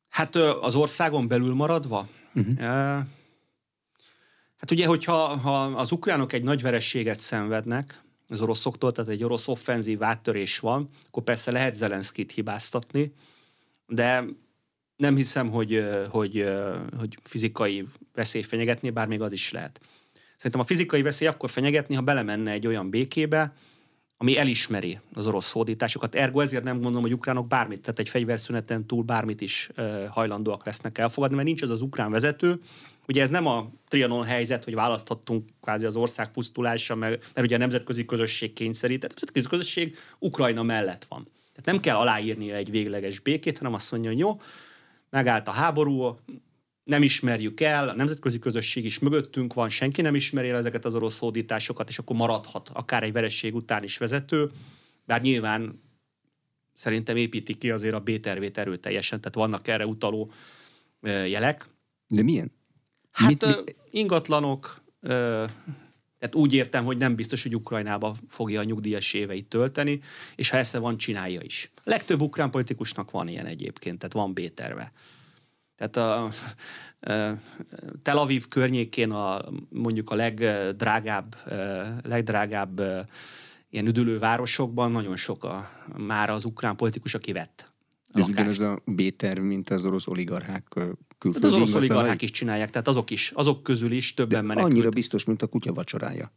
Hát 0.09 0.37
az 0.37 0.75
országon 0.75 1.29
belül 1.29 1.55
maradva? 1.55 2.09
Uh-huh. 2.35 3.07
Hát 4.57 4.71
ugye, 4.71 4.87
hogyha 4.87 5.37
ha 5.37 5.65
az 5.65 5.93
ukránok 5.93 6.33
egy 6.33 6.43
nagy 6.43 6.63
verességet 6.63 7.21
szenvednek, 7.21 8.05
az 8.29 8.41
oroszoktól, 8.41 8.93
tehát 8.93 9.11
egy 9.11 9.25
orosz 9.25 9.49
offenzív 9.49 10.03
áttörés 10.03 10.59
van, 10.59 10.89
akkor 11.07 11.23
persze 11.23 11.51
lehet 11.51 11.75
Zelenszkit 11.75 12.33
hibáztatni, 12.33 13.13
de 13.87 14.25
nem 14.97 15.17
hiszem, 15.17 15.51
hogy, 15.51 15.85
hogy, 16.11 16.49
hogy 16.99 17.19
fizikai 17.23 17.87
veszély 18.15 18.43
fenyegetni, 18.43 18.91
bár 18.91 19.07
még 19.07 19.21
az 19.21 19.33
is 19.33 19.51
lehet. 19.53 19.81
Szerintem 20.37 20.61
a 20.61 20.65
fizikai 20.65 21.03
veszély 21.03 21.29
akkor 21.29 21.51
fenyegetni, 21.51 21.95
ha 21.95 22.01
belemenne 22.01 22.51
egy 22.51 22.67
olyan 22.67 22.91
békébe, 22.91 23.53
ami 24.17 24.39
elismeri 24.39 25.01
az 25.13 25.27
orosz 25.27 25.53
hódításokat. 25.53 26.15
Ergo 26.15 26.41
ezért 26.41 26.65
nem 26.65 26.75
gondolom, 26.75 27.03
hogy 27.03 27.13
ukránok 27.13 27.47
bármit, 27.47 27.81
tehát 27.81 27.99
egy 27.99 28.09
fegyverszüneten 28.09 28.87
túl 28.87 29.03
bármit 29.03 29.41
is 29.41 29.71
hajlandóak 30.09 30.67
lesznek 30.67 30.99
elfogadni, 30.99 31.37
mert 31.37 31.49
nincs 31.49 31.63
az 31.63 31.71
az 31.71 31.81
ukrán 31.81 32.11
vezető, 32.11 32.61
Ugye 33.09 33.23
ez 33.23 33.31
nem 33.31 33.47
a 33.47 33.71
Trianon 33.89 34.25
helyzet, 34.25 34.65
hogy 34.65 34.75
választhattunk 34.75 35.49
kvázi 35.61 35.85
az 35.85 35.97
ország 35.97 36.31
pusztulása, 36.31 36.95
mert, 36.95 37.31
mert 37.35 37.47
ugye 37.47 37.55
a 37.55 37.59
nemzetközi 37.59 38.05
közösség 38.05 38.53
kényszerít, 38.53 39.05
a 39.05 39.07
nemzetközi 39.07 39.47
közösség 39.49 39.97
Ukrajna 40.19 40.63
mellett 40.63 41.05
van. 41.05 41.23
Tehát 41.23 41.65
nem 41.65 41.81
kell 41.81 41.97
aláírnia 41.97 42.55
egy 42.55 42.71
végleges 42.71 43.19
békét, 43.19 43.59
hanem 43.59 43.75
azt 43.75 43.91
mondja, 43.91 44.11
hogy 44.11 44.19
jó, 44.19 44.41
megállt 45.11 45.49
a 45.49 45.51
háború, 45.51 46.19
nem 46.85 47.03
ismerjük 47.03 47.61
el, 47.61 47.89
a 47.89 47.95
nemzetközi 47.95 48.39
közösség 48.39 48.85
is 48.85 48.99
mögöttünk 48.99 49.55
van, 49.55 49.69
senki 49.69 50.03
nem 50.03 50.15
ismeri 50.15 50.49
el 50.49 50.57
ezeket 50.57 50.85
az 50.85 50.95
orosz 50.95 51.19
hódításokat, 51.19 51.89
és 51.89 51.99
akkor 51.99 52.17
maradhat 52.17 52.71
akár 52.73 53.03
egy 53.03 53.13
veresség 53.13 53.55
után 53.55 53.83
is 53.83 53.99
vezető, 53.99 54.51
bár 55.05 55.21
nyilván 55.21 55.83
szerintem 56.75 57.17
építi 57.17 57.55
ki 57.55 57.71
azért 57.71 57.95
a 57.95 58.01
B-tervét 58.01 58.59
erőteljesen, 58.59 59.21
tehát 59.21 59.35
vannak 59.35 59.69
erre 59.69 59.87
utaló 59.87 60.31
jelek. 61.03 61.67
De 62.09 62.23
milyen? 62.23 62.53
Hát 63.17 63.29
mit, 63.29 63.65
mit? 63.65 63.77
ingatlanok, 63.91 64.83
tehát 66.19 66.35
úgy 66.35 66.55
értem, 66.55 66.85
hogy 66.85 66.97
nem 66.97 67.15
biztos, 67.15 67.43
hogy 67.43 67.55
Ukrajnába 67.55 68.17
fogja 68.29 68.61
a 68.61 68.65
nyugdíjas 68.65 69.13
éveit 69.13 69.49
tölteni, 69.49 70.01
és 70.35 70.51
ha 70.51 70.57
esze 70.57 70.79
van, 70.79 70.97
csinálja 70.97 71.41
is. 71.43 71.71
A 71.75 71.81
legtöbb 71.85 72.21
ukrán 72.21 72.51
politikusnak 72.51 73.11
van 73.11 73.29
ilyen 73.29 73.47
egyébként, 73.47 73.99
tehát 73.99 74.13
van 74.13 74.33
B-terve. 74.33 74.93
Tehát 75.77 75.97
a, 75.97 76.25
a 76.25 76.31
Tel 78.03 78.19
Aviv 78.19 78.49
környékén 78.49 79.11
a, 79.11 79.45
mondjuk 79.69 80.11
a 80.11 80.15
legdrágább, 80.15 81.37
legdrágább 82.03 82.81
ilyen 83.71 83.87
üdülővárosokban 83.87 84.91
nagyon 84.91 85.17
sok 85.17 85.45
a, 85.45 85.71
már 85.97 86.31
az 86.31 86.45
ukrán 86.45 86.77
politikus, 86.77 87.15
aki 87.15 87.33
vett 87.33 87.75
ez 88.19 88.29
ugyanaz 88.29 88.61
a 88.61 88.83
B-terv, 88.85 89.41
mint 89.41 89.71
az 89.71 89.85
orosz 89.85 90.07
oligarchák 90.07 90.75
külföldi. 91.19 91.47
Hát 91.47 91.55
az 91.55 91.61
orosz 91.61 91.75
oligarchák 91.75 92.23
is 92.23 92.31
csinálják, 92.31 92.71
tehát 92.71 92.89
azok 92.89 93.11
is, 93.11 93.33
azok 93.35 93.63
közül 93.63 93.93
is 93.93 94.15
többen 94.15 94.41
De 94.41 94.47
menekült. 94.47 94.73
Annyira 94.73 94.89
biztos, 94.89 95.25
mint 95.25 95.43
a 95.43 95.47
kutya 95.47 95.73
vacsorája. 95.73 96.33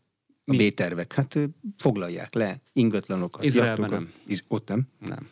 A 0.45 0.55
Mi? 0.55 0.69
B-tervek. 0.69 1.13
Hát 1.13 1.39
foglalják 1.77 2.33
le 2.33 2.61
ingatlanokat. 2.73 3.43
Izraelben 3.43 3.89
nem. 3.89 4.13
Iz- 4.25 4.45
ott 4.47 4.67
nem? 4.67 4.87
Nem. 4.99 5.29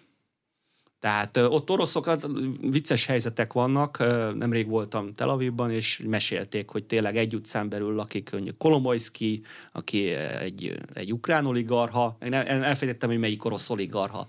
Tehát 1.00 1.38
ott 1.38 1.70
oroszokat, 1.70 2.28
vicces 2.62 3.06
helyzetek 3.06 3.54
vannak. 3.54 3.98
Nemrég 4.36 4.68
voltam 4.68 5.14
Tel 5.16 5.30
Avivban, 5.30 5.72
és 5.72 6.02
mesélték, 6.06 6.70
hogy 6.70 6.84
tényleg 6.84 7.18
egy 7.18 7.36
utcán 7.36 7.70
belül 7.70 7.94
lakik 7.94 8.36
Kolomojszki, 8.58 9.42
aki 9.72 10.10
egy, 10.10 10.80
egy 10.94 11.14
ukrán 11.14 11.46
oligarha. 11.46 12.18
Én 12.22 12.34
elfelejtettem, 12.34 13.10
hogy 13.10 13.20
melyik 13.20 13.46
orosz 13.46 13.70
oligarha 13.70 14.28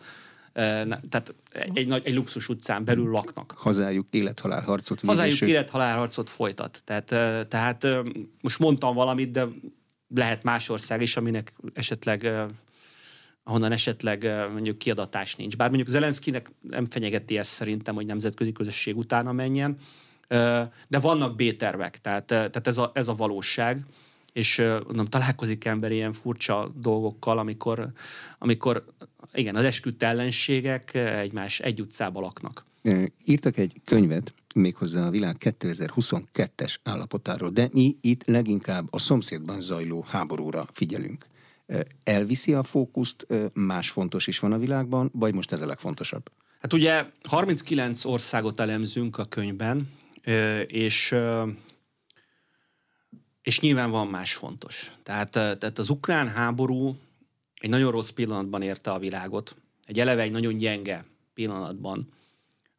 tehát 1.09 1.35
egy, 1.73 1.87
nagy, 1.87 2.07
egy 2.07 2.15
luxus 2.15 2.49
utcán 2.49 2.85
belül 2.85 3.11
laknak. 3.11 3.55
Hazájuk 3.57 4.07
élethalál 4.11 4.63
harcot 4.63 5.01
Hazájuk 5.01 5.41
élethalál 5.41 5.97
harcot 5.97 6.31
folytat. 6.31 6.83
Tehát, 6.85 7.07
tehát 7.49 7.87
most 8.41 8.59
mondtam 8.59 8.95
valamit, 8.95 9.31
de 9.31 9.47
lehet 10.15 10.43
más 10.43 10.69
ország 10.69 11.03
is, 11.03 11.17
aminek 11.17 11.53
esetleg 11.75 12.31
ahonnan 13.43 13.73
esetleg 13.73 14.31
mondjuk 14.53 14.79
kiadatás 14.79 15.37
nincs. 15.37 15.57
Bár 15.57 15.69
mondjuk 15.69 15.89
Zelenszkinek 15.89 16.51
nem 16.61 16.85
fenyegeti 16.85 17.39
ezt 17.39 17.51
szerintem, 17.51 17.95
hogy 17.95 18.07
nemzetközi 18.07 18.53
közösség 18.53 18.97
utána 18.97 19.33
menjen, 19.33 19.77
de 20.89 20.99
vannak 21.01 21.35
B-tervek, 21.35 22.01
tehát, 22.01 22.25
tehát 22.25 22.67
ez, 22.67 22.79
a, 22.79 22.91
ez 22.95 23.09
a 23.09 23.15
valóság 23.15 23.85
és 24.39 24.63
mondom, 24.87 25.05
találkozik 25.05 25.65
ember 25.65 25.93
ilyen 25.93 26.13
furcsa 26.13 26.73
dolgokkal, 26.77 27.39
amikor, 27.39 27.93
amikor 28.39 28.85
igen, 29.33 29.57
az 29.57 29.65
esküdt 29.65 30.03
ellenségek 30.03 30.95
egymás 30.95 31.61
egy 31.61 31.81
utcába 31.81 32.21
laknak. 32.21 32.65
Írtak 33.25 33.57
egy 33.57 33.81
könyvet, 33.85 34.35
méghozzá 34.55 35.07
a 35.07 35.11
világ 35.11 35.37
2022-es 35.41 36.75
állapotáról, 36.83 37.51
de 37.51 37.69
mi 37.73 37.97
itt 38.01 38.25
leginkább 38.27 38.87
a 38.91 38.99
szomszédban 38.99 39.61
zajló 39.61 40.05
háborúra 40.09 40.69
figyelünk. 40.73 41.27
Elviszi 42.05 42.53
a 42.53 42.63
fókuszt, 42.63 43.27
más 43.53 43.91
fontos 43.91 44.27
is 44.27 44.39
van 44.39 44.53
a 44.53 44.59
világban, 44.59 45.11
vagy 45.13 45.35
most 45.35 45.53
ez 45.53 45.61
a 45.61 45.67
legfontosabb? 45.67 46.31
Hát 46.61 46.73
ugye 46.73 47.05
39 47.23 48.05
országot 48.05 48.61
elemzünk 48.61 49.19
a 49.19 49.25
könyvben, 49.25 49.91
és 50.67 51.15
és 53.49 53.61
nyilván 53.61 53.91
van 53.91 54.07
más 54.07 54.35
fontos. 54.35 54.93
Tehát, 55.03 55.31
tehát 55.31 55.79
az 55.79 55.91
ukrán 55.91 56.29
háború 56.29 56.97
egy 57.61 57.71
nagyon 57.71 57.91
rossz 57.91 58.11
pillanatban 58.11 58.63
érte 58.63 58.91
a 58.91 58.99
világot. 58.99 59.57
Egy 59.85 60.01
eleve 60.01 60.23
egy 60.23 60.31
nagyon 60.31 60.57
gyenge 60.57 61.05
pillanatban. 61.35 62.09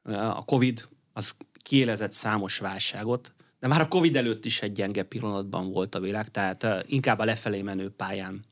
A 0.04 0.46
Covid 0.46 0.88
az 1.14 1.36
kiélezett 1.54 2.12
számos 2.12 2.58
válságot, 2.58 3.34
de 3.60 3.68
már 3.68 3.82
a 3.82 3.88
Covid 3.88 4.16
előtt 4.16 4.46
is 4.46 4.62
egy 4.62 4.72
gyenge 4.72 5.04
pillanatban 5.04 5.72
volt 5.72 5.96
a 5.96 6.00
világ, 6.00 6.32
tehát 6.32 6.66
inkább 6.88 7.20
a 7.20 7.26
lefelé 7.26 7.62
menő 7.62 7.90
pályán 7.90 8.46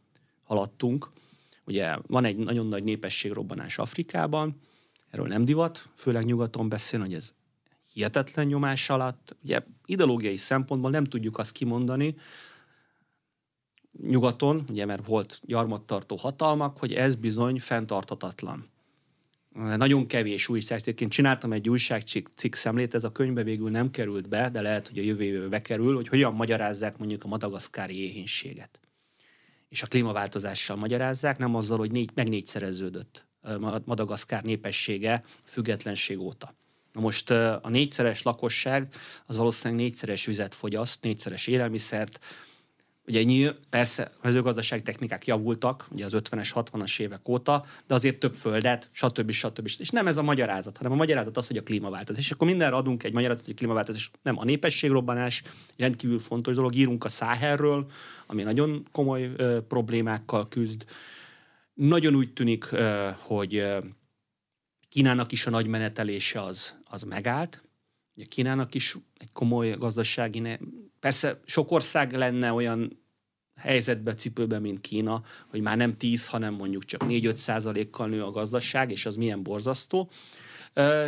haladtunk. 0.44 1.10
Ugye 1.66 1.96
van 2.08 2.26
egy 2.26 2.38
nagyon 2.38 2.68
nagy 2.68 2.84
népességrobbanás 2.84 3.78
Afrikában, 3.78 4.62
erről 5.12 5.28
nem 5.28 5.46
divat, 5.46 5.90
főleg 5.96 6.26
nyugaton 6.26 6.70
beszélni, 6.70 7.06
hogy 7.06 7.16
ez 7.16 7.34
hihetetlen 7.98 8.46
nyomás 8.46 8.90
alatt. 8.90 9.36
Ugye 9.44 9.60
ideológiai 9.86 10.38
szempontból 10.38 10.90
nem 10.90 11.04
tudjuk 11.04 11.38
azt 11.38 11.52
kimondani, 11.52 12.16
nyugaton, 14.02 14.66
ugye 14.70 14.86
mert 14.86 15.06
volt 15.06 15.40
gyarmattartó 15.46 16.16
hatalmak, 16.16 16.78
hogy 16.78 16.94
ez 16.94 17.16
bizony 17.16 17.60
fenntartatatlan. 17.60 18.70
Nagyon 19.54 20.08
kevés 20.08 20.48
újságcikkként 20.48 21.12
csináltam 21.12 21.54
egy 21.54 21.70
újságcikk 21.70 22.54
szemlét, 22.54 22.94
ez 22.94 23.04
a 23.04 23.12
könyvbe 23.12 23.44
végül 23.44 23.70
nem 23.70 23.92
került 23.92 24.30
be, 24.30 24.50
de 24.50 24.62
lehet, 24.62 24.88
hogy 24.88 24.98
a 24.98 25.02
jövő 25.02 25.24
évben 25.24 25.50
bekerül, 25.50 25.96
hogy 25.96 26.08
hogyan 26.08 26.34
magyarázzák 26.34 26.98
mondjuk 26.98 27.24
a 27.24 27.28
madagaszkári 27.28 28.02
éhénységet. 28.02 28.80
És 29.70 29.84
a 29.84 29.88
klímaváltozással 29.88 30.76
magyarázzák, 30.76 31.38
nem 31.38 31.56
azzal, 31.56 31.78
hogy 31.78 31.92
négy, 31.92 32.10
meg 32.14 32.30
négyszereződött 32.30 33.26
Madagaszkár 33.86 34.44
népessége 34.44 35.24
függetlenség 35.46 36.20
óta. 36.20 36.56
Na 36.98 37.04
most 37.04 37.32
a 37.32 37.70
négyszeres 37.70 38.22
lakosság 38.22 38.88
az 39.26 39.38
valószínűleg 39.38 39.84
négyszeres 39.84 40.26
vizet 40.26 40.56
fogyaszt, 40.56 41.04
négyszeres 41.04 41.48
élelmiszert, 41.48 42.20
Ugye 43.08 43.24
nyíl, 43.24 43.60
persze 43.70 44.12
mezőgazdasági 44.22 44.82
technikák 44.82 45.26
javultak, 45.26 45.88
ugye 45.92 46.06
az 46.06 46.12
50-es, 46.16 46.50
60-as 46.54 47.00
évek 47.00 47.30
óta, 47.30 47.66
de 47.88 47.94
azért 47.94 48.20
több 48.20 48.36
földet, 48.36 48.90
stb. 48.92 49.32
stb. 49.32 49.70
És 49.78 49.90
nem 49.90 50.08
ez 50.08 50.18
a 50.18 50.22
magyarázat, 50.22 50.78
hanem 50.78 50.92
a 50.92 50.96
magyarázat 50.96 51.38
az, 51.38 51.48
hogy 51.48 51.58
a 51.58 51.64
klímaváltozás. 51.64 52.24
És 52.24 52.32
akkor 52.32 52.48
mindenre 52.48 52.76
adunk 52.76 53.04
egy 53.04 53.14
magyarázat, 53.14 53.46
hogy 53.46 53.54
a 53.54 53.58
klímaváltozás 53.58 54.12
nem 54.22 54.38
a 54.38 54.44
népességrobbanás, 54.44 55.44
rendkívül 55.78 56.20
fontos 56.20 56.56
dolog. 56.56 56.76
Írunk 56.76 57.04
a 57.04 57.10
Száherről, 57.10 57.92
ami 58.26 58.44
nagyon 58.44 58.88
komoly 58.92 59.32
ö, 59.38 59.62
problémákkal 59.68 60.48
küzd. 60.48 60.86
Nagyon 61.74 62.16
úgy 62.16 62.34
tűnik, 62.34 62.72
ö, 62.72 63.10
hogy 63.20 63.56
ö, 63.56 63.78
Kínának 64.98 65.32
is 65.32 65.46
a 65.46 65.50
nagy 65.50 65.68
menetelése 65.68 66.42
az, 66.42 66.76
az 66.86 67.04
megállt. 67.04 67.64
Ugye 68.16 68.26
Kínának 68.26 68.76
is 68.76 68.96
egy 69.18 69.32
komoly 69.34 69.70
gazdasági 69.70 70.60
Persze 71.00 71.40
sok 71.46 71.72
ország 71.72 72.14
lenne 72.14 72.52
olyan 72.52 73.04
helyzetbe, 73.56 74.14
cipőbe, 74.14 74.60
mint 74.60 74.82
Kína, 74.82 75.24
hogy 75.48 75.62
már 75.62 75.78
nem 75.78 75.98
10, 75.98 76.28
hanem 76.28 76.54
mondjuk 76.54 76.86
csak 76.86 77.04
4-5 77.08 77.36
százalékkal 77.36 78.08
nő 78.08 78.24
a 78.24 78.32
gazdaság, 78.32 78.92
és 78.92 79.06
az 79.06 79.16
milyen 79.16 79.44
borzasztó. 79.44 80.10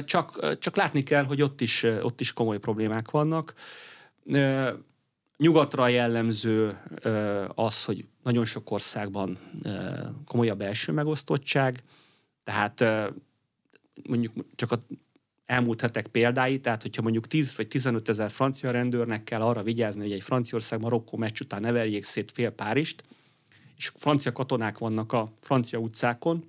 Csak, 0.06 0.58
csak 0.60 0.76
látni 0.76 1.04
kell, 1.04 1.24
hogy 1.24 1.42
ott 1.42 1.62
is, 1.62 1.84
ott 1.84 2.22
is 2.22 2.34
komoly 2.34 2.60
problémák 2.60 3.12
vannak. 3.12 3.54
Nyugatra 5.38 5.88
jellemző 5.88 6.78
az, 7.56 7.84
hogy 7.84 8.06
nagyon 8.24 8.46
sok 8.46 8.72
országban 8.72 9.40
komoly 10.26 10.50
a 10.50 10.56
belső 10.56 10.92
megosztottság, 10.92 11.84
tehát 12.44 12.84
mondjuk 14.08 14.34
csak 14.56 14.72
a 14.72 14.80
elmúlt 15.46 15.82
hetek 15.82 16.08
példái, 16.08 16.60
tehát 16.60 16.82
hogyha 16.82 17.02
mondjuk 17.02 17.28
10 17.28 17.56
vagy 17.56 17.68
15 17.68 18.10
ezer 18.10 18.32
francia 18.32 18.72
rendőrnek 18.72 19.24
kell 19.24 19.42
arra 19.42 19.64
vigyázni, 19.64 20.02
hogy 20.02 20.12
egy 20.12 20.24
Franciaország-Marokkó 20.24 21.18
meccs 21.18 21.42
után 21.42 21.62
ne 21.62 21.72
verjék 21.72 22.04
szét 22.04 22.32
fél 22.32 22.50
Párist, 22.50 23.04
és 23.78 23.92
francia 23.98 24.32
katonák 24.32 24.78
vannak 24.78 25.14
a 25.14 25.30
francia 25.42 25.80
utcákon, 25.80 26.44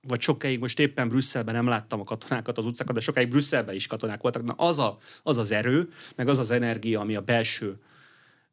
vagy 0.00 0.20
sokáig 0.20 0.58
most 0.58 0.78
éppen 0.78 1.08
Brüsszelben 1.08 1.54
nem 1.54 1.66
láttam 1.66 2.00
a 2.00 2.04
katonákat 2.04 2.58
az 2.58 2.64
utcákon, 2.64 2.94
de 2.94 3.00
sokáig 3.00 3.28
Brüsszelben 3.28 3.74
is 3.74 3.86
katonák 3.86 4.20
voltak. 4.20 4.44
Na 4.44 4.52
az, 4.52 4.78
a, 4.78 4.98
az 5.22 5.38
az 5.38 5.50
erő, 5.50 5.92
meg 6.14 6.28
az 6.28 6.38
az 6.38 6.50
energia, 6.50 7.00
ami 7.00 7.16
a 7.16 7.20
belső 7.20 7.78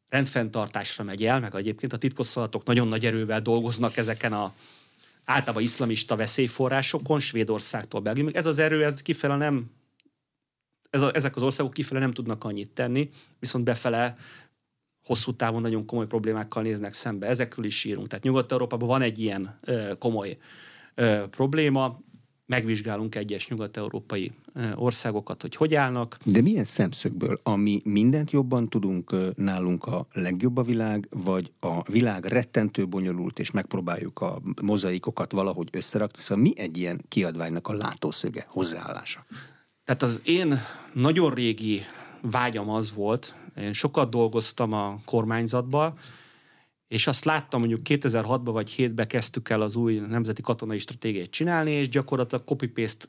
rendfenntartásra 0.08 1.04
megy 1.04 1.24
el, 1.24 1.40
meg 1.40 1.54
egyébként 1.54 1.92
a 1.92 1.98
titkosszolatok 1.98 2.64
nagyon 2.64 2.88
nagy 2.88 3.06
erővel 3.06 3.42
dolgoznak 3.42 3.96
ezeken 3.96 4.32
a 4.32 4.54
általában 5.24 5.62
iszlamista 5.62 6.16
veszélyforrásokon, 6.16 7.20
Svédországtól 7.20 8.00
Belgiumig. 8.00 8.34
Ez 8.34 8.46
az 8.46 8.58
erő, 8.58 8.84
ez 8.84 9.02
kifele 9.02 9.36
nem, 9.36 9.70
ez 10.90 11.02
a, 11.02 11.14
ezek 11.14 11.36
az 11.36 11.42
országok 11.42 11.72
kifele 11.72 12.00
nem 12.00 12.12
tudnak 12.12 12.44
annyit 12.44 12.70
tenni, 12.70 13.10
viszont 13.38 13.64
befele 13.64 14.16
hosszú 15.04 15.32
távon 15.32 15.60
nagyon 15.60 15.86
komoly 15.86 16.06
problémákkal 16.06 16.62
néznek 16.62 16.92
szembe. 16.92 17.26
Ezekről 17.26 17.64
is 17.64 17.84
írunk. 17.84 18.06
Tehát 18.06 18.24
Nyugat-Európában 18.24 18.88
van 18.88 19.02
egy 19.02 19.18
ilyen 19.18 19.58
ö, 19.60 19.92
komoly 19.98 20.38
ö, 20.94 21.24
probléma 21.30 22.00
megvizsgálunk 22.46 23.14
egyes 23.14 23.48
nyugat-európai 23.48 24.32
országokat, 24.74 25.42
hogy 25.42 25.56
hogy 25.56 25.74
állnak. 25.74 26.18
De 26.24 26.42
milyen 26.42 26.64
szemszögből? 26.64 27.38
Ami 27.42 27.80
mindent 27.84 28.30
jobban 28.30 28.68
tudunk 28.68 29.14
nálunk 29.36 29.84
a 29.84 30.06
legjobb 30.12 30.56
a 30.56 30.62
világ, 30.62 31.08
vagy 31.10 31.52
a 31.60 31.90
világ 31.90 32.24
rettentő 32.24 32.86
bonyolult, 32.86 33.38
és 33.38 33.50
megpróbáljuk 33.50 34.20
a 34.20 34.42
mozaikokat 34.62 35.32
valahogy 35.32 35.68
összerakni? 35.72 36.22
Szóval 36.22 36.42
mi 36.42 36.52
egy 36.56 36.76
ilyen 36.76 37.04
kiadványnak 37.08 37.68
a 37.68 37.72
látószöge, 37.72 38.44
hozzáállása? 38.48 39.26
Tehát 39.84 40.02
az 40.02 40.20
én 40.24 40.60
nagyon 40.92 41.34
régi 41.34 41.80
vágyam 42.20 42.70
az 42.70 42.94
volt, 42.94 43.34
én 43.56 43.72
sokat 43.72 44.10
dolgoztam 44.10 44.72
a 44.72 45.00
kormányzatban, 45.04 45.94
és 46.88 47.06
azt 47.06 47.24
láttam, 47.24 47.60
mondjuk 47.60 47.80
2006-ban 47.84 48.40
vagy 48.42 48.74
2007-ben 48.78 49.06
kezdtük 49.06 49.48
el 49.48 49.60
az 49.60 49.76
új 49.76 49.98
nemzeti 49.98 50.42
katonai 50.42 50.78
stratégiát 50.78 51.30
csinálni, 51.30 51.70
és 51.70 51.88
gyakorlatilag 51.88 52.44
copy-paste 52.44 53.06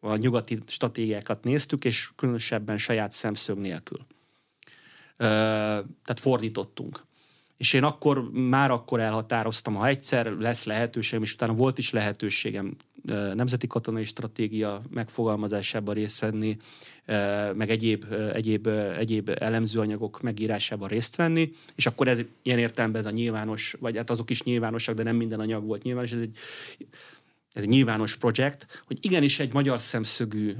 a 0.00 0.16
nyugati 0.16 0.58
stratégiákat 0.66 1.44
néztük, 1.44 1.84
és 1.84 2.10
különösebben 2.16 2.78
saját 2.78 3.12
szemszög 3.12 3.58
nélkül. 3.58 4.06
Tehát 5.16 6.20
fordítottunk. 6.20 7.04
És 7.56 7.72
én 7.72 7.82
akkor, 7.82 8.30
már 8.32 8.70
akkor 8.70 9.00
elhatároztam, 9.00 9.74
ha 9.74 9.86
egyszer 9.86 10.26
lesz 10.26 10.64
lehetőségem, 10.64 11.22
és 11.22 11.32
utána 11.32 11.52
volt 11.52 11.78
is 11.78 11.90
lehetőségem 11.90 12.76
nemzeti 13.34 13.66
katonai 13.66 14.04
stratégia 14.04 14.82
megfogalmazásában 14.90 15.94
részt 15.94 16.20
venni, 16.20 16.56
meg 17.54 17.70
egyéb, 17.70 18.04
egyéb, 18.32 18.66
egyéb 18.96 19.30
elemzőanyagok 19.38 20.22
megírásában 20.22 20.88
részt 20.88 21.16
venni, 21.16 21.52
és 21.74 21.86
akkor 21.86 22.08
ez 22.08 22.20
ilyen 22.42 22.58
értelemben 22.58 23.00
ez 23.00 23.06
a 23.06 23.10
nyilvános, 23.10 23.76
vagy 23.80 23.96
hát 23.96 24.10
azok 24.10 24.30
is 24.30 24.42
nyilvánosak, 24.42 24.94
de 24.94 25.02
nem 25.02 25.16
minden 25.16 25.40
anyag 25.40 25.64
volt 25.64 25.82
nyilvános, 25.82 26.12
ez 26.12 26.20
egy, 26.20 26.36
ez 27.52 27.62
egy 27.62 27.68
nyilvános 27.68 28.16
projekt, 28.16 28.82
hogy 28.86 28.98
igenis 29.00 29.38
egy 29.40 29.52
magyar 29.52 29.80
szemszögű 29.80 30.54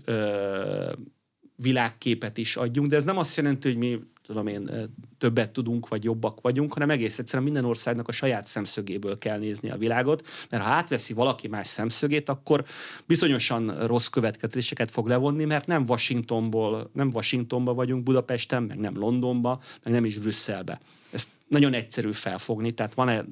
világképet 1.56 2.38
is 2.38 2.56
adjunk, 2.56 2.88
de 2.88 2.96
ez 2.96 3.04
nem 3.04 3.18
azt 3.18 3.36
jelenti, 3.36 3.68
hogy 3.68 3.78
mi 3.78 4.00
tudom 4.26 4.46
én, 4.46 4.70
többet 5.18 5.50
tudunk, 5.50 5.88
vagy 5.88 6.04
jobbak 6.04 6.40
vagyunk, 6.40 6.72
hanem 6.72 6.90
egész 6.90 7.18
egyszerűen 7.18 7.44
minden 7.44 7.64
országnak 7.64 8.08
a 8.08 8.12
saját 8.12 8.46
szemszögéből 8.46 9.18
kell 9.18 9.38
nézni 9.38 9.70
a 9.70 9.76
világot, 9.76 10.28
mert 10.50 10.62
ha 10.62 10.70
átveszi 10.70 11.12
valaki 11.12 11.48
más 11.48 11.66
szemszögét, 11.66 12.28
akkor 12.28 12.64
bizonyosan 13.06 13.86
rossz 13.86 14.06
következéseket 14.06 14.90
fog 14.90 15.06
levonni, 15.06 15.44
mert 15.44 15.66
nem 15.66 15.84
Washingtonból, 15.88 16.90
nem 16.92 17.10
Washingtonba 17.14 17.74
vagyunk 17.74 18.02
Budapesten, 18.02 18.62
meg 18.62 18.78
nem 18.78 18.96
Londonba, 18.96 19.60
meg 19.82 19.92
nem 19.92 20.04
is 20.04 20.18
Brüsszelbe. 20.18 20.80
Ezt 21.10 21.28
nagyon 21.48 21.72
egyszerű 21.72 22.12
felfogni, 22.12 22.72
tehát 22.72 22.94
van-e 22.94 23.24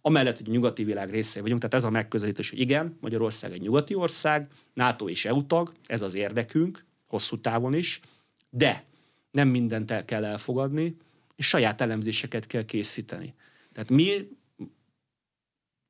amellett, 0.00 0.36
hogy 0.36 0.48
nyugati 0.48 0.84
világ 0.84 1.10
részei 1.10 1.42
vagyunk, 1.42 1.60
tehát 1.60 1.76
ez 1.76 1.84
a 1.84 1.90
megközelítés, 1.90 2.50
hogy 2.50 2.60
igen, 2.60 2.96
Magyarország 3.00 3.52
egy 3.52 3.60
nyugati 3.60 3.94
ország, 3.94 4.48
NATO 4.74 5.08
és 5.08 5.24
EU 5.24 5.46
tag, 5.46 5.72
ez 5.84 6.02
az 6.02 6.14
érdekünk, 6.14 6.84
hosszú 7.06 7.40
távon 7.40 7.74
is, 7.74 8.00
de 8.50 8.84
nem 9.38 9.48
mindent 9.48 9.90
el 9.90 10.04
kell 10.04 10.24
elfogadni, 10.24 10.96
és 11.36 11.46
saját 11.46 11.80
elemzéseket 11.80 12.46
kell 12.46 12.64
készíteni. 12.64 13.34
Tehát 13.72 13.90
mi, 13.90 14.28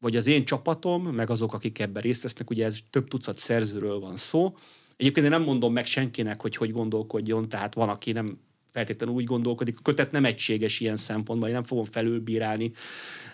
vagy 0.01 0.17
az 0.17 0.27
én 0.27 0.45
csapatom, 0.45 1.03
meg 1.03 1.31
azok, 1.31 1.53
akik 1.53 1.79
ebben 1.79 2.03
részt 2.03 2.23
vesznek, 2.23 2.51
ugye 2.51 2.65
ez 2.65 2.79
több 2.91 3.09
tucat 3.09 3.39
szerzőről 3.39 3.99
van 3.99 4.17
szó. 4.17 4.57
Egyébként 4.97 5.27
én 5.27 5.33
nem 5.33 5.43
mondom 5.43 5.73
meg 5.73 5.87
senkinek, 5.87 6.41
hogy 6.41 6.57
hogy 6.57 6.73
gondolkodjon, 6.73 7.49
tehát 7.49 7.75
van, 7.75 7.89
aki 7.89 8.13
nem 8.13 8.39
feltétlenül 8.73 9.15
úgy 9.15 9.25
gondolkodik. 9.25 9.79
A 9.79 9.83
kötet 9.83 10.13
nem 10.13 10.25
egységes 10.25 10.81
ilyen 10.81 10.97
szempontból, 10.97 11.49
én 11.49 11.55
nem 11.55 11.65
fogom 11.65 11.85
felülbírálni 11.85 12.73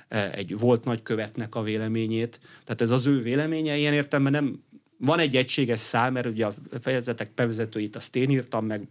e, 0.09 0.31
egy 0.33 0.59
volt 0.59 0.85
nagykövetnek 0.85 1.55
a 1.55 1.63
véleményét. 1.63 2.41
Tehát 2.65 2.81
ez 2.81 2.91
az 2.91 3.07
ő 3.07 3.23
véleménye, 3.23 3.77
ilyen 3.77 3.93
értelemben 3.93 4.43
nem, 4.43 4.63
van 4.99 5.19
egy 5.19 5.37
egységes 5.37 5.81
szám, 5.81 6.13
mert 6.13 6.27
ugye 6.27 6.47
a 6.47 6.55
fejezetek 6.81 7.35
bevezetőit 7.35 7.97
azt 7.97 8.17
én 8.17 8.31
írtam, 8.31 8.67
meg 8.67 8.89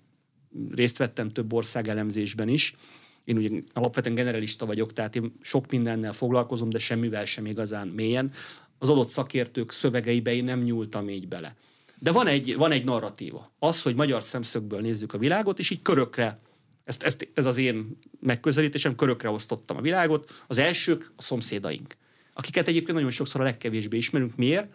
részt 0.76 0.97
vettem 0.97 1.30
több 1.30 1.54
ország 1.54 1.88
elemzésben 1.88 2.47
is. 2.47 2.76
Én 3.24 3.38
ugye 3.38 3.49
alapvetően 3.74 4.16
generalista 4.16 4.66
vagyok, 4.66 4.93
tehát 4.93 5.16
én 5.16 5.34
sok 5.41 5.72
mindennel 5.72 6.14
foglalkozom, 6.14 6.70
de 6.70 6.80
semmivel 6.80 7.26
sem 7.26 7.45
igazán 7.45 7.88
mélyen. 7.88 8.32
Az 8.78 8.89
adott 8.89 9.10
szakértők 9.10 9.72
szövegeibe 9.72 10.34
én 10.34 10.43
nem 10.43 10.62
nyúltam 10.62 11.10
így 11.10 11.28
bele. 11.28 11.56
De 11.99 12.12
van 12.12 12.28
egy, 12.28 12.56
van 12.56 12.72
egy 12.72 12.84
narratíva. 12.84 13.51
Az, 13.60 13.82
hogy 13.82 13.95
magyar 13.95 14.24
szemszögből 14.24 14.82
nézzük 14.82 15.14
a 15.14 15.18
világot, 15.18 15.60
és 15.60 15.70
így 15.70 15.82
körökre, 15.82 16.39
ezt, 16.84 17.04
ezt, 17.04 17.28
ez 17.34 17.45
az 17.45 17.58
én 17.58 17.97
megközelítésem, 18.20 18.95
körökre 18.95 19.30
osztottam 19.30 19.78
a 19.78 19.82
világot. 19.82 20.43
Az 20.47 20.58
elsők 20.58 21.12
a 21.16 21.22
szomszédaink, 21.22 21.93
akiket 22.34 22.68
egyébként 22.68 22.93
nagyon 22.93 23.10
sokszor 23.10 23.41
a 23.41 23.43
legkevésbé 23.43 23.97
ismerünk. 23.97 24.36
Miért? 24.36 24.74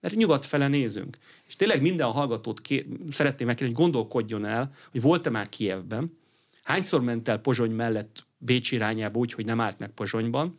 Mert 0.00 0.14
nyugat 0.14 0.46
fele 0.46 0.68
nézünk. 0.68 1.16
És 1.46 1.56
tényleg 1.56 1.82
minden 1.82 2.10
hallgatót 2.10 2.60
ké- 2.60 2.86
szeretném 3.10 3.46
megkérni, 3.46 3.74
hogy 3.74 3.82
gondolkodjon 3.82 4.44
el, 4.44 4.74
hogy 4.90 5.00
volt-e 5.00 5.30
már 5.30 5.48
Kievben, 5.48 6.18
hányszor 6.62 7.02
ment 7.02 7.28
el 7.28 7.38
Pozsony 7.38 7.70
mellett 7.70 8.26
Bécs 8.38 8.72
irányába 8.72 9.18
úgy, 9.18 9.32
hogy 9.32 9.44
nem 9.44 9.60
állt 9.60 9.78
meg 9.78 9.90
Pozsonyban, 9.90 10.56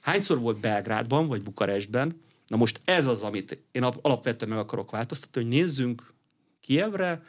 hányszor 0.00 0.38
volt 0.38 0.60
Belgrádban 0.60 1.26
vagy 1.26 1.42
Bukarestben, 1.42 2.20
na 2.46 2.56
most 2.56 2.80
ez 2.84 3.06
az, 3.06 3.22
amit 3.22 3.58
én 3.72 3.82
alapvetően 3.82 4.50
meg 4.50 4.60
akarok 4.60 4.90
változtatni, 4.90 5.40
hogy 5.42 5.50
nézzünk 5.50 6.12
Kievre, 6.60 7.22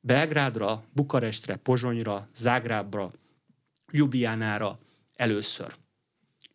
Belgrádra, 0.00 0.84
Bukarestre, 0.92 1.56
Pozsonyra, 1.56 2.26
Zágrábra, 2.34 3.12
Ljubljánára 3.90 4.78
először. 5.16 5.74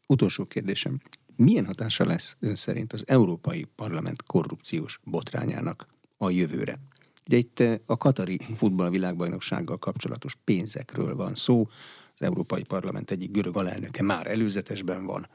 Utolsó 0.07 0.45
kérdésem. 0.45 1.01
Milyen 1.36 1.66
hatása 1.66 2.06
lesz 2.06 2.36
ön 2.40 2.56
szerint 2.56 2.94
az 2.94 3.04
Európai 3.08 3.64
Parlament 3.76 4.24
korrupciós 4.24 5.00
botrányának 5.04 5.88
a 6.18 6.30
jövőre? 6.30 6.80
Ugye 7.26 7.38
itt 7.38 7.60
eh, 7.60 7.80
a 7.86 7.98
Katari 7.98 8.40
futballvilágbajnoksággal 8.56 9.78
kapcsolatos 9.78 10.36
pénzekről 10.44 11.16
van 11.16 11.36
szó. 11.36 11.68
Az 12.14 12.22
Európai 12.22 12.64
Parlament 12.64 13.12
egyik 13.12 13.32
görög 13.32 13.58
alelnöke 13.58 14.04
már 14.04 14.28
előzetesben 14.28 15.06
van. 15.06 15.28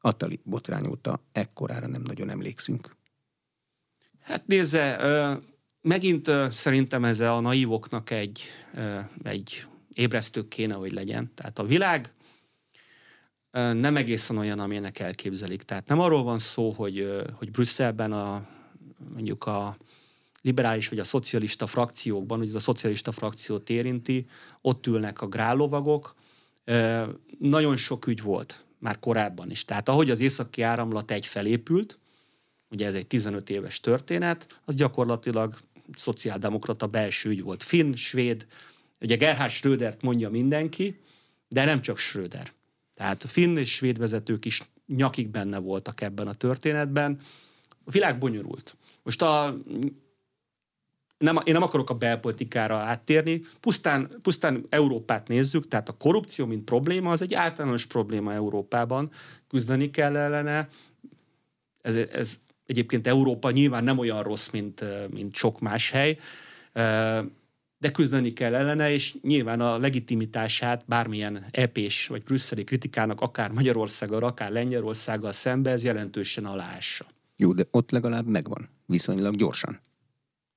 Attali 0.00 0.40
botrány 0.44 0.86
óta 0.86 1.22
ekkorára 1.32 1.86
nem 1.86 2.02
nagyon 2.02 2.30
emlékszünk. 2.30 2.96
Hát 4.20 4.46
nézze, 4.46 4.98
megint 5.80 6.30
szerintem 6.50 7.04
ez 7.04 7.20
a 7.20 7.40
naívoknak 7.40 8.10
egy, 8.10 8.42
egy 9.22 9.66
ébresztő 9.92 10.48
kéne, 10.48 10.74
hogy 10.74 10.92
legyen. 10.92 11.30
Tehát 11.34 11.58
a 11.58 11.64
világ 11.64 12.12
nem 13.56 13.96
egészen 13.96 14.36
olyan, 14.36 14.58
amilyenek 14.58 14.98
elképzelik. 14.98 15.62
Tehát 15.62 15.88
nem 15.88 16.00
arról 16.00 16.22
van 16.22 16.38
szó, 16.38 16.70
hogy, 16.70 17.24
hogy 17.32 17.50
Brüsszelben 17.50 18.12
a, 18.12 18.46
mondjuk 19.12 19.46
a 19.46 19.76
liberális 20.42 20.88
vagy 20.88 20.98
a 20.98 21.04
szocialista 21.04 21.66
frakciókban, 21.66 22.38
hogy 22.38 22.48
ez 22.48 22.54
a 22.54 22.58
szocialista 22.58 23.12
frakciót 23.12 23.70
érinti, 23.70 24.26
ott 24.60 24.86
ülnek 24.86 25.20
a 25.20 25.26
grálovagok. 25.26 26.14
Nagyon 27.38 27.76
sok 27.76 28.06
ügy 28.06 28.22
volt 28.22 28.64
már 28.78 28.98
korábban 28.98 29.50
is. 29.50 29.64
Tehát 29.64 29.88
ahogy 29.88 30.10
az 30.10 30.20
északi 30.20 30.62
áramlat 30.62 31.10
egy 31.10 31.26
felépült, 31.26 31.98
ugye 32.70 32.86
ez 32.86 32.94
egy 32.94 33.06
15 33.06 33.50
éves 33.50 33.80
történet, 33.80 34.60
az 34.64 34.74
gyakorlatilag 34.74 35.54
szociáldemokrata 35.96 36.86
belső 36.86 37.30
ügy 37.30 37.42
volt. 37.42 37.62
Finn, 37.62 37.94
svéd, 37.94 38.46
ugye 39.00 39.16
Gerhard 39.16 39.50
Schrödert 39.50 40.02
mondja 40.02 40.30
mindenki, 40.30 41.00
de 41.48 41.64
nem 41.64 41.80
csak 41.80 41.98
Schröder. 41.98 42.52
Tehát 42.96 43.24
finn 43.26 43.56
és 43.56 43.72
svéd 43.72 43.98
vezetők 43.98 44.44
is 44.44 44.62
nyakig 44.86 45.28
benne 45.28 45.58
voltak 45.58 46.00
ebben 46.00 46.28
a 46.28 46.34
történetben. 46.34 47.18
A 47.84 47.90
világ 47.90 48.18
bonyolult. 48.18 48.76
Most 49.02 49.22
a 49.22 49.56
nem, 51.18 51.38
én 51.44 51.52
nem 51.52 51.62
akarok 51.62 51.90
a 51.90 51.94
belpolitikára 51.94 52.76
áttérni, 52.76 53.42
pusztán, 53.60 54.18
pusztán 54.22 54.66
Európát 54.68 55.28
nézzük, 55.28 55.68
tehát 55.68 55.88
a 55.88 55.96
korrupció, 55.98 56.46
mint 56.46 56.64
probléma, 56.64 57.10
az 57.10 57.22
egy 57.22 57.34
általános 57.34 57.86
probléma 57.86 58.32
Európában, 58.32 59.10
küzdeni 59.48 59.90
kell 59.90 60.16
ellene. 60.16 60.68
Ez, 61.80 61.94
ez 61.94 62.38
egyébként 62.66 63.06
Európa 63.06 63.50
nyilván 63.50 63.84
nem 63.84 63.98
olyan 63.98 64.22
rossz, 64.22 64.48
mint, 64.48 64.84
mint 65.12 65.34
sok 65.34 65.60
más 65.60 65.90
hely, 65.90 66.18
de 67.78 67.90
küzdeni 67.90 68.32
kell 68.32 68.54
ellene, 68.54 68.92
és 68.92 69.14
nyilván 69.22 69.60
a 69.60 69.78
legitimitását 69.78 70.84
bármilyen 70.86 71.46
epés 71.50 72.06
vagy 72.06 72.22
brüsszeli 72.22 72.64
kritikának, 72.64 73.20
akár 73.20 73.50
Magyarországgal, 73.50 74.22
akár 74.22 74.50
Lengyelországgal 74.50 75.32
szembe, 75.32 75.70
ez 75.70 75.84
jelentősen 75.84 76.44
aláássa. 76.44 77.06
Jó, 77.36 77.52
de 77.52 77.64
ott 77.70 77.90
legalább 77.90 78.26
megvan, 78.26 78.68
viszonylag 78.86 79.36
gyorsan. 79.36 79.80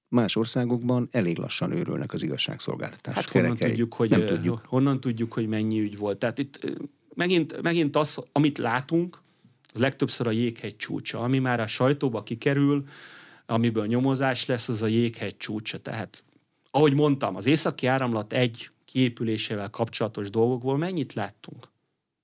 Más 0.07 0.35
országokban 0.35 1.07
elég 1.11 1.37
lassan 1.37 1.71
őrülnek 1.71 2.13
az 2.13 2.21
igazságszolgáltatás. 2.21 3.15
Hát 3.15 3.29
honnan 3.29 3.55
tudjuk, 3.55 3.93
hogy, 3.93 4.09
nem 4.09 4.25
tudjuk. 4.25 4.61
honnan 4.65 4.99
tudjuk, 4.99 5.33
hogy 5.33 5.47
mennyi 5.47 5.79
ügy 5.79 5.97
volt. 5.97 6.17
Tehát 6.17 6.37
itt 6.39 6.59
megint, 7.15 7.61
megint 7.61 7.95
az, 7.95 8.23
amit 8.31 8.57
látunk, 8.57 9.21
az 9.73 9.79
legtöbbször 9.79 10.27
a 10.27 10.31
jéghegy 10.31 10.75
csúcsa, 10.75 11.19
ami 11.19 11.39
már 11.39 11.59
a 11.59 11.67
sajtóba 11.67 12.23
kikerül, 12.23 12.83
amiből 13.45 13.85
nyomozás 13.85 14.45
lesz, 14.45 14.69
az 14.69 14.81
a 14.81 14.87
jéghegy 14.87 15.37
csúcsa. 15.37 15.77
Tehát 15.77 16.23
ahogy 16.71 16.93
mondtam, 16.93 17.35
az 17.35 17.45
északi 17.45 17.87
áramlat 17.87 18.33
egy 18.33 18.69
kiépülésével 18.85 19.69
kapcsolatos 19.69 20.29
dolgokból 20.29 20.77
mennyit 20.77 21.13
láttunk? 21.13 21.67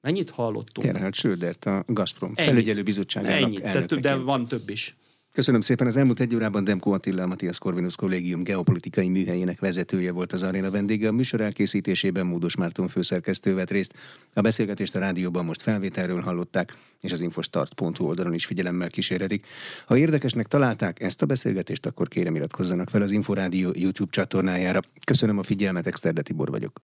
Mennyit 0.02 0.30
hallottunk? 0.30 0.88
Gerhard 0.88 1.14
Schrödert, 1.14 1.66
a 1.66 1.84
Gazprom 1.88 2.36
felügyelőbizottságának 2.36 3.42
Ennyit, 3.42 3.62
de, 3.62 3.96
de 3.96 4.16
van 4.16 4.46
több 4.46 4.70
is. 4.70 4.96
Köszönöm 5.36 5.62
szépen. 5.62 5.88
Az 5.88 5.98
elmúlt 5.98 6.20
egy 6.20 6.36
órában 6.36 6.64
Demko 6.64 6.92
Attila, 6.92 7.24
a 7.24 7.28
Matthias 7.28 7.58
Corvinus 7.58 7.96
Kollégium 7.96 8.44
geopolitikai 8.44 9.10
műhelyének 9.10 9.60
vezetője 9.60 10.12
volt 10.12 10.34
az 10.34 10.44
aréna 10.44 10.72
vendége. 10.72 11.08
A 11.08 11.12
műsor 11.12 11.42
elkészítésében 11.42 12.26
Módos 12.26 12.56
Márton 12.56 12.88
főszerkesztő 12.88 13.54
vett 13.56 13.72
részt. 13.72 13.94
A 14.34 14.42
beszélgetést 14.42 14.96
a 14.96 15.00
rádióban 15.00 15.46
most 15.46 15.62
felvételről 15.62 16.22
hallották, 16.22 16.78
és 17.02 17.12
az 17.12 17.22
infostart.hu 17.22 18.06
oldalon 18.06 18.34
is 18.34 18.46
figyelemmel 18.46 18.90
kíséretik. 18.90 19.46
Ha 19.86 19.98
érdekesnek 19.98 20.48
találták 20.48 21.02
ezt 21.02 21.22
a 21.22 21.26
beszélgetést, 21.26 21.86
akkor 21.86 22.08
kérem 22.08 22.36
iratkozzanak 22.36 22.90
fel 22.90 23.02
az 23.02 23.12
Inforádió 23.12 23.72
YouTube 23.74 24.12
csatornájára. 24.12 24.80
Köszönöm 25.04 25.38
a 25.38 25.44
figyelmet, 25.44 25.88
Exterde 25.88 26.22
Tibor 26.22 26.50
vagyok. 26.50 26.82